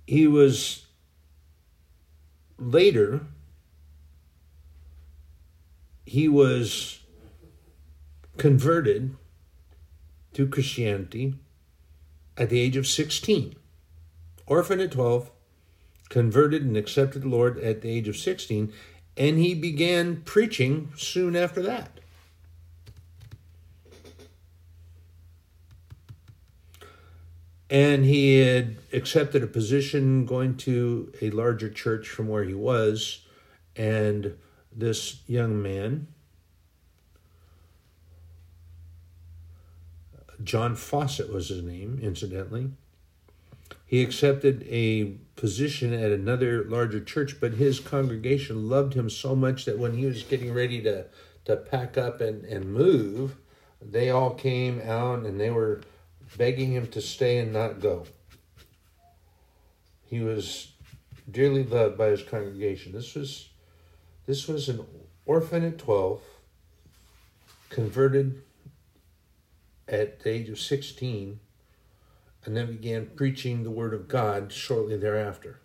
he 0.05 0.27
was 0.27 0.85
later 2.59 3.21
he 6.05 6.27
was 6.27 6.99
converted 8.37 9.15
to 10.37 10.47
Christianity 10.47 11.33
at 12.37 12.51
the 12.51 12.59
age 12.59 12.77
of 12.77 12.85
16. 12.85 13.55
Orphan 14.45 14.79
at 14.79 14.91
12, 14.91 15.31
converted 16.09 16.61
and 16.61 16.77
accepted 16.77 17.23
the 17.23 17.27
Lord 17.27 17.57
at 17.57 17.81
the 17.81 17.89
age 17.89 18.07
of 18.07 18.15
16, 18.15 18.71
and 19.17 19.39
he 19.39 19.55
began 19.55 20.21
preaching 20.21 20.91
soon 20.95 21.35
after 21.35 21.63
that. 21.63 21.99
And 27.71 28.05
he 28.05 28.37
had 28.37 28.77
accepted 28.93 29.41
a 29.41 29.47
position 29.47 30.27
going 30.27 30.55
to 30.57 31.11
a 31.19 31.31
larger 31.31 31.67
church 31.67 32.07
from 32.07 32.27
where 32.27 32.43
he 32.43 32.53
was. 32.53 33.25
And 33.75 34.37
this 34.71 35.21
young 35.25 35.59
man, 35.63 36.07
John 40.47 40.77
Fawcett 40.77 41.31
was 41.31 41.49
his 41.49 41.61
name, 41.61 41.99
incidentally. 42.01 42.71
He 43.85 44.01
accepted 44.01 44.65
a 44.69 45.15
position 45.35 45.91
at 45.91 46.11
another 46.11 46.63
larger 46.63 47.01
church, 47.01 47.41
but 47.41 47.55
his 47.55 47.81
congregation 47.81 48.69
loved 48.69 48.93
him 48.93 49.09
so 49.09 49.35
much 49.35 49.65
that 49.65 49.77
when 49.77 49.97
he 49.97 50.05
was 50.05 50.23
getting 50.23 50.53
ready 50.53 50.81
to, 50.83 51.05
to 51.45 51.57
pack 51.57 51.97
up 51.97 52.21
and, 52.21 52.45
and 52.45 52.73
move, 52.73 53.35
they 53.81 54.09
all 54.09 54.33
came 54.33 54.81
out 54.81 55.25
and 55.25 55.37
they 55.37 55.49
were 55.49 55.81
begging 56.37 56.71
him 56.71 56.87
to 56.87 57.01
stay 57.01 57.39
and 57.39 57.51
not 57.51 57.81
go. 57.81 58.05
He 60.05 60.21
was 60.21 60.71
dearly 61.29 61.65
loved 61.65 61.97
by 61.97 62.07
his 62.07 62.23
congregation. 62.23 62.93
This 62.93 63.15
was 63.15 63.49
this 64.25 64.47
was 64.47 64.69
an 64.69 64.85
orphan 65.25 65.63
at 65.63 65.77
12, 65.77 66.21
converted 67.69 68.41
at 69.87 70.19
the 70.19 70.29
age 70.29 70.49
of 70.49 70.59
16, 70.59 71.39
and 72.45 72.57
then 72.57 72.67
began 72.67 73.07
preaching 73.07 73.63
the 73.63 73.71
word 73.71 73.93
of 73.93 74.07
God 74.07 74.51
shortly 74.51 74.97
thereafter. 74.97 75.59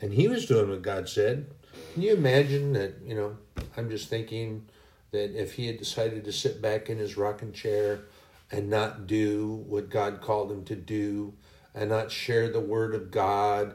And 0.00 0.12
he 0.12 0.28
was 0.28 0.46
doing 0.46 0.70
what 0.70 0.82
God 0.82 1.08
said. 1.08 1.50
Can 1.92 2.02
you 2.02 2.14
imagine 2.14 2.72
that, 2.72 2.94
you 3.04 3.14
know, 3.14 3.36
I'm 3.76 3.90
just 3.90 4.08
thinking 4.08 4.66
that 5.10 5.38
if 5.38 5.54
he 5.54 5.66
had 5.66 5.78
decided 5.78 6.24
to 6.24 6.32
sit 6.32 6.62
back 6.62 6.88
in 6.88 6.98
his 6.98 7.16
rocking 7.16 7.52
chair 7.52 8.02
and 8.50 8.70
not 8.70 9.06
do 9.06 9.64
what 9.66 9.90
God 9.90 10.20
called 10.20 10.50
him 10.50 10.64
to 10.64 10.76
do 10.76 11.34
and 11.74 11.90
not 11.90 12.10
share 12.10 12.48
the 12.48 12.60
word 12.60 12.94
of 12.94 13.10
God 13.10 13.74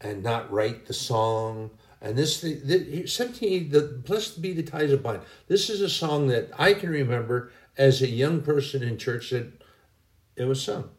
and 0.00 0.22
not 0.22 0.50
write 0.52 0.86
the 0.86 0.94
song. 0.94 1.70
And 2.00 2.16
this, 2.16 2.40
the, 2.40 2.54
the 2.54 3.06
17, 3.06 3.70
the 3.70 4.00
Blessed 4.04 4.40
Be 4.40 4.52
the 4.52 4.62
Ties 4.62 4.92
of 4.92 5.02
Bind. 5.02 5.22
This 5.48 5.68
is 5.68 5.80
a 5.80 5.88
song 5.88 6.28
that 6.28 6.50
I 6.58 6.74
can 6.74 6.90
remember 6.90 7.50
as 7.78 8.02
a 8.02 8.08
young 8.08 8.42
person 8.42 8.82
in 8.82 8.98
church 8.98 9.30
that 9.30 9.50
it 10.36 10.44
was 10.44 10.62
sung. 10.62 10.90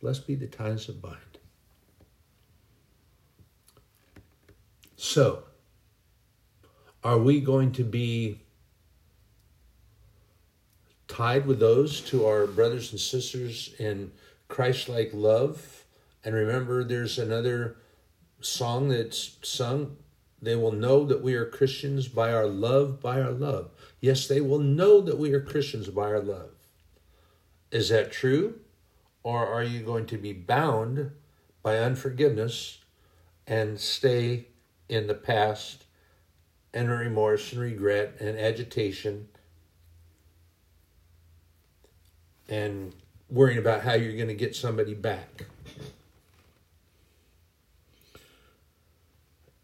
Blessed 0.00 0.26
be 0.26 0.34
the 0.34 0.46
ties 0.46 0.88
of 0.88 1.02
bind. 1.02 1.18
So, 4.96 5.42
are 7.04 7.18
we 7.18 7.40
going 7.40 7.72
to 7.72 7.84
be 7.84 8.40
tied 11.16 11.46
with 11.46 11.58
those 11.58 12.02
to 12.02 12.26
our 12.26 12.46
brothers 12.46 12.90
and 12.92 13.00
sisters 13.00 13.74
in 13.78 14.12
Christ 14.48 14.88
like 14.88 15.10
love. 15.14 15.84
And 16.24 16.34
remember, 16.34 16.84
there's 16.84 17.18
another 17.18 17.76
song 18.40 18.88
that's 18.88 19.38
sung. 19.42 19.96
They 20.40 20.54
will 20.56 20.72
know 20.72 21.04
that 21.04 21.22
we 21.22 21.34
are 21.34 21.46
Christians 21.46 22.08
by 22.08 22.32
our 22.32 22.46
love, 22.46 23.00
by 23.00 23.20
our 23.20 23.32
love. 23.32 23.70
Yes, 24.00 24.26
they 24.28 24.40
will 24.40 24.58
know 24.58 25.00
that 25.00 25.18
we 25.18 25.32
are 25.32 25.40
Christians 25.40 25.88
by 25.88 26.04
our 26.04 26.20
love. 26.20 26.50
Is 27.70 27.88
that 27.88 28.12
true? 28.12 28.60
Or 29.22 29.46
are 29.46 29.64
you 29.64 29.80
going 29.80 30.06
to 30.06 30.18
be 30.18 30.32
bound 30.32 31.10
by 31.62 31.78
unforgiveness 31.78 32.78
and 33.46 33.80
stay 33.80 34.46
in 34.88 35.06
the 35.06 35.14
past 35.14 35.84
and 36.72 36.90
remorse 36.90 37.52
and 37.52 37.60
regret 37.60 38.16
and 38.20 38.38
agitation 38.38 39.28
and 42.48 42.92
worrying 43.30 43.58
about 43.58 43.82
how 43.82 43.94
you're 43.94 44.16
going 44.16 44.28
to 44.28 44.34
get 44.34 44.54
somebody 44.54 44.94
back. 44.94 45.46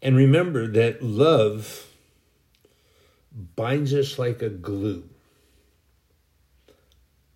And 0.03 0.17
remember 0.17 0.67
that 0.67 1.01
love 1.01 1.87
binds 3.55 3.93
us 3.93 4.19
like 4.19 4.43
a 4.43 4.49
glue. 4.49 5.05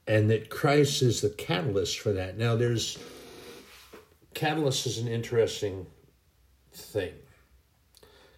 and 0.07 0.29
that 0.29 0.49
Christ 0.49 1.01
is 1.01 1.21
the 1.21 1.29
catalyst 1.29 1.99
for 1.99 2.13
that. 2.13 2.37
Now, 2.37 2.55
there's 2.55 2.97
catalyst 4.33 4.85
is 4.87 4.97
an 4.99 5.07
interesting 5.07 5.87
thing. 6.73 7.13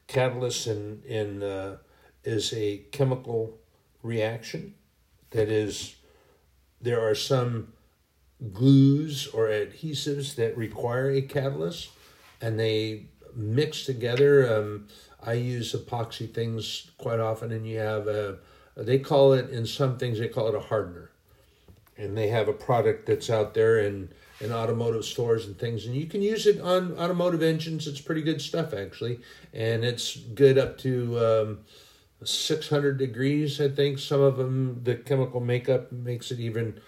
Catalyst 0.07 0.67
in 0.67 1.03
in 1.05 1.43
uh, 1.43 1.77
is 2.23 2.53
a 2.53 2.79
chemical 2.91 3.59
reaction 4.01 4.73
that 5.31 5.49
is 5.49 5.95
there 6.81 7.01
are 7.01 7.15
some 7.15 7.73
glues 8.53 9.27
or 9.27 9.47
adhesives 9.49 10.35
that 10.35 10.55
require 10.57 11.11
a 11.11 11.21
catalyst 11.21 11.89
and 12.41 12.59
they 12.59 13.05
mix 13.35 13.85
together. 13.85 14.57
Um, 14.57 14.87
i 15.21 15.33
use 15.33 15.73
epoxy 15.73 16.33
things 16.33 16.91
quite 16.97 17.19
often 17.19 17.51
and 17.51 17.67
you 17.67 17.77
have 17.77 18.07
a 18.07 18.37
they 18.77 18.97
call 18.99 19.33
it 19.33 19.49
in 19.49 19.65
some 19.65 19.97
things 19.97 20.19
they 20.19 20.29
call 20.29 20.47
it 20.47 20.55
a 20.55 20.59
hardener. 20.59 21.11
And 21.97 22.17
they 22.17 22.29
have 22.29 22.47
a 22.47 22.53
product 22.53 23.07
that's 23.07 23.29
out 23.29 23.53
there 23.53 23.79
in 23.79 24.09
in 24.39 24.53
automotive 24.53 25.03
stores 25.03 25.45
and 25.45 25.57
things 25.59 25.85
and 25.85 25.95
you 25.95 26.05
can 26.05 26.21
use 26.21 26.47
it 26.47 26.61
on 26.61 26.97
automotive 26.97 27.43
engines. 27.43 27.87
It's 27.87 27.99
pretty 27.99 28.21
good 28.21 28.41
stuff 28.41 28.73
actually. 28.73 29.19
And 29.53 29.83
it's 29.83 30.15
good 30.15 30.57
up 30.57 30.77
to 30.79 31.19
um, 31.19 31.59
600 32.23 32.97
degrees 32.97 33.59
i 33.59 33.67
think. 33.67 33.99
Some 33.99 34.21
of 34.21 34.37
them 34.37 34.81
the 34.83 34.95
chemical 34.95 35.41
makeup 35.41 35.91
makes 35.91 36.31
it 36.31 36.39
even 36.39 36.79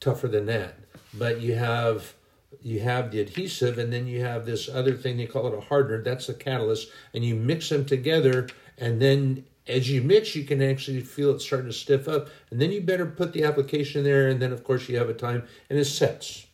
tougher 0.00 0.28
than 0.28 0.46
that. 0.46 0.74
But 1.14 1.40
you 1.40 1.54
have 1.54 2.12
you 2.60 2.80
have 2.80 3.10
the 3.10 3.20
adhesive 3.20 3.78
and 3.78 3.92
then 3.92 4.06
you 4.06 4.22
have 4.24 4.46
this 4.46 4.68
other 4.68 4.94
thing 4.94 5.16
they 5.16 5.26
call 5.26 5.46
it 5.46 5.56
a 5.56 5.60
hardener 5.60 6.02
that's 6.02 6.26
the 6.26 6.34
catalyst 6.34 6.88
and 7.14 7.24
you 7.24 7.34
mix 7.34 7.68
them 7.68 7.84
together 7.84 8.48
and 8.78 9.00
then 9.00 9.44
as 9.68 9.90
you 9.90 10.02
mix 10.02 10.34
you 10.34 10.44
can 10.44 10.62
actually 10.62 11.00
feel 11.00 11.30
it 11.30 11.40
starting 11.40 11.68
to 11.68 11.72
stiff 11.72 12.08
up 12.08 12.28
and 12.50 12.60
then 12.60 12.72
you 12.72 12.80
better 12.80 13.06
put 13.06 13.32
the 13.32 13.44
application 13.44 14.02
there 14.02 14.28
and 14.28 14.40
then 14.40 14.52
of 14.52 14.64
course 14.64 14.88
you 14.88 14.96
have 14.96 15.10
a 15.10 15.14
time 15.14 15.46
and 15.68 15.78
it 15.78 15.84
sets. 15.84 16.46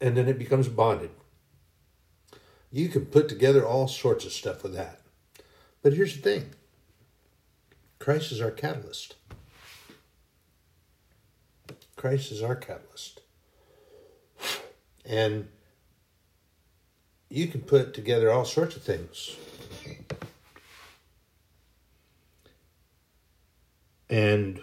And 0.00 0.16
then 0.16 0.28
it 0.28 0.38
becomes 0.38 0.68
bonded. 0.68 1.10
You 2.70 2.88
can 2.88 3.06
put 3.06 3.28
together 3.28 3.66
all 3.66 3.88
sorts 3.88 4.26
of 4.26 4.32
stuff 4.32 4.62
with 4.62 4.74
that. 4.74 5.00
But 5.82 5.94
here's 5.94 6.16
the 6.16 6.22
thing. 6.22 6.50
Christ 7.98 8.32
is 8.32 8.40
our 8.40 8.50
catalyst. 8.50 9.14
Christ 11.96 12.32
is 12.32 12.42
our 12.42 12.56
catalyst. 12.56 13.20
And 15.04 15.48
you 17.28 17.46
can 17.48 17.62
put 17.62 17.94
together 17.94 18.30
all 18.30 18.44
sorts 18.44 18.76
of 18.76 18.82
things. 18.82 19.36
And 24.08 24.62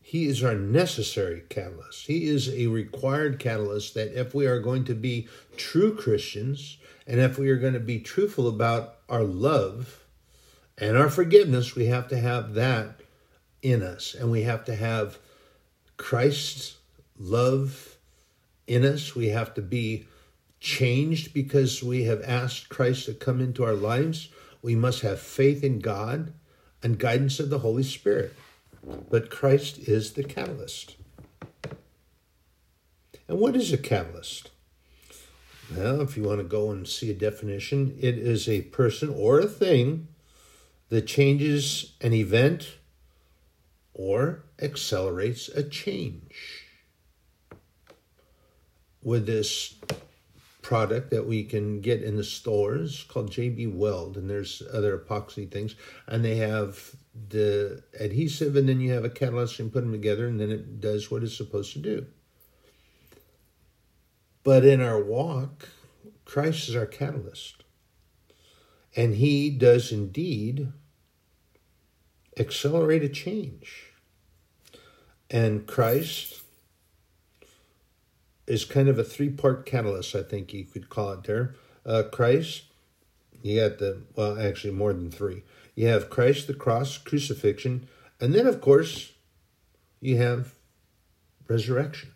he 0.00 0.26
is 0.26 0.42
our 0.42 0.54
necessary 0.54 1.42
catalyst. 1.48 2.06
He 2.06 2.26
is 2.26 2.48
a 2.48 2.66
required 2.66 3.38
catalyst 3.38 3.94
that 3.94 4.18
if 4.18 4.34
we 4.34 4.46
are 4.46 4.58
going 4.58 4.84
to 4.86 4.94
be 4.94 5.28
true 5.56 5.94
Christians 5.94 6.78
and 7.06 7.20
if 7.20 7.38
we 7.38 7.48
are 7.50 7.56
going 7.56 7.74
to 7.74 7.80
be 7.80 8.00
truthful 8.00 8.48
about 8.48 8.96
our 9.08 9.22
love 9.22 10.04
and 10.76 10.96
our 10.96 11.08
forgiveness, 11.08 11.74
we 11.74 11.86
have 11.86 12.08
to 12.08 12.18
have 12.18 12.54
that 12.54 13.00
in 13.62 13.82
us, 13.82 14.14
and 14.14 14.30
we 14.30 14.42
have 14.42 14.64
to 14.64 14.74
have 14.74 15.18
Christ's 15.96 16.76
love 17.20 17.98
in 18.66 18.84
us. 18.84 19.14
We 19.14 19.28
have 19.28 19.54
to 19.54 19.62
be 19.62 20.06
changed 20.58 21.32
because 21.32 21.82
we 21.82 22.04
have 22.04 22.22
asked 22.22 22.68
Christ 22.68 23.06
to 23.06 23.14
come 23.14 23.40
into 23.40 23.64
our 23.64 23.74
lives. 23.74 24.30
We 24.62 24.74
must 24.74 25.02
have 25.02 25.20
faith 25.20 25.62
in 25.62 25.78
God 25.78 26.32
and 26.82 26.98
guidance 26.98 27.38
of 27.38 27.50
the 27.50 27.60
Holy 27.60 27.82
Spirit. 27.82 28.34
But 29.10 29.30
Christ 29.30 29.78
is 29.78 30.14
the 30.14 30.24
catalyst. 30.24 30.96
And 33.28 33.38
what 33.38 33.54
is 33.54 33.72
a 33.72 33.78
catalyst? 33.78 34.50
Well, 35.76 36.00
if 36.00 36.16
you 36.16 36.24
want 36.24 36.38
to 36.38 36.44
go 36.44 36.70
and 36.70 36.88
see 36.88 37.10
a 37.10 37.14
definition, 37.14 37.96
it 38.00 38.18
is 38.18 38.48
a 38.48 38.62
person 38.62 39.08
or 39.08 39.38
a 39.38 39.46
thing 39.46 40.08
that 40.88 41.06
changes 41.06 41.92
an 42.00 42.12
event 42.12 42.78
or 43.94 44.42
accelerates 44.60 45.48
a 45.48 45.62
change. 45.62 46.59
With 49.02 49.26
this 49.26 49.74
product 50.62 51.10
that 51.10 51.26
we 51.26 51.42
can 51.42 51.80
get 51.80 52.02
in 52.02 52.16
the 52.16 52.24
stores 52.24 53.04
called 53.08 53.30
JB 53.30 53.74
Weld, 53.74 54.16
and 54.16 54.28
there's 54.28 54.62
other 54.72 54.96
epoxy 54.98 55.50
things, 55.50 55.74
and 56.06 56.24
they 56.24 56.36
have 56.36 56.94
the 57.28 57.82
adhesive, 57.98 58.56
and 58.56 58.68
then 58.68 58.80
you 58.80 58.92
have 58.92 59.04
a 59.04 59.10
catalyst 59.10 59.58
and 59.58 59.72
put 59.72 59.80
them 59.82 59.92
together, 59.92 60.26
and 60.26 60.38
then 60.38 60.50
it 60.50 60.80
does 60.80 61.10
what 61.10 61.22
it's 61.22 61.36
supposed 61.36 61.72
to 61.72 61.78
do. 61.78 62.06
But 64.42 64.64
in 64.64 64.80
our 64.80 65.02
walk, 65.02 65.68
Christ 66.24 66.68
is 66.68 66.76
our 66.76 66.86
catalyst. 66.86 67.64
And 68.96 69.16
he 69.16 69.50
does 69.50 69.92
indeed 69.92 70.72
accelerate 72.38 73.02
a 73.02 73.08
change. 73.08 73.86
And 75.30 75.66
Christ 75.66 76.39
is 78.50 78.64
kind 78.64 78.88
of 78.88 78.98
a 78.98 79.04
three 79.04 79.30
part 79.30 79.64
catalyst, 79.64 80.16
I 80.16 80.24
think 80.24 80.52
you 80.52 80.64
could 80.64 80.88
call 80.88 81.12
it 81.12 81.22
there. 81.22 81.54
Uh, 81.86 82.02
Christ, 82.10 82.64
you 83.42 83.60
got 83.60 83.78
the, 83.78 84.02
well, 84.16 84.40
actually 84.40 84.74
more 84.74 84.92
than 84.92 85.10
three. 85.10 85.44
You 85.76 85.86
have 85.86 86.10
Christ, 86.10 86.48
the 86.48 86.54
cross, 86.54 86.98
crucifixion, 86.98 87.88
and 88.20 88.34
then, 88.34 88.48
of 88.48 88.60
course, 88.60 89.12
you 90.00 90.16
have 90.16 90.54
resurrection. 91.46 92.10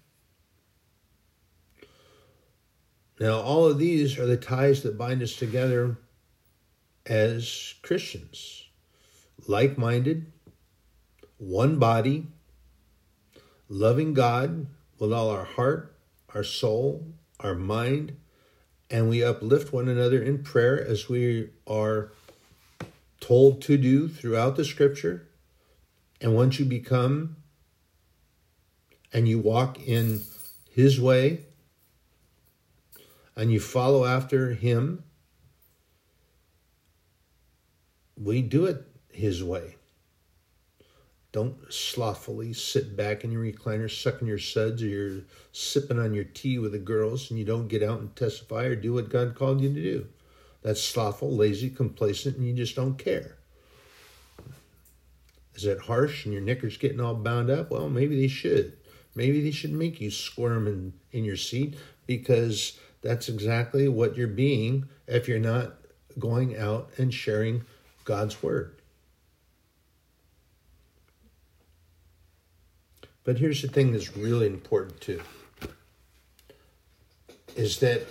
Now, 3.20 3.40
all 3.40 3.66
of 3.66 3.78
these 3.78 4.18
are 4.18 4.26
the 4.26 4.36
ties 4.36 4.82
that 4.82 4.98
bind 4.98 5.22
us 5.22 5.36
together 5.36 5.98
as 7.06 7.74
Christians 7.82 8.64
like 9.46 9.78
minded, 9.78 10.32
one 11.38 11.78
body, 11.78 12.26
loving 13.68 14.14
God 14.14 14.66
with 14.98 15.12
all 15.12 15.30
our 15.30 15.44
heart, 15.44 15.93
our 16.34 16.44
soul, 16.44 17.06
our 17.40 17.54
mind, 17.54 18.16
and 18.90 19.08
we 19.08 19.22
uplift 19.22 19.72
one 19.72 19.88
another 19.88 20.22
in 20.22 20.42
prayer 20.42 20.84
as 20.84 21.08
we 21.08 21.50
are 21.66 22.12
told 23.20 23.62
to 23.62 23.76
do 23.76 24.08
throughout 24.08 24.56
the 24.56 24.64
scripture. 24.64 25.28
And 26.20 26.34
once 26.34 26.58
you 26.58 26.64
become 26.64 27.36
and 29.12 29.28
you 29.28 29.38
walk 29.38 29.80
in 29.86 30.20
His 30.70 31.00
way 31.00 31.46
and 33.36 33.52
you 33.52 33.60
follow 33.60 34.04
after 34.04 34.52
Him, 34.54 35.04
we 38.20 38.42
do 38.42 38.66
it 38.66 38.84
His 39.10 39.42
way. 39.42 39.76
Don't 41.34 41.56
slothfully 41.68 42.52
sit 42.52 42.96
back 42.96 43.24
in 43.24 43.32
your 43.32 43.42
recliner, 43.42 43.90
sucking 43.90 44.28
your 44.28 44.38
suds, 44.38 44.84
or 44.84 44.86
you're 44.86 45.22
sipping 45.50 45.98
on 45.98 46.14
your 46.14 46.22
tea 46.22 46.60
with 46.60 46.70
the 46.70 46.78
girls, 46.78 47.28
and 47.28 47.36
you 47.36 47.44
don't 47.44 47.66
get 47.66 47.82
out 47.82 47.98
and 47.98 48.14
testify 48.14 48.66
or 48.66 48.76
do 48.76 48.92
what 48.92 49.10
God 49.10 49.34
called 49.34 49.60
you 49.60 49.68
to 49.74 49.82
do. 49.82 50.06
That's 50.62 50.80
slothful, 50.80 51.34
lazy, 51.34 51.70
complacent, 51.70 52.36
and 52.36 52.46
you 52.46 52.54
just 52.54 52.76
don't 52.76 52.96
care. 52.96 53.36
Is 55.56 55.64
it 55.64 55.80
harsh 55.80 56.24
and 56.24 56.32
your 56.32 56.40
knickers 56.40 56.76
getting 56.76 57.00
all 57.00 57.16
bound 57.16 57.50
up? 57.50 57.68
Well, 57.68 57.88
maybe 57.88 58.14
they 58.14 58.28
should. 58.28 58.74
Maybe 59.16 59.42
they 59.42 59.50
should 59.50 59.72
make 59.72 60.00
you 60.00 60.12
squirm 60.12 60.68
in, 60.68 60.92
in 61.10 61.24
your 61.24 61.36
seat 61.36 61.74
because 62.06 62.78
that's 63.02 63.28
exactly 63.28 63.88
what 63.88 64.16
you're 64.16 64.28
being 64.28 64.88
if 65.08 65.26
you're 65.26 65.40
not 65.40 65.74
going 66.16 66.56
out 66.56 66.90
and 66.96 67.12
sharing 67.12 67.64
God's 68.04 68.40
word. 68.40 68.76
But 73.24 73.38
here's 73.38 73.62
the 73.62 73.68
thing 73.68 73.92
that's 73.92 74.16
really 74.16 74.46
important 74.46 75.00
too 75.00 75.22
is 77.56 77.78
that 77.78 78.04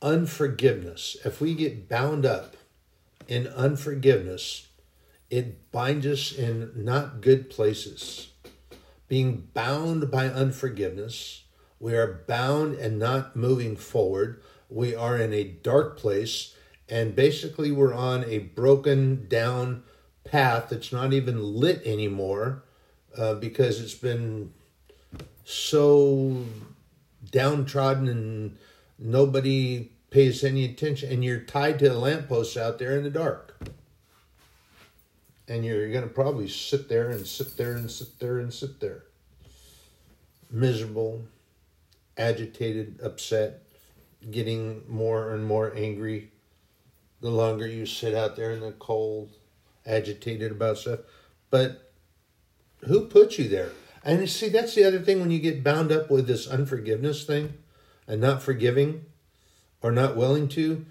unforgiveness, 0.00 1.16
if 1.24 1.40
we 1.40 1.54
get 1.54 1.88
bound 1.88 2.24
up 2.24 2.56
in 3.26 3.48
unforgiveness, 3.48 4.68
it 5.30 5.70
binds 5.72 6.06
us 6.06 6.32
in 6.32 6.70
not 6.76 7.20
good 7.20 7.50
places. 7.50 8.30
Being 9.08 9.48
bound 9.52 10.10
by 10.10 10.28
unforgiveness, 10.28 11.42
we 11.80 11.94
are 11.94 12.24
bound 12.28 12.76
and 12.76 12.98
not 12.98 13.34
moving 13.34 13.74
forward. 13.74 14.42
We 14.68 14.94
are 14.94 15.16
in 15.16 15.32
a 15.32 15.44
dark 15.44 15.98
place, 15.98 16.54
and 16.88 17.16
basically, 17.16 17.72
we're 17.72 17.94
on 17.94 18.24
a 18.24 18.38
broken 18.38 19.26
down 19.28 19.82
path 20.24 20.68
that's 20.70 20.92
not 20.92 21.12
even 21.12 21.42
lit 21.42 21.82
anymore 21.84 22.64
uh, 23.18 23.34
because 23.34 23.80
it's 23.80 23.94
been 23.94 24.52
so 25.44 26.44
downtrodden 27.30 28.08
and 28.08 28.56
nobody 28.98 29.90
pays 30.10 30.44
any 30.44 30.64
attention, 30.64 31.10
and 31.10 31.24
you're 31.24 31.40
tied 31.40 31.78
to 31.80 31.88
the 31.88 31.98
lampposts 31.98 32.56
out 32.56 32.78
there 32.78 32.96
in 32.96 33.02
the 33.02 33.10
dark. 33.10 33.56
and 35.48 35.64
you're 35.64 35.90
going 35.90 36.04
to 36.06 36.10
probably 36.10 36.48
sit 36.48 36.88
there 36.88 37.08
and 37.10 37.26
sit 37.26 37.56
there 37.56 37.72
and 37.72 37.90
sit 37.90 38.18
there 38.18 38.38
and 38.38 38.52
sit 38.52 38.80
there. 38.80 39.04
Miserable, 40.50 41.22
agitated, 42.16 43.00
upset, 43.02 43.62
getting 44.30 44.82
more 44.88 45.32
and 45.32 45.44
more 45.44 45.74
angry 45.74 46.30
the 47.20 47.30
longer 47.30 47.66
you 47.66 47.86
sit 47.86 48.14
out 48.14 48.36
there 48.36 48.52
in 48.52 48.60
the 48.60 48.72
cold, 48.72 49.30
agitated 49.86 50.52
about 50.52 50.78
stuff. 50.78 51.00
But 51.50 51.87
who 52.86 53.06
put 53.06 53.38
you 53.38 53.48
there? 53.48 53.72
And 54.04 54.20
you 54.20 54.26
see, 54.26 54.48
that's 54.48 54.74
the 54.74 54.84
other 54.84 55.00
thing 55.00 55.20
when 55.20 55.30
you 55.30 55.38
get 55.38 55.64
bound 55.64 55.92
up 55.92 56.10
with 56.10 56.26
this 56.26 56.46
unforgiveness 56.46 57.24
thing 57.24 57.54
and 58.06 58.20
not 58.20 58.42
forgiving 58.42 59.04
or 59.82 59.92
not 59.92 60.16
willing 60.16 60.48
to, 60.48 60.86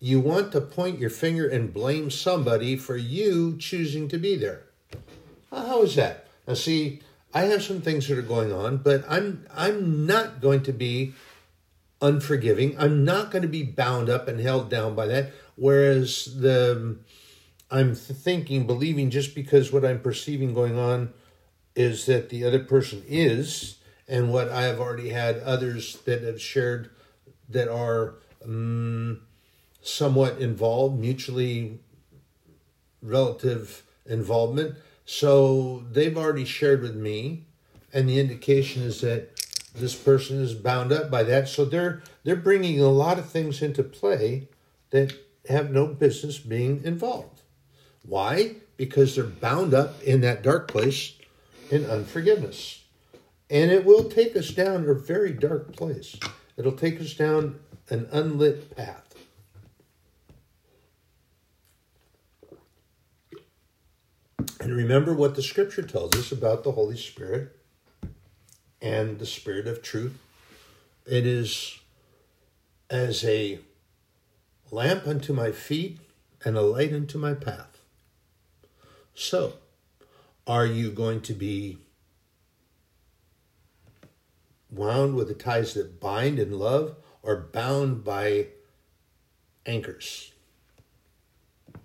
you 0.00 0.20
want 0.20 0.52
to 0.52 0.60
point 0.60 0.98
your 0.98 1.10
finger 1.10 1.48
and 1.48 1.72
blame 1.72 2.10
somebody 2.10 2.76
for 2.76 2.96
you 2.96 3.56
choosing 3.58 4.08
to 4.08 4.18
be 4.18 4.36
there. 4.36 4.64
How 5.50 5.82
is 5.82 5.96
that? 5.96 6.26
Now, 6.46 6.54
see, 6.54 7.02
I 7.34 7.42
have 7.42 7.62
some 7.62 7.80
things 7.80 8.08
that 8.08 8.18
are 8.18 8.22
going 8.22 8.52
on, 8.52 8.78
but 8.78 9.04
I'm 9.08 9.46
I'm 9.54 10.06
not 10.06 10.40
going 10.40 10.62
to 10.64 10.72
be 10.72 11.14
unforgiving. 12.00 12.76
I'm 12.78 13.04
not 13.04 13.30
going 13.30 13.42
to 13.42 13.48
be 13.48 13.62
bound 13.62 14.10
up 14.10 14.28
and 14.28 14.40
held 14.40 14.70
down 14.70 14.94
by 14.94 15.06
that. 15.06 15.30
Whereas 15.56 16.40
the 16.40 16.96
I'm 17.70 17.94
thinking, 17.94 18.66
believing, 18.66 19.10
just 19.10 19.34
because 19.34 19.72
what 19.72 19.84
I'm 19.84 20.00
perceiving 20.00 20.52
going 20.52 20.78
on 20.78 21.12
is 21.74 22.06
that 22.06 22.28
the 22.28 22.44
other 22.44 22.58
person 22.58 23.02
is, 23.08 23.78
and 24.08 24.32
what 24.32 24.48
I 24.48 24.62
have 24.62 24.80
already 24.80 25.10
had 25.10 25.38
others 25.38 25.98
that 26.04 26.22
have 26.22 26.40
shared 26.40 26.90
that 27.48 27.68
are 27.68 28.14
um, 28.44 29.20
somewhat 29.82 30.38
involved, 30.38 30.98
mutually 30.98 31.80
relative 33.02 33.82
involvement. 34.06 34.76
So 35.04 35.84
they've 35.90 36.16
already 36.16 36.44
shared 36.44 36.82
with 36.82 36.94
me, 36.94 37.46
and 37.92 38.08
the 38.08 38.18
indication 38.18 38.82
is 38.82 39.00
that 39.00 39.30
this 39.74 39.94
person 39.94 40.40
is 40.40 40.54
bound 40.54 40.92
up 40.92 41.10
by 41.10 41.22
that. 41.24 41.48
So 41.48 41.64
they're 41.64 42.02
they're 42.24 42.36
bringing 42.36 42.80
a 42.80 42.88
lot 42.88 43.18
of 43.18 43.26
things 43.26 43.62
into 43.62 43.82
play 43.82 44.48
that 44.90 45.12
have 45.48 45.70
no 45.70 45.86
business 45.86 46.38
being 46.38 46.82
involved. 46.84 47.40
Why? 48.02 48.56
Because 48.76 49.14
they're 49.16 49.24
bound 49.24 49.74
up 49.74 50.00
in 50.02 50.20
that 50.20 50.42
dark 50.42 50.68
place 50.68 51.14
in 51.72 51.86
unforgiveness. 51.86 52.84
And 53.48 53.70
it 53.70 53.84
will 53.84 54.04
take 54.04 54.36
us 54.36 54.50
down 54.50 54.88
a 54.88 54.94
very 54.94 55.32
dark 55.32 55.74
place. 55.74 56.16
It'll 56.56 56.72
take 56.72 57.00
us 57.00 57.14
down 57.14 57.60
an 57.88 58.08
unlit 58.12 58.76
path. 58.76 59.14
And 64.60 64.76
remember 64.76 65.14
what 65.14 65.34
the 65.34 65.42
scripture 65.42 65.82
tells 65.82 66.14
us 66.14 66.30
about 66.30 66.62
the 66.62 66.72
Holy 66.72 66.96
Spirit 66.96 67.56
and 68.80 69.18
the 69.18 69.26
Spirit 69.26 69.66
of 69.66 69.82
truth. 69.82 70.18
It 71.06 71.26
is 71.26 71.78
as 72.90 73.24
a 73.24 73.60
lamp 74.70 75.06
unto 75.06 75.32
my 75.32 75.50
feet 75.50 75.98
and 76.44 76.56
a 76.56 76.62
light 76.62 76.92
unto 76.92 77.18
my 77.18 77.32
path. 77.34 77.78
So, 79.14 79.54
are 80.46 80.66
you 80.66 80.90
going 80.90 81.20
to 81.22 81.34
be 81.34 81.78
wound 84.70 85.14
with 85.14 85.28
the 85.28 85.34
ties 85.34 85.74
that 85.74 86.00
bind 86.00 86.38
in 86.38 86.58
love 86.58 86.96
or 87.22 87.36
bound 87.36 88.04
by 88.04 88.48
anchors? 89.66 90.32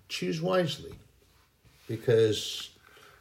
Choose 0.08 0.40
wisely 0.40 0.94
because 1.86 2.70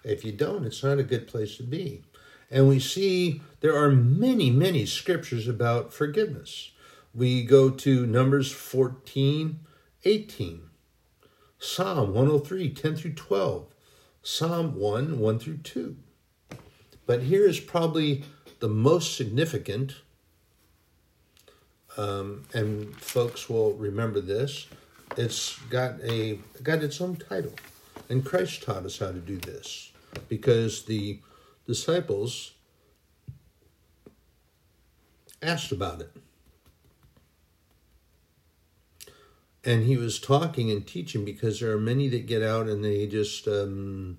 if 0.03 0.23
you 0.23 0.31
don't, 0.31 0.65
it's 0.65 0.83
not 0.83 0.99
a 0.99 1.03
good 1.03 1.27
place 1.27 1.57
to 1.57 1.63
be. 1.63 2.03
And 2.49 2.67
we 2.67 2.79
see 2.79 3.41
there 3.59 3.75
are 3.75 3.91
many, 3.91 4.49
many 4.49 4.85
scriptures 4.85 5.47
about 5.47 5.93
forgiveness. 5.93 6.71
We 7.13 7.43
go 7.43 7.69
to 7.69 8.05
Numbers 8.05 8.51
14, 8.51 9.59
18, 10.05 10.61
Psalm 11.59 12.13
103, 12.13 12.73
10 12.73 12.95
through 12.95 13.13
12, 13.13 13.65
Psalm 14.29 14.75
1, 14.75 15.19
1 15.19 15.39
through 15.39 15.59
2. 15.59 15.95
But 17.05 17.23
here 17.23 17.47
is 17.47 17.61
probably 17.61 18.25
the 18.59 18.67
most 18.67 19.15
significant, 19.15 19.95
um, 21.95 22.43
and 22.53 22.93
folks 22.97 23.49
will 23.49 23.71
remember 23.75 24.19
this. 24.19 24.67
It's 25.15 25.57
got 25.69 26.01
a 26.03 26.39
got 26.61 26.83
its 26.83 26.99
own 26.99 27.15
title, 27.15 27.53
and 28.09 28.25
Christ 28.25 28.63
taught 28.63 28.85
us 28.85 28.99
how 28.99 29.13
to 29.13 29.19
do 29.19 29.37
this 29.37 29.93
because 30.27 30.83
the 30.83 31.21
disciples 31.65 32.51
asked 35.41 35.71
about 35.71 36.01
it. 36.01 36.11
And 39.63 39.83
he 39.83 39.97
was 39.97 40.19
talking 40.19 40.71
and 40.71 40.85
teaching 40.85 41.25
because 41.25 41.59
there 41.59 41.71
are 41.71 41.79
many 41.79 42.07
that 42.09 42.25
get 42.25 42.41
out 42.41 42.67
and 42.67 42.83
they 42.83 43.05
just 43.07 43.47
um, 43.47 44.17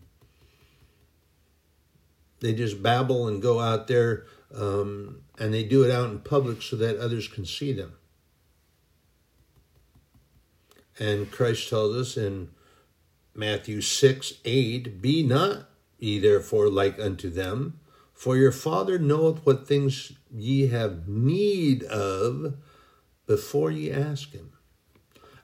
they 2.41 2.53
just 2.53 2.83
babble 2.83 3.27
and 3.27 3.43
go 3.43 3.61
out 3.61 3.87
there 3.87 4.27
um, 4.55 5.23
and 5.39 5.53
they 5.53 5.65
do 5.65 5.85
it 5.85 5.91
out 5.91 6.11
in 6.11 6.19
public 6.21 6.63
so 6.63 6.77
that 6.77 6.99
others 6.99 7.29
can 7.29 7.45
see 7.45 7.73
them. 7.73 7.95
And 10.99 11.31
Christ 11.31 11.69
tells 11.69 11.97
us 11.97 12.17
in 12.17 12.51
Matthew 13.35 13.81
6 13.81 14.35
8, 14.45 15.01
Be 15.01 15.23
not 15.23 15.69
ye 15.99 16.19
therefore 16.19 16.69
like 16.69 16.99
unto 16.99 17.31
them, 17.31 17.81
for 18.13 18.37
your 18.37 18.53
Father 18.53 18.99
knoweth 18.99 19.45
what 19.47 19.67
things 19.67 20.13
ye 20.31 20.69
have 20.69 21.07
need 21.09 21.85
of 21.85 22.57
before 23.27 23.71
ye 23.71 23.93
ask 23.93 24.33
him. 24.33 24.53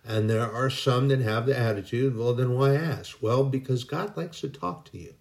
And 0.07 0.29
there 0.29 0.51
are 0.51 0.69
some 0.69 1.09
that 1.09 1.21
have 1.21 1.47
the 1.47 1.59
attitude, 1.59 2.17
well, 2.17 2.35
then 2.35 2.53
why 2.55 2.75
ask? 2.75 3.23
Well, 3.23 3.45
because 3.45 3.85
God 3.85 4.17
likes 4.17 4.41
to 4.43 4.49
talk 4.49 4.85
to 4.91 4.99
you. 4.99 5.15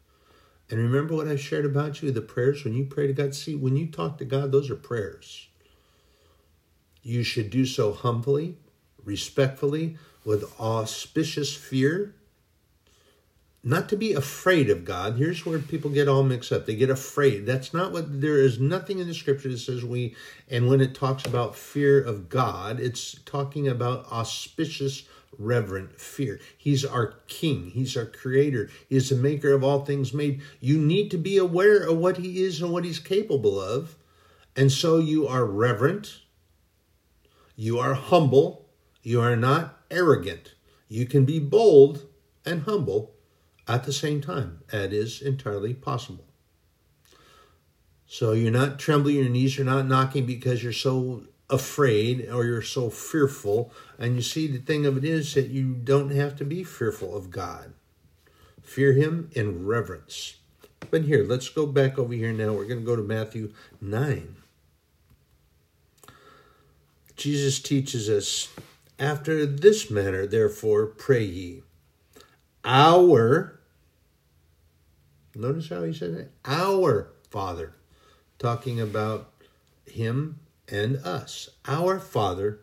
And 0.70 0.80
remember 0.80 1.16
what 1.16 1.28
I 1.28 1.36
shared 1.36 1.66
about 1.66 2.02
you 2.02 2.12
the 2.12 2.22
prayers 2.22 2.64
when 2.64 2.74
you 2.74 2.86
pray 2.86 3.08
to 3.08 3.14
God? 3.14 3.34
See, 3.34 3.56
when 3.56 3.78
you 3.78 3.88
talk 3.88 4.18
to 4.18 4.26
God, 4.26 4.52
those 4.52 4.70
are 4.70 4.76
prayers. 4.76 5.48
You 7.02 7.24
should 7.24 7.50
do 7.50 7.66
so 7.66 7.94
humbly, 7.94 8.58
respectfully, 9.04 9.98
with 10.26 10.60
auspicious 10.60 11.56
fear, 11.56 12.16
not 13.64 13.88
to 13.90 13.96
be 13.96 14.14
afraid 14.14 14.70
of 14.70 14.84
God. 14.84 15.16
Here's 15.16 15.46
where 15.46 15.58
people 15.58 15.90
get 15.90 16.10
all 16.10 16.24
mixed 16.24 16.52
up. 16.52 16.66
They 16.66 16.76
get 16.76 16.90
afraid. 16.90 17.46
That's 17.46 17.74
not 17.74 17.94
what 17.94 18.20
there 18.22 18.38
is 18.38 18.60
nothing 18.60 19.00
in 19.00 19.08
the 19.08 19.14
scripture 19.14 19.50
that 19.50 19.60
says 19.60 19.86
we 19.86 20.16
and 20.50 20.68
when 20.68 20.82
it 20.82 20.94
talks 20.94 21.26
about 21.26 21.56
fear 21.56 22.04
of 22.04 22.28
God, 22.28 22.80
it's 22.80 23.16
talking 23.26 23.68
about 23.68 24.12
auspicious 24.12 25.04
reverent 25.40 26.00
fear. 26.00 26.40
He's 26.58 26.84
our 26.84 27.16
king, 27.28 27.72
he's 27.74 27.96
our 27.96 28.06
creator, 28.06 28.70
he's 28.90 29.10
the 29.10 29.16
maker 29.16 29.54
of 29.54 29.64
all 29.64 29.86
things 29.86 30.14
made. 30.14 30.42
You 30.60 30.78
need 30.78 31.10
to 31.12 31.18
be 31.18 31.38
aware 31.38 31.84
of 31.84 31.98
what 31.98 32.18
he 32.18 32.44
is 32.44 32.62
and 32.62 32.72
what 32.72 32.86
he's 32.86 33.00
capable 33.00 33.60
of. 33.60 33.96
And 34.56 34.72
so 34.72 35.00
you 35.00 35.26
are 35.28 35.46
reverent, 35.46 36.20
you 37.56 37.80
are 37.80 37.96
humble, 37.96 38.68
you 39.02 39.22
are 39.22 39.36
not 39.36 39.80
arrogant. 39.90 40.54
You 40.88 41.08
can 41.08 41.26
be 41.26 41.40
bold 41.40 42.06
and 42.46 42.64
humble 42.64 43.13
at 43.68 43.84
the 43.84 43.94
same 43.94 44.22
time. 44.22 44.60
That 44.72 44.94
is 44.94 45.22
entirely 45.22 45.74
possible. 45.74 46.26
So 48.06 48.34
you're 48.34 48.52
not 48.52 48.80
trembling, 48.80 49.16
your 49.16 49.30
knees 49.30 49.58
are 49.58 49.64
not 49.64 49.88
knocking 49.88 50.26
because 50.26 50.64
you're 50.64 50.74
so 50.74 51.24
afraid 51.50 52.30
or 52.30 52.46
you're 52.46 52.62
so 52.62 52.90
fearful. 52.90 53.72
And 53.98 54.16
you 54.16 54.22
see, 54.22 54.48
the 54.48 54.60
thing 54.60 54.86
of 54.86 54.98
it 54.98 55.04
is 55.04 55.34
that 55.34 55.48
you 55.48 55.74
don't 55.74 56.12
have 56.12 56.36
to 56.38 56.46
be 56.46 56.64
fearful 56.64 57.16
of 57.16 57.32
God. 57.32 57.74
Fear 58.62 58.94
Him 58.94 59.30
in 59.34 59.66
reverence. 59.66 60.38
But 60.92 61.04
here, 61.04 61.24
let's 61.24 61.50
go 61.50 61.66
back 61.66 61.98
over 61.98 62.14
here 62.14 62.34
now. 62.34 62.54
We're 62.54 62.66
going 62.66 62.82
to 62.82 62.86
go 62.86 62.96
to 62.96 63.02
Matthew 63.02 63.54
9. 63.82 64.36
Jesus 67.16 67.60
teaches 67.60 68.10
us, 68.10 68.50
After 69.00 69.46
this 69.46 69.90
manner, 69.90 70.26
therefore, 70.26 70.86
pray 70.86 71.24
ye. 71.24 71.64
Our, 72.66 73.60
notice 75.42 75.70
how 75.70 75.84
he 75.84 75.94
said 75.94 76.12
it? 76.12 76.32
Our 76.46 77.10
Father, 77.30 77.74
talking 78.38 78.80
about 78.80 79.32
him 79.86 80.40
and 80.68 80.98
us. 80.98 81.50
Our 81.66 82.00
Father, 82.00 82.60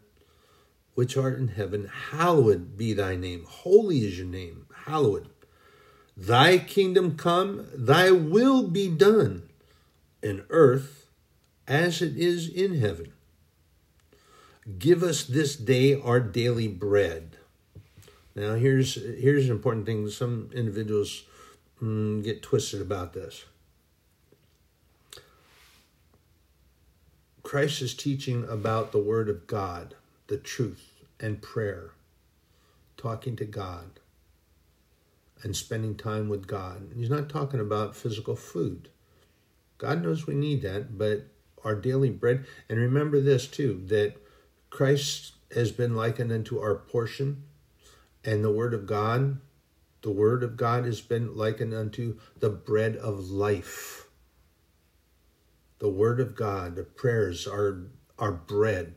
which 0.95 1.17
art 1.17 1.39
in 1.39 1.49
heaven, 1.49 1.91
hallowed 2.11 2.77
be 2.77 2.93
thy 2.93 3.17
name. 3.17 3.45
Holy 3.49 3.99
is 3.99 4.19
your 4.19 4.27
name, 4.27 4.67
hallowed. 4.87 5.29
Thy 6.17 6.59
kingdom 6.59 7.17
come, 7.17 7.67
thy 7.75 8.11
will 8.11 8.69
be 8.69 8.89
done 8.89 9.49
in 10.23 10.45
earth 10.51 11.07
as 11.67 12.03
it 12.03 12.17
is 12.17 12.49
in 12.49 12.79
heaven. 12.79 13.13
Give 14.79 15.03
us 15.03 15.25
this 15.25 15.57
day 15.57 16.01
our 16.01 16.21
daily 16.21 16.69
bread 16.69 17.39
now, 18.35 18.55
here's 18.55 18.95
here's 18.95 19.47
an 19.47 19.53
important 19.53 19.87
thing. 19.87 20.09
Some 20.09 20.51
individuals 20.55 21.25
mm, 21.83 22.23
get 22.23 22.43
twisted 22.43 22.81
about 22.81 23.13
this. 23.13 23.45
Christ 27.43 27.83
is 27.83 27.95
teaching 27.95 28.47
about 28.49 28.93
the 28.93 28.99
Word 28.99 29.29
of 29.29 29.47
God, 29.47 29.95
the 30.29 30.37
truth, 30.37 30.93
and 31.19 31.43
prayer, 31.43 31.91
talking 32.97 33.35
to 33.37 33.45
God, 33.45 33.99
and 35.43 35.57
spending 35.57 35.97
time 35.97 36.29
with 36.29 36.47
God. 36.47 36.93
He's 36.95 37.11
not 37.11 37.29
talking 37.29 37.59
about 37.59 37.97
physical 37.97 38.37
food. 38.37 38.89
God 39.79 40.03
knows 40.03 40.27
we 40.27 40.35
need 40.35 40.63
that, 40.63 40.99
but 40.99 41.27
our 41.65 41.75
daily 41.75 42.11
bread, 42.11 42.45
and 42.69 42.79
remember 42.79 43.21
this 43.21 43.47
too, 43.47 43.83
that 43.87 44.15
Christ 44.69 45.33
has 45.55 45.73
been 45.73 45.97
likened 45.97 46.31
unto 46.31 46.61
our 46.61 46.75
portion, 46.75 47.43
and 48.25 48.45
the 48.45 48.53
Word 48.53 48.75
of 48.75 48.87
God, 48.87 49.39
the 50.03 50.11
Word 50.11 50.43
of 50.43 50.57
God 50.57 50.85
has 50.85 51.01
been 51.01 51.37
likened 51.37 51.75
unto 51.75 52.19
the 52.39 52.51
bread 52.51 52.97
of 52.97 53.31
life. 53.31 54.07
The 55.79 55.89
Word 55.89 56.21
of 56.21 56.35
God, 56.35 56.77
the 56.77 56.85
prayers 56.85 57.47
are 57.47 57.83
our 58.19 58.33
bread. 58.33 58.95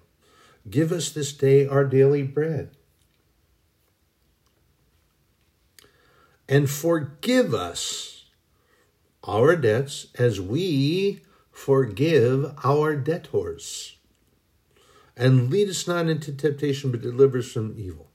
Give 0.69 0.91
us 0.91 1.09
this 1.09 1.33
day 1.33 1.67
our 1.67 1.85
daily 1.85 2.23
bread. 2.23 2.71
And 6.47 6.69
forgive 6.69 7.53
us 7.53 8.25
our 9.23 9.55
debts 9.55 10.07
as 10.15 10.39
we 10.39 11.21
forgive 11.51 12.53
our 12.63 12.95
debtors. 12.95 13.97
And 15.15 15.49
lead 15.49 15.69
us 15.69 15.87
not 15.87 16.09
into 16.09 16.33
temptation, 16.33 16.91
but 16.91 17.01
deliver 17.01 17.37
us 17.37 17.51
from 17.51 17.75
evil. 17.77 18.09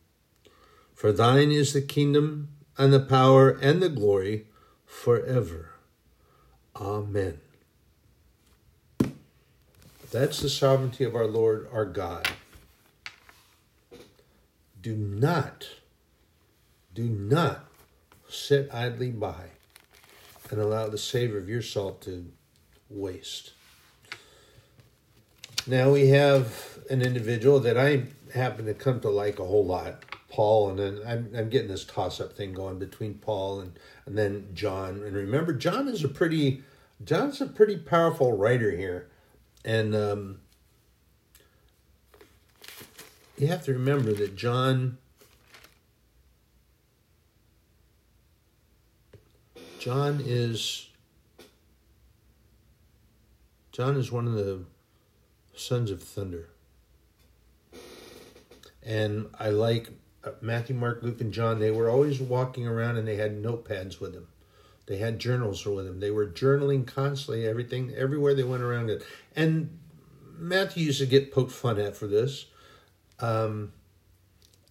For 0.95 1.12
thine 1.12 1.51
is 1.51 1.72
the 1.72 1.80
kingdom 1.80 2.49
and 2.79 2.93
the 2.93 3.01
power 3.01 3.51
and 3.51 3.83
the 3.83 3.89
glory 3.89 4.47
forever. 4.87 5.72
Amen. 6.76 7.41
That's 10.11 10.41
the 10.41 10.49
sovereignty 10.49 11.05
of 11.05 11.14
our 11.14 11.26
Lord 11.26 11.68
our 11.70 11.85
God. 11.85 12.29
Do 14.81 14.95
not, 14.95 15.68
do 16.95 17.03
not 17.03 17.66
sit 18.29 18.72
idly 18.72 19.11
by 19.11 19.51
and 20.51 20.61
allow 20.61 20.89
the 20.89 20.97
savor 20.97 21.37
of 21.37 21.49
your 21.49 21.61
salt 21.61 22.01
to 22.03 22.26
waste. 22.89 23.53
Now 25.66 25.91
we 25.91 26.09
have 26.09 26.79
an 26.89 27.03
individual 27.03 27.61
that 27.61 27.76
I 27.76 28.05
happen 28.33 28.64
to 28.64 28.74
come 28.74 29.01
to 29.01 29.11
like 29.11 29.39
a 29.39 29.45
whole 29.45 29.66
lot, 29.66 30.05
Paul, 30.39 30.70
and 30.70 30.78
then 30.78 31.01
I'm, 31.05 31.32
I'm 31.36 31.49
getting 31.49 31.66
this 31.66 31.84
toss 31.84 32.20
up 32.20 32.32
thing 32.32 32.53
going 32.53 32.78
between 32.78 33.14
Paul 33.14 33.59
and, 33.59 33.76
and 34.07 34.16
then 34.16 34.51
John. 34.55 35.03
And 35.03 35.16
remember, 35.16 35.53
John 35.53 35.89
is 35.89 36.05
a 36.05 36.09
pretty 36.09 36.62
John's 37.05 37.41
a 37.41 37.47
pretty 37.47 37.76
powerful 37.76 38.36
writer 38.36 38.70
here, 38.70 39.09
and 39.64 39.97
um, 39.97 40.39
you 43.36 43.49
have 43.49 43.64
to 43.64 43.72
remember 43.72 44.12
that 44.12 44.36
John. 44.36 44.99
John 49.80 50.22
is 50.24 50.89
John 53.72 53.97
is 53.97 54.12
one 54.12 54.28
of 54.28 54.34
the 54.34 54.62
sons 55.57 55.91
of 55.91 56.01
thunder. 56.01 56.51
And 58.84 59.26
I 59.39 59.51
like 59.51 59.91
Matthew, 60.41 60.74
Mark, 60.74 61.03
Luke, 61.03 61.20
and 61.20 61.33
John. 61.33 61.59
They 61.59 61.70
were 61.70 61.89
always 61.89 62.20
walking 62.20 62.66
around 62.66 62.97
and 62.97 63.07
they 63.07 63.16
had 63.16 63.43
notepads 63.43 64.01
with 64.01 64.12
them. 64.12 64.29
They 64.87 64.97
had 64.97 65.18
journals 65.18 65.64
with 65.66 65.85
them. 65.85 66.01
They 66.01 66.11
were 66.11 66.26
journaling 66.26 66.87
constantly, 66.87 67.47
everything, 67.47 67.93
everywhere 67.95 68.35
they 68.35 68.43
went 68.43 68.62
around 68.62 68.89
it. 68.89 69.03
And 69.37 69.79
Matthew 70.39 70.87
used 70.87 71.01
to 71.01 71.07
get 71.07 71.31
poked 71.31 71.53
fun 71.53 71.79
at 71.79 71.97
for 71.97 72.07
this. 72.07 72.47
Um, 73.20 73.72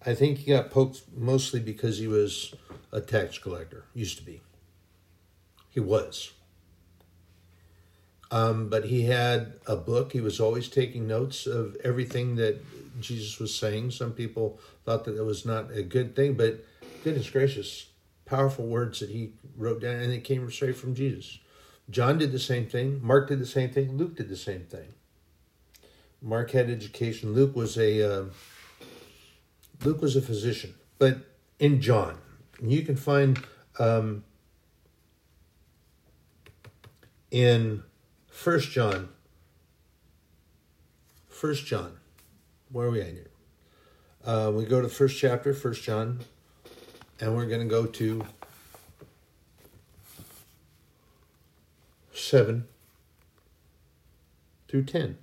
I 0.04 0.14
think 0.14 0.38
he 0.38 0.50
got 0.50 0.70
poked 0.70 1.02
mostly 1.14 1.60
because 1.60 1.98
he 1.98 2.08
was 2.08 2.54
a 2.90 3.00
tax 3.00 3.38
collector, 3.38 3.84
used 3.94 4.18
to 4.18 4.24
be. 4.24 4.42
He 5.70 5.80
was. 5.80 6.32
Um, 8.30 8.68
but 8.68 8.84
he 8.84 9.04
had 9.04 9.54
a 9.66 9.76
book. 9.76 10.12
He 10.12 10.20
was 10.20 10.38
always 10.38 10.68
taking 10.68 11.06
notes 11.06 11.46
of 11.46 11.76
everything 11.82 12.36
that 12.36 12.60
Jesus 13.00 13.38
was 13.38 13.54
saying. 13.54 13.92
Some 13.92 14.12
people 14.12 14.60
thought 14.84 15.04
that 15.04 15.16
it 15.16 15.22
was 15.22 15.46
not 15.46 15.70
a 15.70 15.82
good 15.82 16.14
thing, 16.14 16.34
but 16.34 16.64
goodness 17.04 17.30
gracious, 17.30 17.86
powerful 18.26 18.66
words 18.66 19.00
that 19.00 19.10
he 19.10 19.32
wrote 19.56 19.80
down, 19.80 19.96
and 19.96 20.12
it 20.12 20.24
came 20.24 20.50
straight 20.50 20.76
from 20.76 20.94
Jesus. 20.94 21.38
John 21.90 22.18
did 22.18 22.32
the 22.32 22.38
same 22.38 22.66
thing. 22.66 23.00
Mark 23.02 23.28
did 23.28 23.38
the 23.38 23.46
same 23.46 23.70
thing. 23.70 23.96
Luke 23.96 24.16
did 24.16 24.28
the 24.28 24.36
same 24.36 24.64
thing. 24.64 24.92
Mark 26.20 26.50
had 26.50 26.68
education. 26.68 27.32
Luke 27.32 27.54
was 27.56 27.78
a 27.78 28.02
uh, 28.02 28.24
Luke 29.84 30.02
was 30.02 30.16
a 30.16 30.22
physician, 30.22 30.74
but 30.98 31.18
in 31.58 31.80
John, 31.80 32.18
you 32.60 32.82
can 32.82 32.96
find 32.96 33.42
um, 33.78 34.24
in 37.30 37.82
First 38.38 38.70
John. 38.70 39.08
First 41.28 41.66
John. 41.66 41.98
Where 42.70 42.86
are 42.86 42.90
we 42.92 43.00
at 43.00 43.08
here? 43.08 43.30
Uh, 44.24 44.52
we 44.54 44.64
go 44.64 44.80
to 44.80 44.86
the 44.86 44.94
first 44.94 45.18
chapter, 45.18 45.52
First 45.52 45.82
John, 45.82 46.20
and 47.20 47.34
we're 47.34 47.46
going 47.46 47.62
to 47.62 47.66
go 47.66 47.84
to 47.84 48.24
seven 52.12 52.68
through 54.68 54.84
ten. 54.84 55.18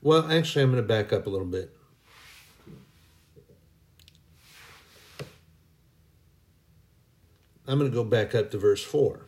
Well, 0.00 0.32
actually, 0.32 0.62
I'm 0.62 0.70
going 0.70 0.82
to 0.82 0.88
back 0.88 1.12
up 1.12 1.26
a 1.26 1.30
little 1.30 1.46
bit. 1.46 1.73
I'm 7.66 7.78
going 7.78 7.90
to 7.90 7.94
go 7.94 8.04
back 8.04 8.34
up 8.34 8.50
to 8.50 8.58
verse 8.58 8.82
4, 8.82 9.26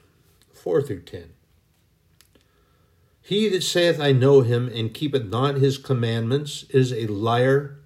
4 0.52 0.82
through 0.82 1.02
10. 1.02 1.32
He 3.22 3.48
that 3.48 3.62
saith, 3.62 3.98
I 3.98 4.12
know 4.12 4.42
him, 4.42 4.68
and 4.68 4.94
keepeth 4.94 5.26
not 5.26 5.56
his 5.56 5.78
commandments, 5.78 6.64
is 6.70 6.92
a 6.92 7.06
liar, 7.06 7.78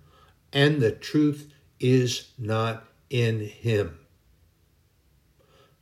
and 0.53 0.81
the 0.81 0.93
truth 0.93 1.51
is 1.79 2.33
not 2.37 2.85
in 3.09 3.41
him. 3.41 3.99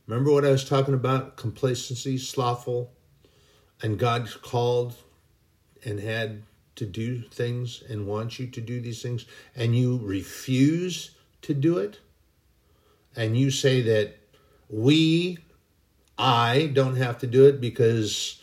Remember 0.07 0.31
what 0.31 0.45
I 0.45 0.51
was 0.51 0.63
talking 0.63 0.93
about? 0.93 1.35
Complacency, 1.35 2.17
slothful, 2.17 2.93
and 3.81 3.99
God 3.99 4.29
called 4.41 4.95
and 5.83 5.99
had 5.99 6.43
to 6.75 6.85
do 6.85 7.21
things 7.21 7.83
and 7.89 8.07
wants 8.07 8.39
you 8.39 8.47
to 8.47 8.61
do 8.61 8.79
these 8.79 9.01
things, 9.01 9.25
and 9.55 9.75
you 9.75 9.99
refuse 10.01 11.11
to 11.41 11.53
do 11.53 11.77
it, 11.77 11.99
and 13.15 13.37
you 13.37 13.51
say 13.51 13.81
that 13.81 14.18
we, 14.69 15.39
I, 16.17 16.67
don't 16.73 16.95
have 16.95 17.17
to 17.19 17.27
do 17.27 17.47
it 17.47 17.59
because 17.59 18.41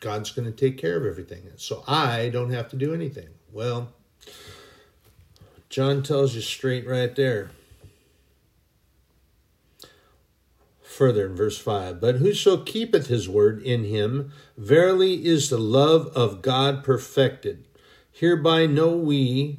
God's 0.00 0.30
going 0.30 0.46
to 0.46 0.52
take 0.52 0.78
care 0.78 0.96
of 0.96 1.06
everything. 1.06 1.44
So 1.56 1.84
I 1.86 2.28
don't 2.28 2.50
have 2.50 2.68
to 2.70 2.76
do 2.76 2.92
anything. 2.92 3.28
Well, 3.52 3.92
John 5.68 6.02
tells 6.02 6.34
you 6.34 6.40
straight 6.40 6.86
right 6.86 7.14
there. 7.14 7.50
Further 10.82 11.26
in 11.26 11.36
verse 11.36 11.58
5 11.58 12.00
But 12.00 12.16
whoso 12.16 12.58
keepeth 12.58 13.08
his 13.08 13.28
word 13.28 13.62
in 13.62 13.84
him, 13.84 14.32
verily 14.56 15.26
is 15.26 15.50
the 15.50 15.58
love 15.58 16.06
of 16.16 16.40
God 16.40 16.82
perfected. 16.82 17.66
Hereby 18.10 18.64
know 18.66 18.96
we 18.96 19.58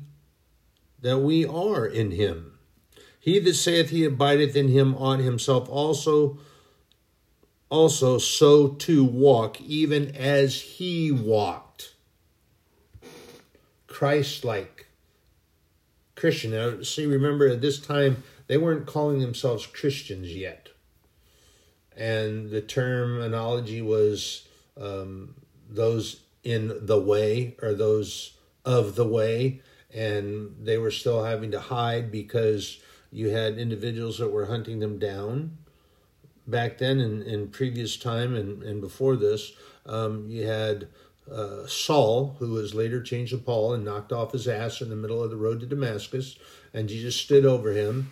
that 0.99 1.19
we 1.19 1.45
are 1.45 1.85
in 1.85 2.11
him. 2.11 2.56
He 3.27 3.39
that 3.39 3.55
saith 3.55 3.89
he 3.89 4.05
abideth 4.05 4.55
in 4.55 4.69
him 4.69 4.95
ought 4.95 5.19
himself 5.19 5.67
also 5.67 6.37
also 7.67 8.19
so 8.19 8.69
to 8.69 9.03
walk, 9.03 9.59
even 9.59 10.15
as 10.15 10.61
he 10.61 11.11
walked. 11.11 11.93
Christ 13.85 14.45
like. 14.45 14.87
Christian. 16.15 16.51
Now, 16.51 16.81
see, 16.83 17.05
remember 17.05 17.49
at 17.49 17.59
this 17.59 17.81
time, 17.81 18.23
they 18.47 18.55
weren't 18.55 18.85
calling 18.85 19.19
themselves 19.19 19.65
Christians 19.65 20.33
yet. 20.33 20.69
And 21.97 22.49
the 22.49 22.61
terminology 22.61 23.81
was 23.81 24.47
um, 24.79 25.35
those 25.69 26.21
in 26.45 26.85
the 26.85 27.01
way 27.01 27.57
or 27.61 27.73
those 27.73 28.37
of 28.63 28.95
the 28.95 29.05
way. 29.05 29.59
And 29.93 30.55
they 30.61 30.77
were 30.77 30.91
still 30.91 31.25
having 31.25 31.51
to 31.51 31.59
hide 31.59 32.09
because 32.09 32.79
you 33.17 33.29
had 33.29 33.57
individuals 33.57 34.19
that 34.19 34.31
were 34.31 34.45
hunting 34.45 34.79
them 34.79 34.99
down. 34.99 35.57
Back 36.45 36.77
then, 36.77 36.99
in, 36.99 37.23
in 37.23 37.47
previous 37.47 37.97
time 37.97 38.35
and, 38.35 38.61
and 38.61 38.79
before 38.79 39.15
this, 39.15 39.53
um, 39.87 40.29
you 40.29 40.45
had 40.45 40.87
uh, 41.29 41.65
Saul, 41.65 42.35
who 42.37 42.51
was 42.51 42.75
later 42.75 43.01
changed 43.01 43.31
to 43.31 43.39
Paul 43.39 43.73
and 43.73 43.83
knocked 43.83 44.13
off 44.13 44.33
his 44.33 44.47
ass 44.47 44.81
in 44.81 44.89
the 44.89 44.95
middle 44.95 45.23
of 45.23 45.31
the 45.31 45.35
road 45.35 45.59
to 45.61 45.65
Damascus. 45.65 46.37
And 46.75 46.87
Jesus 46.87 47.15
stood 47.15 47.43
over 47.43 47.71
him 47.71 48.11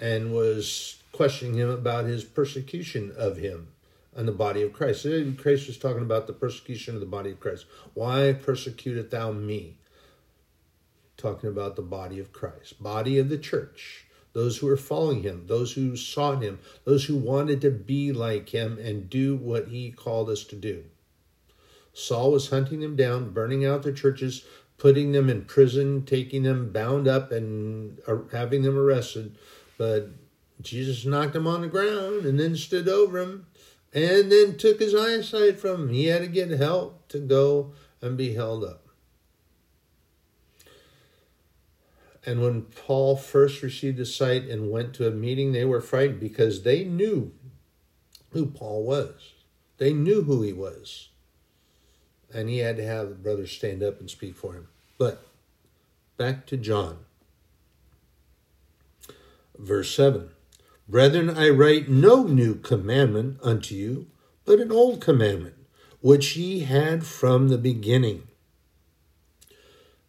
and 0.00 0.32
was 0.32 0.96
questioning 1.12 1.56
him 1.56 1.68
about 1.68 2.06
his 2.06 2.24
persecution 2.24 3.12
of 3.18 3.36
him 3.36 3.68
and 4.16 4.26
the 4.26 4.32
body 4.32 4.62
of 4.62 4.72
Christ. 4.72 5.06
Christ 5.36 5.66
was 5.66 5.78
talking 5.78 6.02
about 6.02 6.26
the 6.26 6.32
persecution 6.32 6.94
of 6.94 7.00
the 7.00 7.06
body 7.06 7.30
of 7.30 7.40
Christ. 7.40 7.66
Why 7.92 8.32
persecutest 8.32 9.10
thou 9.10 9.32
me? 9.32 9.76
Talking 11.18 11.50
about 11.50 11.76
the 11.76 11.82
body 11.82 12.18
of 12.18 12.32
Christ, 12.32 12.82
body 12.82 13.18
of 13.18 13.28
the 13.28 13.36
church 13.36 14.06
those 14.32 14.58
who 14.58 14.66
were 14.66 14.76
following 14.76 15.22
him, 15.22 15.44
those 15.46 15.72
who 15.72 15.96
sought 15.96 16.42
him, 16.42 16.58
those 16.84 17.04
who 17.04 17.16
wanted 17.16 17.60
to 17.60 17.70
be 17.70 18.12
like 18.12 18.50
him 18.50 18.78
and 18.78 19.10
do 19.10 19.36
what 19.36 19.68
he 19.68 19.90
called 19.90 20.30
us 20.30 20.44
to 20.44 20.56
do. 20.56 20.84
Saul 21.92 22.32
was 22.32 22.50
hunting 22.50 22.80
them 22.80 22.96
down, 22.96 23.30
burning 23.30 23.66
out 23.66 23.82
their 23.82 23.92
churches, 23.92 24.44
putting 24.78 25.12
them 25.12 25.28
in 25.28 25.44
prison, 25.44 26.04
taking 26.04 26.44
them 26.44 26.70
bound 26.72 27.08
up, 27.08 27.32
and 27.32 27.98
uh, 28.06 28.18
having 28.32 28.62
them 28.62 28.78
arrested. 28.78 29.36
But 29.76 30.10
Jesus 30.60 31.04
knocked 31.04 31.36
him 31.36 31.46
on 31.46 31.62
the 31.62 31.68
ground 31.68 32.24
and 32.24 32.38
then 32.38 32.56
stood 32.56 32.88
over 32.88 33.18
him 33.18 33.46
and 33.92 34.30
then 34.30 34.56
took 34.56 34.78
his 34.78 34.94
eyesight 34.94 35.58
from 35.58 35.82
him. 35.82 35.88
He 35.88 36.06
had 36.06 36.22
to 36.22 36.28
get 36.28 36.50
help 36.50 37.08
to 37.08 37.18
go 37.18 37.72
and 38.00 38.16
be 38.16 38.34
held 38.34 38.64
up. 38.64 38.79
And 42.26 42.42
when 42.42 42.62
Paul 42.62 43.16
first 43.16 43.62
received 43.62 43.96
the 43.96 44.04
sight 44.04 44.44
and 44.44 44.70
went 44.70 44.94
to 44.94 45.08
a 45.08 45.10
meeting, 45.10 45.52
they 45.52 45.64
were 45.64 45.80
frightened 45.80 46.20
because 46.20 46.62
they 46.62 46.84
knew 46.84 47.32
who 48.30 48.46
Paul 48.46 48.84
was. 48.84 49.32
They 49.78 49.92
knew 49.92 50.22
who 50.22 50.42
he 50.42 50.52
was. 50.52 51.08
And 52.32 52.48
he 52.48 52.58
had 52.58 52.76
to 52.76 52.84
have 52.84 53.08
the 53.08 53.14
brothers 53.14 53.50
stand 53.50 53.82
up 53.82 54.00
and 54.00 54.10
speak 54.10 54.36
for 54.36 54.54
him. 54.54 54.68
But 54.98 55.22
back 56.16 56.46
to 56.46 56.56
John. 56.56 56.98
Verse 59.58 59.94
7 59.94 60.30
Brethren, 60.88 61.30
I 61.30 61.48
write 61.48 61.88
no 61.88 62.24
new 62.24 62.56
commandment 62.56 63.38
unto 63.42 63.74
you, 63.74 64.08
but 64.44 64.60
an 64.60 64.72
old 64.72 65.00
commandment, 65.00 65.54
which 66.00 66.36
ye 66.36 66.60
had 66.60 67.06
from 67.06 67.48
the 67.48 67.58
beginning. 67.58 68.24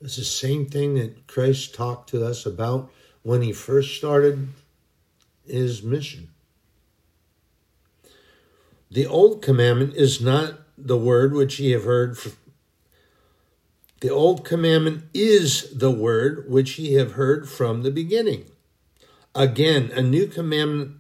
It's 0.02 0.16
the 0.16 0.24
same 0.24 0.66
thing 0.66 0.96
that 0.96 1.28
Christ 1.28 1.76
talked 1.76 2.10
to 2.10 2.26
us 2.26 2.46
about 2.46 2.92
when 3.22 3.42
he 3.42 3.54
first 3.54 3.96
started 3.96 4.50
his 5.46 5.84
mission. 5.84 6.30
The 8.90 9.06
old 9.06 9.42
commandment 9.42 9.96
is 9.96 10.20
not 10.20 10.56
the 10.78 10.98
word 10.98 11.34
which 11.34 11.60
ye 11.60 11.72
have 11.72 11.84
heard. 11.84 12.18
The 14.02 14.10
old 14.10 14.44
commandment 14.44 15.04
is 15.14 15.78
the 15.78 15.92
word 15.92 16.50
which 16.50 16.80
ye 16.80 16.94
have 16.94 17.14
heard 17.14 17.48
from 17.48 17.84
the 17.84 17.92
beginning. 17.92 18.46
Again, 19.36 19.92
a 19.94 20.02
new 20.02 20.28
commandment 20.28 20.98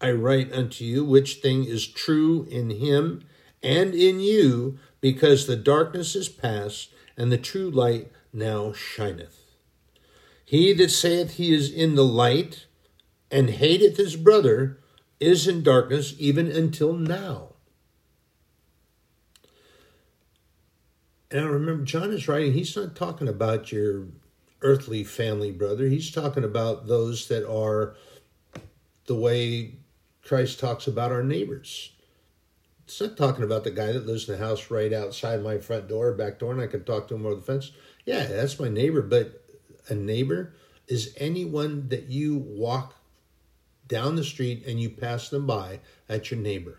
I 0.00 0.10
write 0.10 0.52
unto 0.52 0.84
you, 0.84 1.04
which 1.04 1.36
thing 1.36 1.64
is 1.64 1.86
true 1.86 2.46
in 2.50 2.70
him 2.70 3.22
and 3.62 3.94
in 3.94 4.18
you, 4.18 4.78
because 5.00 5.46
the 5.46 5.54
darkness 5.54 6.16
is 6.16 6.28
past 6.28 6.88
and 7.16 7.30
the 7.30 7.38
true 7.38 7.70
light 7.70 8.10
now 8.32 8.72
shineth. 8.72 9.38
He 10.44 10.72
that 10.74 10.90
saith 10.90 11.34
he 11.34 11.54
is 11.54 11.70
in 11.70 11.94
the 11.94 12.04
light 12.04 12.66
and 13.30 13.50
hateth 13.50 13.96
his 13.96 14.16
brother 14.16 14.80
is 15.18 15.46
in 15.46 15.62
darkness 15.62 16.14
even 16.18 16.50
until 16.50 16.92
now. 16.92 17.48
And 21.30 21.40
I 21.40 21.48
remember 21.48 21.84
John 21.84 22.12
is 22.12 22.28
writing, 22.28 22.52
he's 22.52 22.76
not 22.76 22.94
talking 22.94 23.28
about 23.28 23.72
your 23.72 24.08
earthly 24.60 25.02
family 25.02 25.50
brother. 25.50 25.86
He's 25.86 26.10
talking 26.10 26.44
about 26.44 26.86
those 26.86 27.28
that 27.28 27.48
are 27.50 27.96
the 29.06 29.14
way 29.14 29.76
Christ 30.22 30.60
talks 30.60 30.86
about 30.86 31.10
our 31.10 31.22
neighbors. 31.22 31.92
Not 33.00 33.16
talking 33.16 33.44
about 33.44 33.64
the 33.64 33.70
guy 33.70 33.92
that 33.92 34.06
lives 34.06 34.28
in 34.28 34.36
the 34.36 34.44
house 34.44 34.70
right 34.70 34.92
outside 34.92 35.42
my 35.42 35.58
front 35.58 35.88
door, 35.88 36.12
back 36.12 36.38
door, 36.38 36.52
and 36.52 36.60
I 36.60 36.66
can 36.66 36.84
talk 36.84 37.08
to 37.08 37.14
him 37.14 37.26
over 37.26 37.36
the 37.36 37.42
fence. 37.42 37.72
Yeah, 38.04 38.26
that's 38.26 38.60
my 38.60 38.68
neighbor, 38.68 39.02
but 39.02 39.44
a 39.88 39.94
neighbor 39.94 40.54
is 40.86 41.14
anyone 41.16 41.88
that 41.88 42.04
you 42.04 42.36
walk 42.36 42.94
down 43.88 44.16
the 44.16 44.24
street 44.24 44.64
and 44.66 44.80
you 44.80 44.90
pass 44.90 45.28
them 45.28 45.46
by 45.46 45.80
at 46.08 46.30
your 46.30 46.40
neighbor. 46.40 46.78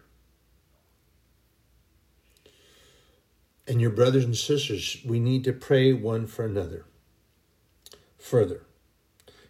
And 3.67 3.81
your 3.81 3.91
brothers 3.91 4.25
and 4.25 4.37
sisters, 4.37 4.97
we 5.05 5.19
need 5.19 5.43
to 5.45 5.53
pray 5.53 5.93
one 5.93 6.27
for 6.27 6.45
another. 6.45 6.85
Further, 8.17 8.65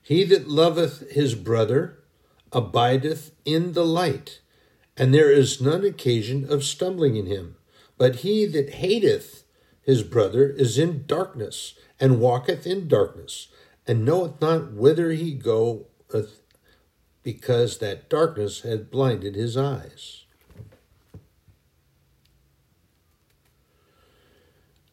he 0.02 0.24
that 0.26 0.48
loveth 0.48 1.12
his 1.12 1.36
brother 1.36 2.00
abideth 2.52 3.32
in 3.46 3.74
the 3.74 3.86
light, 3.86 4.40
and 4.98 5.14
there 5.14 5.32
is 5.32 5.62
none 5.62 5.84
occasion 5.84 6.46
of 6.52 6.64
stumbling 6.64 7.16
in 7.16 7.26
him. 7.26 7.56
But 7.98 8.18
he 8.18 8.46
that 8.48 8.70
hateth 8.76 9.44
his 9.82 10.04
brother 10.04 10.50
is 10.50 10.78
in 10.78 11.06
darkness, 11.06 11.76
and 12.00 12.20
walketh 12.20 12.66
in 12.66 12.88
darkness, 12.88 13.50
and 13.86 14.06
knoweth 14.06 14.40
not 14.40 14.72
whither 14.72 15.12
he 15.12 15.34
goeth, 15.34 16.42
because 17.22 17.78
that 17.80 18.10
darkness 18.10 18.62
hath 18.62 18.90
blinded 18.90 19.36
his 19.36 19.58
eyes. 19.58 20.24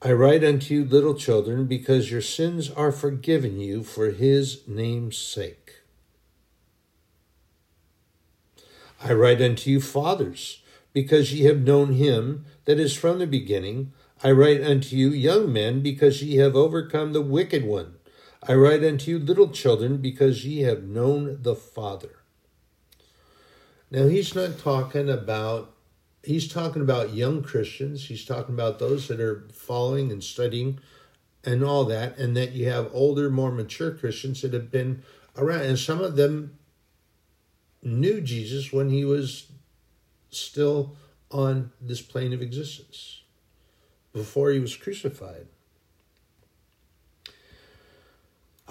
I 0.03 0.13
write 0.13 0.43
unto 0.43 0.75
you, 0.75 0.85
little 0.85 1.15
children, 1.15 1.67
because 1.67 2.11
your 2.11 2.23
sins 2.23 2.71
are 2.71 2.91
forgiven 2.91 3.61
you 3.61 3.85
for 3.85 4.11
his 4.11 4.67
name's 4.67 5.19
sake. 5.19 5.60
I 9.03 9.13
write 9.13 9.41
unto 9.41 9.71
you, 9.71 9.81
fathers, 9.81 10.63
because 10.93 11.33
ye 11.33 11.45
have 11.45 11.61
known 11.61 11.95
him 11.95 12.45
that 12.67 12.79
is 12.79 12.95
from 12.95 13.19
the 13.19 13.27
beginning. 13.27 13.93
I 14.23 14.31
write 14.33 14.63
unto 14.63 14.95
you, 14.97 15.09
young 15.09 15.53
men, 15.53 15.81
because 15.81 16.23
ye 16.23 16.37
have 16.37 16.55
overcome 16.55 17.13
the 17.13 17.23
wicked 17.23 17.65
one. 17.65 17.95
I 18.47 18.55
write 18.55 18.85
unto 18.85 19.11
you, 19.11 19.19
little 19.19 19.49
children, 19.49 19.99
because 19.99 20.45
ye 20.47 20.61
have 20.63 20.83
known 20.83 21.39
the 21.41 21.55
Father. 21.55 22.17
Now, 23.91 24.07
he's 24.07 24.35
not 24.35 24.59
talking 24.59 25.09
about, 25.09 25.75
he's 26.23 26.47
talking 26.47 26.83
about 26.83 27.15
young 27.15 27.43
Christians. 27.43 28.07
He's 28.07 28.25
talking 28.25 28.55
about 28.55 28.79
those 28.79 29.09
that 29.09 29.21
are 29.21 29.49
following 29.53 30.13
and 30.13 30.23
studying 30.23 30.79
and 31.43 31.65
all 31.65 31.85
that, 31.87 32.19
and 32.19 32.37
that 32.37 32.53
you 32.53 32.69
have 32.69 32.91
older, 32.93 33.31
more 33.31 33.51
mature 33.51 33.93
Christians 33.93 34.43
that 34.43 34.53
have 34.53 34.71
been 34.71 35.03
around. 35.37 35.63
And 35.63 35.79
some 35.79 36.01
of 36.03 36.17
them 36.17 36.59
knew 37.83 38.21
Jesus 38.21 38.73
when 38.73 38.91
he 38.91 39.05
was 39.05 39.47
still 40.31 40.97
on 41.31 41.73
this 41.81 42.03
plane 42.03 42.33
of 42.33 42.43
existence, 42.43 43.23
before 44.13 44.51
he 44.51 44.59
was 44.59 44.77
crucified. 44.77 45.47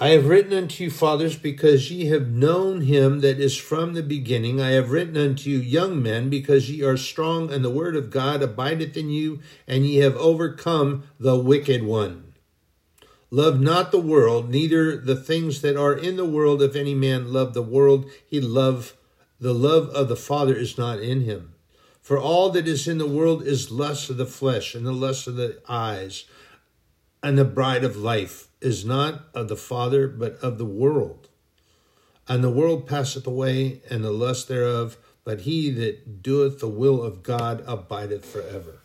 I 0.01 0.09
have 0.09 0.27
written 0.27 0.53
unto 0.53 0.85
you, 0.85 0.91
fathers, 0.91 1.35
because 1.35 1.91
ye 1.91 2.05
have 2.05 2.29
known 2.29 2.81
him 2.81 3.19
that 3.19 3.37
is 3.37 3.57
from 3.57 3.93
the 3.93 4.03
beginning. 4.03 4.61
I 4.61 4.69
have 4.69 4.91
written 4.91 5.17
unto 5.17 5.49
you, 5.49 5.57
young 5.57 6.01
men, 6.01 6.29
because 6.29 6.71
ye 6.71 6.81
are 6.83 6.95
strong, 6.95 7.51
and 7.51 7.65
the 7.65 7.69
word 7.69 7.97
of 7.97 8.09
God 8.09 8.41
abideth 8.41 8.95
in 8.95 9.09
you, 9.09 9.41
and 9.67 9.85
ye 9.85 9.97
have 9.97 10.15
overcome 10.15 11.03
the 11.19 11.37
wicked 11.37 11.83
one. 11.83 12.33
Love 13.29 13.59
not 13.59 13.91
the 13.91 13.99
world, 13.99 14.49
neither 14.49 14.95
the 14.95 15.17
things 15.17 15.61
that 15.61 15.75
are 15.75 15.93
in 15.93 16.15
the 16.15 16.25
world. 16.25 16.61
If 16.61 16.77
any 16.77 16.95
man 16.95 17.33
love 17.33 17.53
the 17.53 17.61
world, 17.61 18.09
he 18.25 18.39
love 18.39 18.95
the 19.39 19.53
love 19.53 19.89
of 19.89 20.09
the 20.09 20.15
Father 20.15 20.55
is 20.55 20.77
not 20.77 20.99
in 20.99 21.21
him. 21.21 21.53
For 22.01 22.17
all 22.17 22.49
that 22.51 22.67
is 22.67 22.87
in 22.87 22.97
the 22.97 23.07
world 23.07 23.43
is 23.43 23.71
lust 23.71 24.09
of 24.09 24.17
the 24.17 24.25
flesh, 24.25 24.75
and 24.75 24.85
the 24.85 24.91
lust 24.91 25.27
of 25.27 25.35
the 25.35 25.61
eyes, 25.67 26.25
and 27.21 27.37
the 27.37 27.45
bride 27.45 27.83
of 27.83 27.97
life 27.97 28.47
is 28.61 28.83
not 28.83 29.25
of 29.33 29.47
the 29.47 29.55
Father, 29.55 30.07
but 30.07 30.37
of 30.41 30.57
the 30.57 30.65
world. 30.65 31.29
And 32.27 32.43
the 32.43 32.49
world 32.49 32.87
passeth 32.87 33.27
away, 33.27 33.81
and 33.89 34.03
the 34.03 34.11
lust 34.11 34.47
thereof, 34.47 34.97
but 35.23 35.41
he 35.41 35.69
that 35.71 36.21
doeth 36.23 36.59
the 36.59 36.67
will 36.67 37.03
of 37.03 37.23
God 37.23 37.63
abideth 37.67 38.25
forever. 38.25 38.79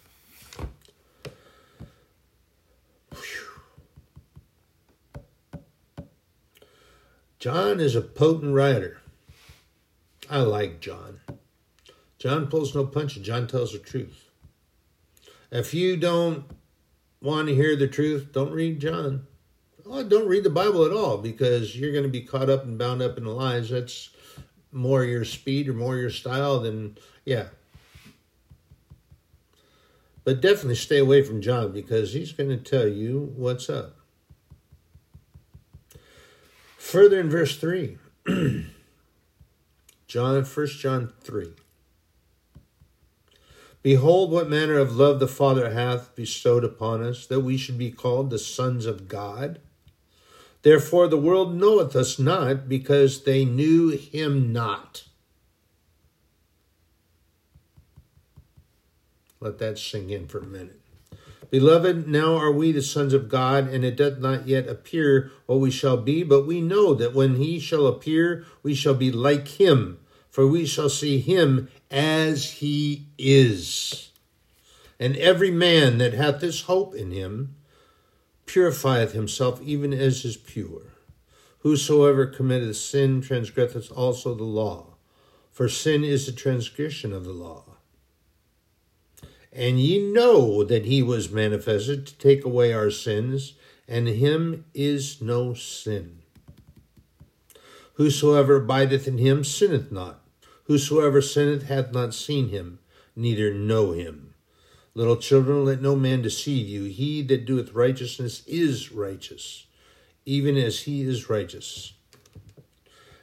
John 7.38 7.78
is 7.78 7.94
a 7.94 8.00
potent 8.00 8.55
writer. 8.55 9.02
I 10.30 10.38
like 10.40 10.80
John. 10.80 11.20
John 12.18 12.46
pulls 12.46 12.74
no 12.74 12.86
punches. 12.86 13.26
John 13.26 13.46
tells 13.46 13.72
the 13.72 13.78
truth. 13.78 14.30
If 15.50 15.74
you 15.74 15.96
don't 15.96 16.44
want 17.20 17.48
to 17.48 17.54
hear 17.54 17.76
the 17.76 17.88
truth, 17.88 18.32
don't 18.32 18.52
read 18.52 18.80
John. 18.80 19.26
Oh, 19.86 20.02
don't 20.02 20.28
read 20.28 20.44
the 20.44 20.50
Bible 20.50 20.84
at 20.84 20.92
all 20.92 21.18
because 21.18 21.76
you're 21.76 21.92
going 21.92 22.04
to 22.04 22.08
be 22.08 22.22
caught 22.22 22.48
up 22.48 22.64
and 22.64 22.78
bound 22.78 23.02
up 23.02 23.18
in 23.18 23.24
the 23.24 23.30
lies. 23.30 23.70
That's 23.70 24.10
more 24.72 25.04
your 25.04 25.24
speed 25.24 25.68
or 25.68 25.74
more 25.74 25.96
your 25.96 26.10
style 26.10 26.60
than, 26.60 26.96
yeah. 27.24 27.48
But 30.24 30.40
definitely 30.40 30.76
stay 30.76 30.98
away 30.98 31.22
from 31.22 31.42
John 31.42 31.72
because 31.72 32.14
he's 32.14 32.32
going 32.32 32.48
to 32.48 32.56
tell 32.56 32.88
you 32.88 33.32
what's 33.36 33.68
up. 33.68 33.96
Further 36.78 37.20
in 37.20 37.28
verse 37.28 37.56
3, 37.56 37.98
John, 40.14 40.44
1 40.44 40.66
John 40.68 41.12
3. 41.22 41.48
Behold, 43.82 44.30
what 44.30 44.48
manner 44.48 44.78
of 44.78 44.94
love 44.94 45.18
the 45.18 45.26
Father 45.26 45.72
hath 45.72 46.14
bestowed 46.14 46.62
upon 46.62 47.02
us, 47.02 47.26
that 47.26 47.40
we 47.40 47.56
should 47.56 47.76
be 47.76 47.90
called 47.90 48.30
the 48.30 48.38
sons 48.38 48.86
of 48.86 49.08
God. 49.08 49.58
Therefore 50.62 51.08
the 51.08 51.18
world 51.18 51.56
knoweth 51.56 51.96
us 51.96 52.16
not, 52.16 52.68
because 52.68 53.24
they 53.24 53.44
knew 53.44 53.88
him 53.88 54.52
not. 54.52 55.02
Let 59.40 59.58
that 59.58 59.80
sink 59.80 60.12
in 60.12 60.28
for 60.28 60.38
a 60.38 60.46
minute. 60.46 60.80
Beloved, 61.50 62.06
now 62.06 62.36
are 62.36 62.52
we 62.52 62.70
the 62.70 62.82
sons 62.82 63.14
of 63.14 63.28
God, 63.28 63.66
and 63.66 63.84
it 63.84 63.96
doth 63.96 64.18
not 64.18 64.46
yet 64.46 64.68
appear 64.68 65.32
what 65.46 65.58
we 65.58 65.72
shall 65.72 65.96
be, 65.96 66.22
but 66.22 66.46
we 66.46 66.60
know 66.60 66.94
that 66.94 67.14
when 67.14 67.34
he 67.34 67.58
shall 67.58 67.88
appear, 67.88 68.44
we 68.62 68.76
shall 68.76 68.94
be 68.94 69.10
like 69.10 69.48
him, 69.48 69.98
for 70.35 70.49
we 70.49 70.66
shall 70.66 70.91
see 70.91 71.20
him 71.20 71.68
as 71.93 72.55
he 72.55 73.07
is. 73.16 74.11
And 74.99 75.16
every 75.16 75.53
man 75.53 75.99
that 75.99 76.12
hath 76.12 76.41
this 76.41 76.62
hope 76.62 76.93
in 76.93 77.12
him 77.12 77.55
purifieth 78.45 79.12
himself 79.12 79.62
even 79.62 79.93
as 79.93 80.24
is 80.24 80.37
pure. 80.37 80.87
Whosoever 81.61 82.26
committeth 82.26 82.76
sin 82.76 83.20
transgresseth 83.20 83.93
also 83.93 84.35
the 84.35 84.43
law, 84.43 84.97
for 85.53 85.68
sin 85.68 86.03
is 86.03 86.26
the 86.26 86.32
transgression 86.32 87.12
of 87.12 87.22
the 87.22 87.32
law. 87.32 87.76
And 89.53 89.78
ye 89.78 90.01
know 90.01 90.64
that 90.64 90.85
he 90.85 91.01
was 91.01 91.30
manifested 91.30 92.09
to 92.09 92.18
take 92.18 92.45
away 92.45 92.72
our 92.72 92.91
sins, 92.91 93.53
and 93.87 94.09
him 94.09 94.64
is 94.74 95.22
no 95.22 95.55
sin. 95.55 96.22
Whosoever 97.93 98.57
abideth 98.57 99.07
in 99.07 99.18
him 99.18 99.45
sinneth 99.45 99.93
not. 99.93 100.22
Whosoever 100.64 101.20
sinneth 101.20 101.64
hath 101.64 101.92
not 101.92 102.14
seen 102.14 102.48
him, 102.48 102.78
neither 103.14 103.52
know 103.52 103.92
him. 103.92 104.34
Little 104.94 105.16
children, 105.16 105.64
let 105.64 105.82
no 105.82 105.96
man 105.96 106.22
deceive 106.22 106.68
you. 106.68 106.84
He 106.84 107.20
that 107.22 107.44
doeth 107.44 107.72
righteousness 107.72 108.42
is 108.46 108.92
righteous, 108.92 109.66
even 110.24 110.56
as 110.56 110.82
he 110.82 111.02
is 111.02 111.28
righteous. 111.28 111.94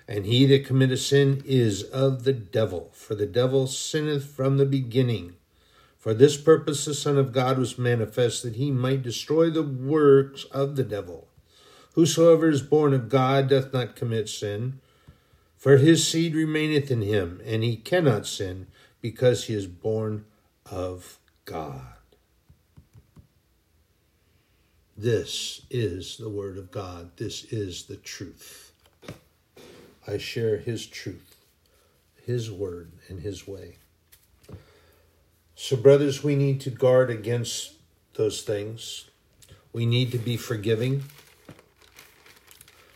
And 0.08 0.26
he 0.26 0.46
that 0.48 0.66
committeth 0.66 1.00
sin 1.00 1.42
is 1.46 1.84
of 1.84 2.26
the 2.26 2.34
devil, 2.34 2.92
for 2.94 3.16
the 3.16 3.26
devil 3.26 3.66
sinneth 3.68 4.26
from 4.26 4.58
the 4.58 4.66
beginning. 4.66 5.36
For 5.98 6.14
this 6.14 6.36
purpose 6.36 6.86
the 6.86 6.94
Son 6.94 7.18
of 7.18 7.32
God 7.32 7.58
was 7.58 7.78
manifest, 7.78 8.44
that 8.44 8.58
he 8.58 8.70
might 8.72 9.02
destroy 9.02 9.50
the 9.50 9.64
works 9.64 10.44
of 10.52 10.76
the 10.76 10.84
devil. 10.84 11.28
Whosoever 11.94 12.50
is 12.50 12.62
born 12.62 12.94
of 12.94 13.08
God 13.08 13.48
doth 13.48 13.72
not 13.72 13.96
commit 13.96 14.28
sin, 14.28 14.80
for 15.62 15.78
his 15.78 16.08
seed 16.08 16.34
remaineth 16.34 16.90
in 16.90 17.04
him, 17.04 17.40
and 17.46 17.62
he 17.62 17.76
cannot 17.76 18.26
sin, 18.26 18.66
because 19.00 19.44
he 19.44 19.54
is 19.54 19.68
born 19.68 20.26
of 20.72 21.20
God. 21.46 21.94
This 24.98 25.62
is 25.70 26.18
the 26.18 26.30
Word 26.30 26.58
of 26.58 26.72
God. 26.72 27.12
This 27.18 27.44
is 27.46 27.84
the 27.84 27.96
truth. 27.96 28.72
I 30.08 30.18
share 30.18 30.58
His 30.58 30.88
truth, 30.88 31.36
His 32.26 32.50
Word, 32.50 32.92
and 33.08 33.20
His 33.20 33.48
way. 33.48 33.78
So, 35.56 35.76
brothers, 35.76 36.24
we 36.24 36.36
need 36.36 36.60
to 36.62 36.72
guard 36.72 37.12
against 37.12 37.74
those 38.16 38.42
things. 38.42 39.12
We 39.74 39.86
need 39.86 40.12
to 40.12 40.18
be 40.18 40.38
forgiving. 40.38 41.04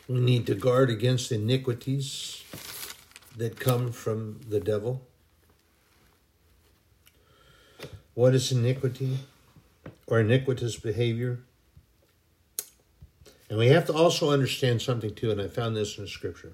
We 0.08 0.20
need 0.20 0.48
to 0.48 0.56
guard 0.56 0.90
against 0.90 1.32
iniquities 1.32 2.45
that 3.38 3.60
come 3.60 3.92
from 3.92 4.42
the 4.48 4.60
devil. 4.60 5.06
What 8.14 8.34
is 8.34 8.52
iniquity 8.52 9.20
or 10.08 10.20
iniquitous 10.20 10.78
behavior? 10.78 11.40
And 13.50 13.60
we 13.60 13.68
have 13.68 13.86
to 13.88 13.94
also 13.94 14.32
understand 14.32 14.82
something 14.82 15.14
too, 15.14 15.32
and 15.32 15.42
I 15.42 15.48
found 15.48 15.76
this 15.76 15.98
in 15.98 16.08
scripture. 16.08 16.54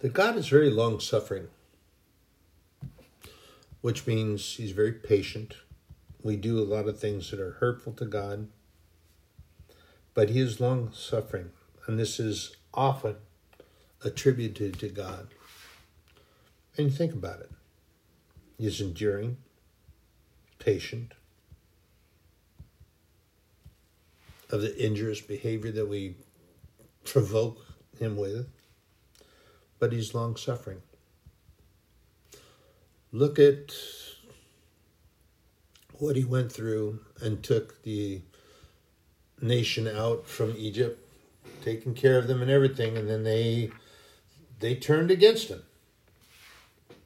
That 0.00 0.12
God 0.12 0.36
is 0.36 0.48
very 0.48 0.70
long 0.70 0.98
suffering 0.98 1.48
which 3.80 4.06
means 4.06 4.56
he's 4.56 4.72
very 4.72 4.92
patient. 4.92 5.54
We 6.22 6.36
do 6.36 6.58
a 6.58 6.64
lot 6.64 6.86
of 6.86 6.98
things 6.98 7.30
that 7.30 7.40
are 7.40 7.52
hurtful 7.52 7.92
to 7.94 8.04
God, 8.04 8.48
but 10.14 10.30
he 10.30 10.40
is 10.40 10.60
long 10.60 10.92
suffering, 10.92 11.50
and 11.86 11.98
this 11.98 12.20
is 12.20 12.56
often 12.74 13.16
attributed 14.04 14.78
to 14.80 14.88
God. 14.88 15.28
And 16.76 16.92
think 16.92 17.12
about 17.12 17.40
it. 17.40 17.50
He's 18.58 18.80
enduring, 18.80 19.36
patient, 20.58 21.12
of 24.50 24.62
the 24.62 24.84
injurious 24.84 25.20
behavior 25.20 25.70
that 25.72 25.86
we 25.86 26.16
provoke 27.04 27.64
him 27.98 28.16
with, 28.16 28.48
but 29.78 29.92
he's 29.92 30.14
long 30.14 30.36
suffering. 30.36 30.82
Look 33.12 33.38
at 33.38 33.74
what 35.94 36.16
he 36.16 36.24
went 36.24 36.52
through 36.52 37.00
and 37.20 37.42
took 37.42 37.82
the 37.82 38.22
nation 39.40 39.88
out 39.88 40.26
from 40.26 40.54
Egypt, 40.56 41.06
taking 41.62 41.94
care 41.94 42.18
of 42.18 42.26
them 42.26 42.42
and 42.42 42.50
everything, 42.50 42.96
and 42.96 43.08
then 43.08 43.24
they 43.24 43.70
they 44.58 44.74
turned 44.74 45.10
against 45.10 45.48
him. 45.48 45.62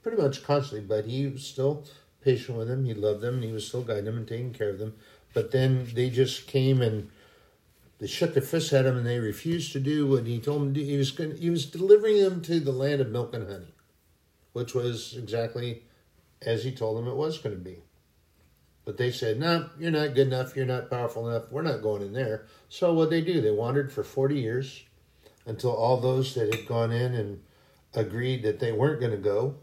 Pretty 0.02 0.20
much 0.20 0.44
constantly, 0.44 0.86
but 0.86 1.06
he 1.06 1.26
was 1.26 1.46
still 1.46 1.84
patient 2.22 2.58
with 2.58 2.68
them. 2.68 2.84
He 2.84 2.94
loved 2.94 3.20
them, 3.20 3.36
and 3.36 3.44
he 3.44 3.52
was 3.52 3.66
still 3.66 3.82
guiding 3.82 4.04
them 4.04 4.18
and 4.18 4.28
taking 4.28 4.52
care 4.52 4.70
of 4.70 4.78
them. 4.78 4.94
But 5.32 5.50
then 5.50 5.88
they 5.94 6.10
just 6.10 6.46
came 6.46 6.80
and 6.80 7.10
they 7.98 8.06
shook 8.06 8.34
their 8.34 8.42
fists 8.42 8.72
at 8.72 8.86
him, 8.86 8.96
and 8.96 9.06
they 9.06 9.18
refused 9.18 9.72
to 9.72 9.80
do 9.80 10.06
what 10.06 10.26
he 10.26 10.38
told 10.38 10.60
them 10.60 10.74
to 10.74 10.80
do. 10.80 10.86
He 10.86 10.96
was 10.96 11.10
going, 11.10 11.36
he 11.36 11.50
was 11.50 11.66
delivering 11.66 12.22
them 12.22 12.42
to 12.42 12.60
the 12.60 12.72
land 12.72 13.00
of 13.00 13.10
milk 13.10 13.34
and 13.34 13.48
honey, 13.48 13.74
which 14.52 14.74
was 14.74 15.16
exactly 15.16 15.84
as 16.42 16.64
he 16.64 16.72
told 16.72 16.98
them 16.98 17.08
it 17.08 17.16
was 17.16 17.38
going 17.38 17.56
to 17.56 17.62
be. 17.62 17.82
But 18.84 18.98
they 18.98 19.10
said, 19.10 19.38
no, 19.40 19.70
you're 19.78 19.90
not 19.90 20.14
good 20.14 20.26
enough. 20.26 20.54
You're 20.54 20.66
not 20.66 20.90
powerful 20.90 21.28
enough. 21.28 21.50
We're 21.50 21.62
not 21.62 21.82
going 21.82 22.02
in 22.02 22.12
there. 22.12 22.46
So 22.68 22.92
what 22.92 23.10
they 23.10 23.22
do, 23.22 23.40
they 23.40 23.50
wandered 23.50 23.92
for 23.92 24.04
40 24.04 24.38
years 24.38 24.84
until 25.46 25.72
all 25.72 25.98
those 25.98 26.34
that 26.34 26.54
had 26.54 26.66
gone 26.66 26.92
in 26.92 27.14
and 27.14 27.42
agreed 27.94 28.42
that 28.42 28.60
they 28.60 28.72
weren't 28.72 29.00
going 29.00 29.12
to 29.12 29.18
go, 29.18 29.56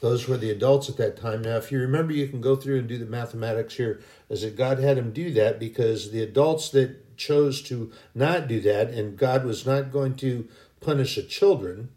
those 0.00 0.26
were 0.26 0.36
the 0.36 0.50
adults 0.50 0.88
at 0.88 0.96
that 0.96 1.16
time. 1.16 1.42
Now, 1.42 1.56
if 1.56 1.70
you 1.70 1.78
remember, 1.78 2.12
you 2.12 2.26
can 2.26 2.40
go 2.40 2.56
through 2.56 2.80
and 2.80 2.88
do 2.88 2.98
the 2.98 3.06
mathematics 3.06 3.76
here, 3.76 4.00
is 4.28 4.42
that 4.42 4.56
God 4.56 4.80
had 4.80 4.96
them 4.96 5.12
do 5.12 5.32
that 5.34 5.60
because 5.60 6.10
the 6.10 6.22
adults 6.22 6.70
that 6.70 7.16
chose 7.16 7.62
to 7.62 7.92
not 8.12 8.48
do 8.48 8.60
that, 8.62 8.88
and 8.88 9.16
God 9.16 9.44
was 9.44 9.64
not 9.64 9.92
going 9.92 10.16
to 10.16 10.48
punish 10.80 11.14
the 11.14 11.22
children 11.22 11.90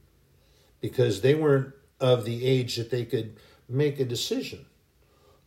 because 0.81 1.21
they 1.21 1.33
weren't 1.33 1.73
of 1.99 2.25
the 2.25 2.45
age 2.45 2.75
that 2.75 2.91
they 2.91 3.05
could 3.05 3.37
make 3.67 3.99
a 3.99 4.05
decision. 4.05 4.67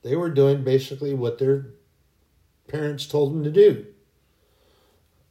They 0.03 0.16
were 0.16 0.30
doing 0.30 0.64
basically 0.64 1.14
what 1.14 1.38
their 1.38 1.66
parents 2.68 3.07
told 3.07 3.34
them 3.34 3.44
to 3.44 3.51
do. 3.51 3.86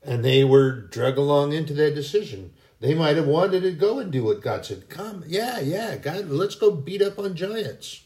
And 0.04 0.24
they 0.24 0.44
were 0.44 0.72
drug 0.72 1.18
along 1.18 1.54
into 1.54 1.74
that 1.76 1.96
decision. 1.96 2.54
They 2.80 2.94
might 2.94 3.16
have 3.16 3.28
wanted 3.28 3.62
to 3.62 3.72
go 3.72 4.00
and 4.00 4.12
do 4.12 4.24
what 4.24 4.42
God 4.42 4.66
said. 4.66 4.90
Come, 4.90 5.24
yeah, 5.28 5.60
yeah, 5.60 5.98
God, 5.98 6.30
let's 6.30 6.56
go 6.56 6.72
beat 6.72 7.02
up 7.02 7.18
on 7.18 7.36
giants. 7.36 8.04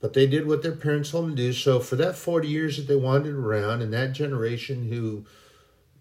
But 0.00 0.12
they 0.12 0.26
did 0.26 0.46
what 0.46 0.62
their 0.62 0.76
parents 0.76 1.10
told 1.10 1.24
them 1.24 1.36
to 1.36 1.42
do. 1.42 1.52
So 1.52 1.80
for 1.80 1.96
that 1.96 2.16
40 2.16 2.46
years 2.46 2.76
that 2.76 2.86
they 2.86 2.96
wandered 2.96 3.34
around, 3.34 3.82
and 3.82 3.92
that 3.92 4.12
generation 4.12 4.88
who 4.88 5.24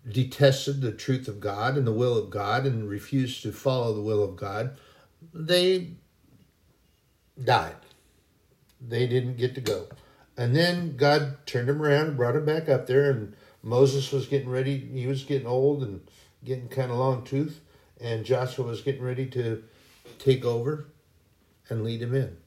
detested 0.07 0.81
the 0.81 0.91
truth 0.91 1.27
of 1.27 1.39
God 1.39 1.77
and 1.77 1.87
the 1.87 1.91
will 1.91 2.17
of 2.17 2.29
God 2.29 2.65
and 2.65 2.87
refused 2.87 3.41
to 3.43 3.51
follow 3.51 3.93
the 3.93 4.01
will 4.01 4.23
of 4.23 4.35
God, 4.35 4.77
they 5.33 5.93
died. 7.43 7.75
They 8.79 9.07
didn't 9.07 9.37
get 9.37 9.55
to 9.55 9.61
go. 9.61 9.87
And 10.37 10.55
then 10.55 10.97
God 10.97 11.45
turned 11.45 11.69
him 11.69 11.81
around 11.81 12.07
and 12.07 12.17
brought 12.17 12.35
him 12.35 12.45
back 12.45 12.67
up 12.67 12.87
there, 12.87 13.09
and 13.09 13.35
Moses 13.63 14.11
was 14.11 14.27
getting 14.27 14.49
ready. 14.49 14.77
He 14.77 15.07
was 15.07 15.23
getting 15.23 15.47
old 15.47 15.81
and 15.81 16.01
getting 16.43 16.67
kind 16.67 16.91
of 16.91 16.97
long 16.97 17.23
tooth, 17.23 17.61
and 17.99 18.25
Joshua 18.25 18.65
was 18.65 18.81
getting 18.81 19.01
ready 19.01 19.25
to 19.27 19.63
take 20.19 20.43
over 20.43 20.87
and 21.69 21.83
lead 21.83 22.01
him 22.01 22.13
in. 22.13 22.37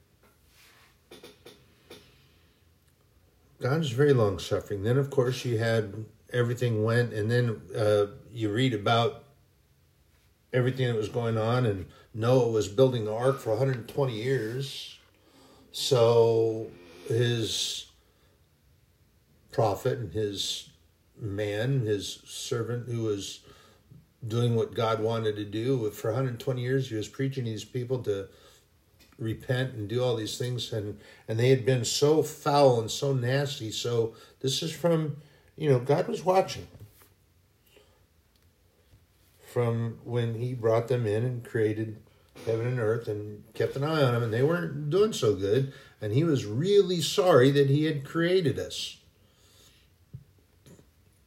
God 3.61 3.81
is 3.81 3.91
very 3.91 4.13
long 4.13 4.39
suffering. 4.39 4.85
Then, 4.85 4.99
of 4.99 5.11
course, 5.11 5.45
you 5.45 5.59
had 5.59 6.05
everything 6.33 6.85
went, 6.85 7.13
and 7.13 7.31
then 7.31 7.61
uh, 7.77 8.07
you 8.33 8.53
read 8.53 8.75
about 8.75 9.25
everything 10.53 10.87
that 10.87 10.97
was 10.97 11.09
going 11.09 11.37
on, 11.37 11.67
and 11.67 11.87
Noah 12.15 12.51
was 12.51 12.69
building 12.69 13.05
the 13.05 13.15
ark 13.15 13.41
for 13.41 13.51
120 13.51 14.13
years. 14.13 14.98
So 15.81 16.73
his 17.07 17.87
prophet 19.53 19.99
and 19.99 20.13
his 20.13 20.71
man, 21.17 21.87
his 21.87 22.21
servant 22.27 22.89
who 22.89 23.05
was 23.05 23.45
doing 24.27 24.57
what 24.57 24.75
God 24.75 25.01
wanted 25.01 25.37
to 25.37 25.45
do 25.45 25.89
for 25.93 26.11
120 26.11 26.61
years, 26.61 26.89
he 26.89 26.97
was 26.97 27.07
preaching 27.07 27.45
these 27.45 27.65
people 27.65 28.03
to 28.03 28.27
repent 29.21 29.75
and 29.75 29.89
do 29.89 30.03
all 30.03 30.17
these 30.17 30.37
things 30.37 30.73
and 30.73 30.99
and 31.29 31.39
they 31.39 31.51
had 31.51 31.65
been 31.65 31.85
so 31.85 32.25
foul 32.25 32.81
and 32.81 32.91
so 32.91 33.13
nasty. 33.15 33.71
So 33.71 34.15
this 34.41 34.65
is 34.65 34.73
from 34.73 35.19
you 35.57 35.71
know 35.71 35.79
god 35.79 36.09
was 36.09 36.25
watching 36.25 36.67
from 39.47 40.01
when 40.03 40.35
he 40.35 40.55
brought 40.55 40.89
them 40.89 41.07
in 41.07 41.25
and 41.25 41.45
created 41.45 41.99
heaven 42.47 42.67
and 42.67 42.79
earth 42.79 43.09
and 43.09 43.43
kept 43.55 43.77
an 43.77 43.85
eye 43.85 44.03
on 44.03 44.15
them 44.15 44.23
and 44.23 44.33
they 44.33 44.43
weren't 44.43 44.91
doing 44.91 45.13
so 45.13 45.35
good. 45.35 45.73
And 46.01 46.13
he 46.13 46.25
was 46.25 46.47
really 46.47 47.01
sorry 47.01 47.51
that 47.51 47.69
he 47.69 47.85
had 47.85 48.05
created 48.05 48.59
us. 48.59 48.99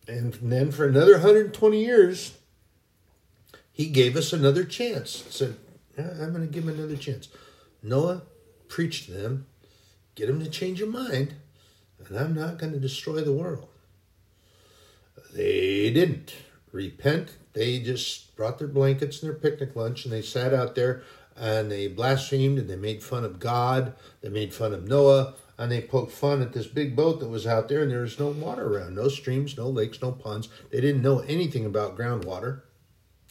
And 0.08 0.34
then 0.36 0.72
for 0.72 0.88
another 0.88 1.14
120 1.14 1.84
years 1.84 2.38
he 3.72 3.88
gave 3.88 4.16
us 4.16 4.34
another 4.34 4.64
chance. 4.64 5.26
Said 5.30 5.56
i'm 5.98 6.34
going 6.34 6.48
to 6.48 6.54
give 6.54 6.64
him 6.64 6.76
another 6.76 6.96
chance. 6.96 7.28
Noah, 7.84 8.24
preached 8.68 9.06
to 9.06 9.12
them, 9.12 9.46
get 10.16 10.28
them 10.28 10.44
to 10.44 10.50
change 10.50 10.80
your 10.80 10.90
mind, 10.90 11.36
and 12.00 12.18
I'm 12.18 12.34
not 12.34 12.58
going 12.58 12.74
to 12.74 12.80
destroy 12.80 13.22
the 13.22 13.34
world. 13.34 13.68
They 15.34 15.92
didn't 15.92 16.34
repent. 16.72 17.38
They 17.54 17.80
just 17.80 18.36
brought 18.36 18.60
their 18.60 18.68
blankets 18.68 19.22
and 19.22 19.32
their 19.32 19.38
picnic 19.38 19.76
lunch 19.76 20.06
and 20.06 20.14
they 20.14 20.22
sat 20.22 20.54
out 20.54 20.76
there 20.76 21.04
and 21.36 21.72
they 21.72 21.88
blasphemed 21.88 22.60
and 22.60 22.70
they 22.70 22.76
made 22.76 23.04
fun 23.04 23.24
of 23.24 23.40
God. 23.40 23.94
They 24.22 24.30
made 24.30 24.54
fun 24.54 24.74
of 24.74 24.88
Noah 24.88 25.36
and 25.58 25.72
they 25.72 25.82
poked 25.82 26.12
fun 26.12 26.42
at 26.42 26.54
this 26.54 26.68
big 26.68 26.96
boat 26.96 27.20
that 27.20 27.30
was 27.30 27.46
out 27.46 27.70
there 27.70 27.82
and 27.84 27.92
there 27.92 28.02
was 28.02 28.20
no 28.20 28.30
water 28.30 28.66
around 28.66 28.96
no 28.96 29.08
streams, 29.08 29.58
no 29.58 29.70
lakes, 29.70 30.02
no 30.02 30.12
ponds. 30.12 30.50
They 30.72 30.82
didn't 30.82 31.02
know 31.02 31.20
anything 31.20 31.66
about 31.66 31.98
groundwater. 31.98 32.62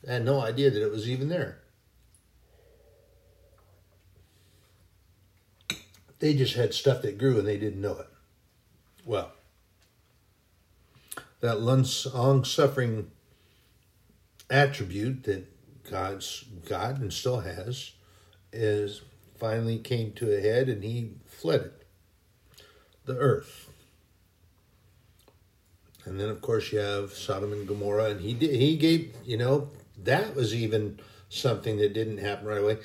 They 0.05 0.13
had 0.13 0.25
no 0.25 0.41
idea 0.41 0.71
that 0.71 0.83
it 0.83 0.91
was 0.91 1.09
even 1.09 1.29
there. 1.29 1.59
They 6.19 6.35
just 6.35 6.55
had 6.55 6.75
stuff 6.75 7.01
that 7.03 7.19
grew 7.19 7.39
and 7.39 7.49
they 7.49 7.57
didn't 7.59 7.81
know 7.81 7.99
it. 7.99 8.09
Well, 9.07 9.33
that 11.41 11.61
long 11.61 11.85
suffering 12.45 13.11
attribute 14.51 15.25
that 15.25 15.47
God's 15.89 16.45
God 16.69 17.01
and 17.01 17.13
still 17.13 17.41
has 17.41 17.93
is 18.53 19.03
finally 19.39 19.79
came 19.79 20.13
to 20.13 20.37
a 20.37 20.41
head 20.41 20.69
and 20.69 20.83
he 20.83 21.13
flooded 21.27 21.73
the 23.05 23.17
earth. 23.17 23.71
And 26.05 26.19
then 26.19 26.29
of 26.29 26.41
course 26.41 26.73
you 26.73 26.79
have 26.79 27.13
Sodom 27.13 27.53
and 27.53 27.67
Gomorrah 27.67 28.11
and 28.11 28.21
he 28.21 28.35
did 28.35 28.55
he 28.55 28.77
gave, 28.77 29.15
you 29.25 29.37
know, 29.37 29.69
that 30.03 30.35
was 30.35 30.55
even 30.55 30.99
something 31.29 31.79
that 31.79 31.95
didn't 31.95 32.19
happen 32.19 32.47
right 32.47 32.59
away. 32.59 32.79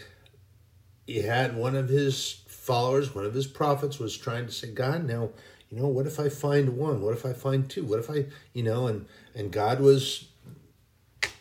He 1.08 1.22
had 1.22 1.56
one 1.56 1.76
of 1.76 1.90
his 1.90 2.42
followers, 2.48 3.14
one 3.14 3.26
of 3.26 3.34
his 3.34 3.48
prophets 3.48 4.00
was 4.00 4.18
trying 4.18 4.48
to 4.48 4.52
say, 4.52 4.72
God, 4.72 5.06
now, 5.06 5.30
you 5.70 5.80
know, 5.80 5.88
what 5.88 6.08
if 6.08 6.20
I 6.20 6.30
find 6.30 6.78
one? 6.78 7.02
What 7.02 7.14
if 7.14 7.26
I 7.26 7.34
find 7.34 7.70
two? 7.70 7.84
What 7.84 8.00
if 8.00 8.10
I, 8.10 8.26
you 8.54 8.64
know, 8.64 8.88
and 8.88 9.06
and 9.36 9.52
God 9.52 9.80
was 9.80 10.30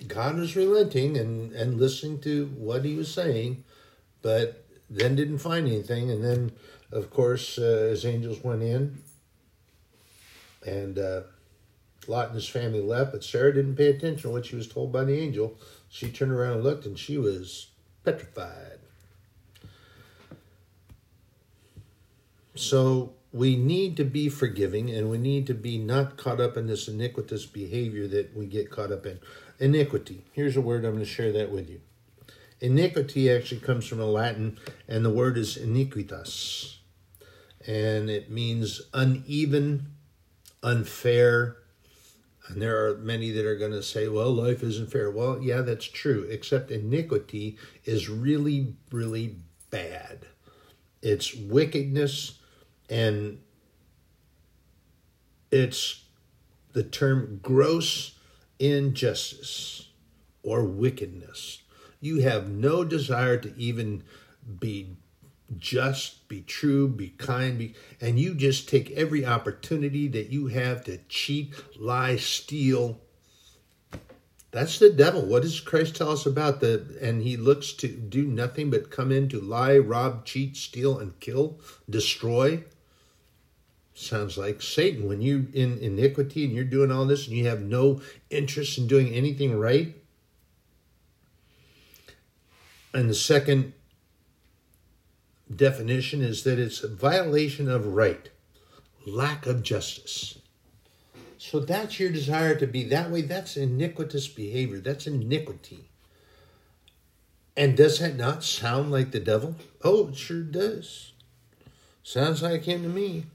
God 0.07 0.37
was 0.37 0.57
relenting 0.57 1.17
and 1.17 1.53
and 1.53 1.79
listening 1.79 2.21
to 2.21 2.47
what 2.57 2.85
he 2.85 2.95
was 2.95 3.13
saying, 3.13 3.65
but 4.23 4.65
then 4.91 5.17
didn't 5.17 5.39
find 5.39 5.67
anything. 5.67 6.11
And 6.11 6.23
then, 6.23 6.53
of 6.93 7.11
course, 7.11 7.59
uh, 7.59 7.89
his 7.91 8.05
angels 8.05 8.43
went 8.43 8.63
in, 8.63 8.99
and 10.67 10.99
uh, 10.99 11.23
Lot 12.07 12.27
and 12.27 12.35
his 12.35 12.49
family 12.49 12.81
left. 12.81 13.13
But 13.13 13.25
Sarah 13.25 13.55
didn't 13.55 13.77
pay 13.77 13.89
attention 13.89 14.23
to 14.23 14.31
what 14.31 14.47
she 14.47 14.57
was 14.57 14.69
told 14.69 14.93
by 14.93 15.05
the 15.05 15.19
angel. 15.19 15.59
She 15.89 16.11
turned 16.11 16.33
around 16.33 16.55
and 16.55 16.65
looked, 16.65 16.87
and 16.87 16.99
she 16.99 17.19
was 17.19 17.69
petrified. 18.05 18.79
So 22.55 23.15
we 23.35 23.57
need 23.57 23.97
to 23.97 24.05
be 24.05 24.29
forgiving 24.29 24.89
and 24.91 25.11
we 25.11 25.19
need 25.19 25.45
to 25.49 25.55
be 25.55 25.77
not 25.77 26.17
caught 26.17 26.41
up 26.41 26.57
in 26.57 26.69
this 26.69 26.87
iniquitous 26.87 27.45
behavior 27.45 28.07
that 28.07 28.35
we 28.35 28.47
get 28.47 28.71
caught 28.71 28.93
up 28.93 29.05
in. 29.05 29.19
Iniquity. 29.59 30.25
Here's 30.31 30.57
a 30.57 30.61
word 30.61 30.85
I'm 30.85 30.93
going 30.93 31.05
to 31.05 31.05
share 31.05 31.33
that 31.33 31.51
with 31.51 31.69
you. 31.69 31.81
Iniquity 32.61 33.29
actually 33.29 33.61
comes 33.61 33.87
from 33.87 33.99
a 33.99 34.07
Latin, 34.07 34.57
and 34.87 35.05
the 35.05 35.11
word 35.11 35.37
is 35.37 35.59
iniquitas. 35.59 36.77
And 37.67 38.09
it 38.09 38.31
means 38.31 38.83
uneven, 38.95 39.89
unfair. 40.63 41.57
And 42.47 42.63
there 42.63 42.87
are 42.87 42.99
many 42.99 43.33
that 43.33 43.45
are 43.45 43.59
going 43.59 43.73
to 43.73 43.83
say, 43.83 44.07
well, 44.07 44.31
life 44.31 44.63
isn't 44.63 44.93
fair. 44.93 45.11
Well, 45.11 45.43
yeah, 45.43 45.63
that's 45.63 45.87
true, 45.87 46.25
except 46.31 46.71
iniquity 46.71 47.59
is 47.85 48.09
really, 48.09 48.77
really 48.93 49.39
bad. 49.71 50.27
It's 51.03 51.35
wickedness 51.35 52.39
and 52.89 53.39
it's 55.51 56.05
the 56.73 56.83
term 56.83 57.39
gross 57.43 58.19
injustice 58.59 59.89
or 60.43 60.65
wickedness. 60.65 61.63
You 62.01 62.21
have 62.23 62.49
no 62.51 62.85
desire 62.85 63.39
to 63.39 63.55
even 63.57 64.03
be 64.61 64.97
just, 65.57 66.29
be 66.29 66.41
true, 66.43 66.89
be 66.89 67.11
kind, 67.11 67.59
be, 67.59 67.75
and 68.01 68.19
you 68.19 68.35
just 68.35 68.69
take 68.69 68.91
every 68.93 69.25
opportunity 69.25 70.09
that 70.09 70.31
you 70.31 70.49
have 70.49 70.85
to 70.85 70.99
cheat, 71.09 71.55
lie, 71.79 72.17
steal. 72.17 73.01
That's 74.51 74.79
the 74.79 74.91
devil. 74.91 75.23
What 75.23 75.43
does 75.43 75.61
Christ 75.61 75.97
tell 75.97 76.11
us 76.11 76.27
about 76.27 76.61
the 76.61 76.99
and 77.01 77.23
he 77.23 77.37
looks 77.37 77.73
to 77.75 77.89
do 77.89 78.25
nothing 78.25 78.71
but 78.71 78.91
come 78.91 79.11
in 79.11 79.29
to 79.31 79.41
lie, 79.41 79.79
rob, 79.79 80.25
cheat, 80.25 80.57
steal, 80.57 80.99
and 80.99 81.19
kill, 81.21 81.59
destroy? 81.89 82.65
Sounds 83.95 84.37
like 84.37 84.61
Satan. 84.61 85.09
When 85.09 85.23
you're 85.23 85.45
in 85.53 85.79
iniquity 85.79 86.45
and 86.45 86.53
you're 86.53 86.65
doing 86.65 86.91
all 86.91 87.07
this 87.07 87.27
and 87.27 87.37
you 87.37 87.47
have 87.47 87.63
no 87.63 88.03
interest 88.29 88.77
in 88.77 88.87
doing 88.87 89.15
anything 89.15 89.59
right. 89.59 89.95
And 92.93 93.09
the 93.09 93.15
second 93.15 93.73
definition 95.55 96.23
is 96.23 96.45
that 96.45 96.59
it's 96.59 96.83
a 96.83 96.89
violation 96.89 97.69
of 97.69 97.87
right, 97.87 98.29
lack 99.07 99.47
of 99.47 99.63
justice. 99.63 100.39
So 101.39 101.61
that's 101.61 102.01
your 102.01 102.11
desire 102.11 102.55
to 102.57 102.67
be 102.67 102.85
that 102.85 103.11
way. 103.11 103.21
That's 103.21 103.57
iniquitous 103.57 104.29
behavior. 104.29 104.79
That's 104.79 105.07
iniquity. 105.07 105.91
And 107.57 107.77
does 107.77 107.99
that 107.99 108.17
not 108.17 108.43
sound 108.43 108.91
like 108.91 109.13
the 109.13 109.21
devil? 109.21 109.57
Oh, 109.83 110.09
it 110.09 110.17
sure 110.17 110.43
does. 110.43 111.13
Sounds 112.03 112.43
like 112.43 112.65
him 112.65 112.83
to 112.83 112.89
me. 112.89 113.27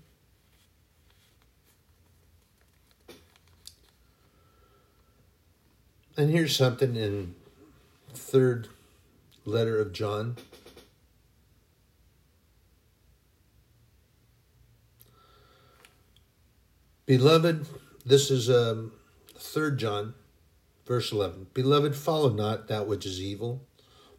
And 6.19 6.29
here's 6.31 6.53
something 6.53 6.97
in 6.97 7.33
third 8.11 8.67
letter 9.45 9.79
of 9.79 9.93
John. 9.93 10.35
Beloved, 17.05 17.65
this 18.05 18.29
is 18.29 18.49
um, 18.49 18.91
3 19.37 19.77
John, 19.77 20.13
verse 20.85 21.13
11. 21.13 21.47
Beloved, 21.53 21.95
follow 21.95 22.27
not 22.27 22.67
that 22.67 22.85
which 22.85 23.05
is 23.05 23.21
evil, 23.21 23.65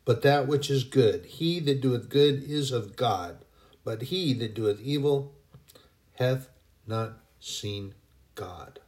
but 0.06 0.22
that 0.22 0.46
which 0.46 0.70
is 0.70 0.84
good. 0.84 1.26
He 1.26 1.60
that 1.60 1.82
doeth 1.82 2.08
good 2.08 2.42
is 2.42 2.72
of 2.72 2.96
God, 2.96 3.44
but 3.84 4.04
he 4.04 4.32
that 4.32 4.54
doeth 4.54 4.80
evil 4.80 5.34
hath 6.14 6.48
not 6.86 7.18
seen 7.40 7.92
God. 8.34 8.80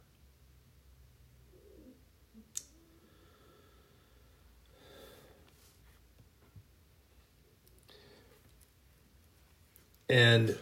And 10.13 10.55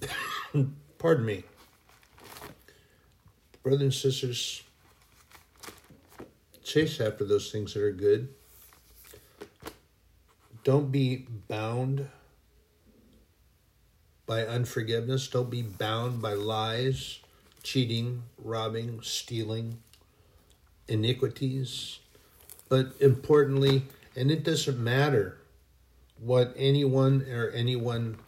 pardon 0.98 1.26
me, 1.26 1.44
brothers 3.62 3.82
and 3.82 3.92
sisters, 3.92 4.62
chase 6.64 7.02
after 7.02 7.26
those 7.26 7.52
things 7.52 7.74
that 7.74 7.82
are 7.82 7.92
good. 7.92 8.30
Don't 10.64 10.90
be 10.90 11.26
bound 11.48 12.08
by 14.24 14.46
unforgiveness. 14.46 15.28
Don't 15.28 15.50
be 15.50 15.60
bound 15.60 16.22
by 16.22 16.32
lies, 16.32 17.20
cheating, 17.62 18.22
robbing, 18.42 19.00
stealing, 19.02 19.82
iniquities. 20.88 21.98
But 22.70 22.94
importantly, 23.00 23.82
and 24.16 24.30
it 24.30 24.44
doesn't 24.44 24.82
matter 24.82 25.37
what 26.20 26.52
anyone 26.56 27.26
or 27.30 27.50
anyone 27.50 28.18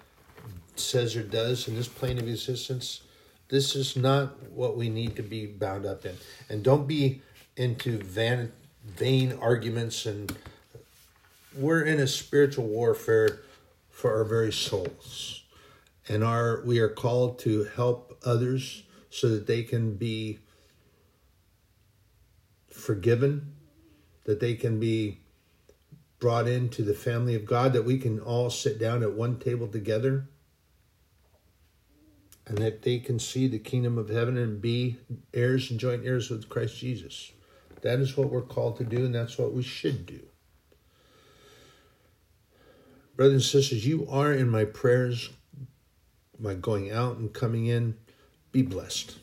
says 0.76 1.16
or 1.16 1.22
does 1.22 1.68
in 1.68 1.74
this 1.74 1.88
plane 1.88 2.18
of 2.18 2.28
existence. 2.28 3.02
This 3.48 3.74
is 3.74 3.96
not 3.96 4.40
what 4.50 4.76
we 4.76 4.88
need 4.88 5.16
to 5.16 5.22
be 5.22 5.46
bound 5.46 5.84
up 5.84 6.04
in. 6.04 6.16
And 6.48 6.62
don't 6.62 6.86
be 6.86 7.22
into 7.56 7.98
van, 7.98 8.52
vain 8.84 9.36
arguments 9.40 10.06
and 10.06 10.34
we're 11.56 11.82
in 11.82 11.98
a 11.98 12.06
spiritual 12.06 12.66
warfare 12.66 13.40
for 13.90 14.14
our 14.14 14.24
very 14.24 14.52
souls. 14.52 15.42
And 16.08 16.24
our 16.24 16.62
we 16.64 16.78
are 16.78 16.88
called 16.88 17.38
to 17.40 17.64
help 17.64 18.18
others 18.24 18.84
so 19.10 19.28
that 19.28 19.46
they 19.46 19.62
can 19.62 19.96
be 19.96 20.38
forgiven, 22.70 23.54
that 24.24 24.40
they 24.40 24.54
can 24.54 24.80
be 24.80 25.19
brought 26.20 26.46
into 26.46 26.82
the 26.82 26.94
family 26.94 27.34
of 27.34 27.46
God, 27.46 27.72
that 27.72 27.84
we 27.84 27.98
can 27.98 28.20
all 28.20 28.50
sit 28.50 28.78
down 28.78 29.02
at 29.02 29.14
one 29.14 29.38
table 29.38 29.66
together, 29.66 30.28
and 32.46 32.58
that 32.58 32.82
they 32.82 32.98
can 32.98 33.18
see 33.18 33.48
the 33.48 33.58
kingdom 33.58 33.96
of 33.96 34.10
heaven 34.10 34.36
and 34.36 34.60
be 34.60 34.98
heirs 35.32 35.70
and 35.70 35.80
joint 35.80 36.04
heirs 36.04 36.30
with 36.30 36.48
Christ 36.48 36.76
Jesus. 36.76 37.32
That 37.80 38.00
is 38.00 38.16
what 38.16 38.30
we're 38.30 38.42
called 38.42 38.76
to 38.76 38.84
do, 38.84 39.06
and 39.06 39.14
that's 39.14 39.38
what 39.38 39.54
we 39.54 39.62
should 39.62 40.04
do. 40.04 40.20
Brothers 43.16 43.34
and 43.34 43.42
sisters, 43.42 43.86
you 43.86 44.06
are 44.08 44.32
in 44.32 44.48
my 44.48 44.64
prayers, 44.64 45.30
my 46.38 46.54
going 46.54 46.90
out 46.90 47.16
and 47.16 47.32
coming 47.32 47.66
in. 47.66 47.96
Be 48.52 48.62
blessed. 48.62 49.19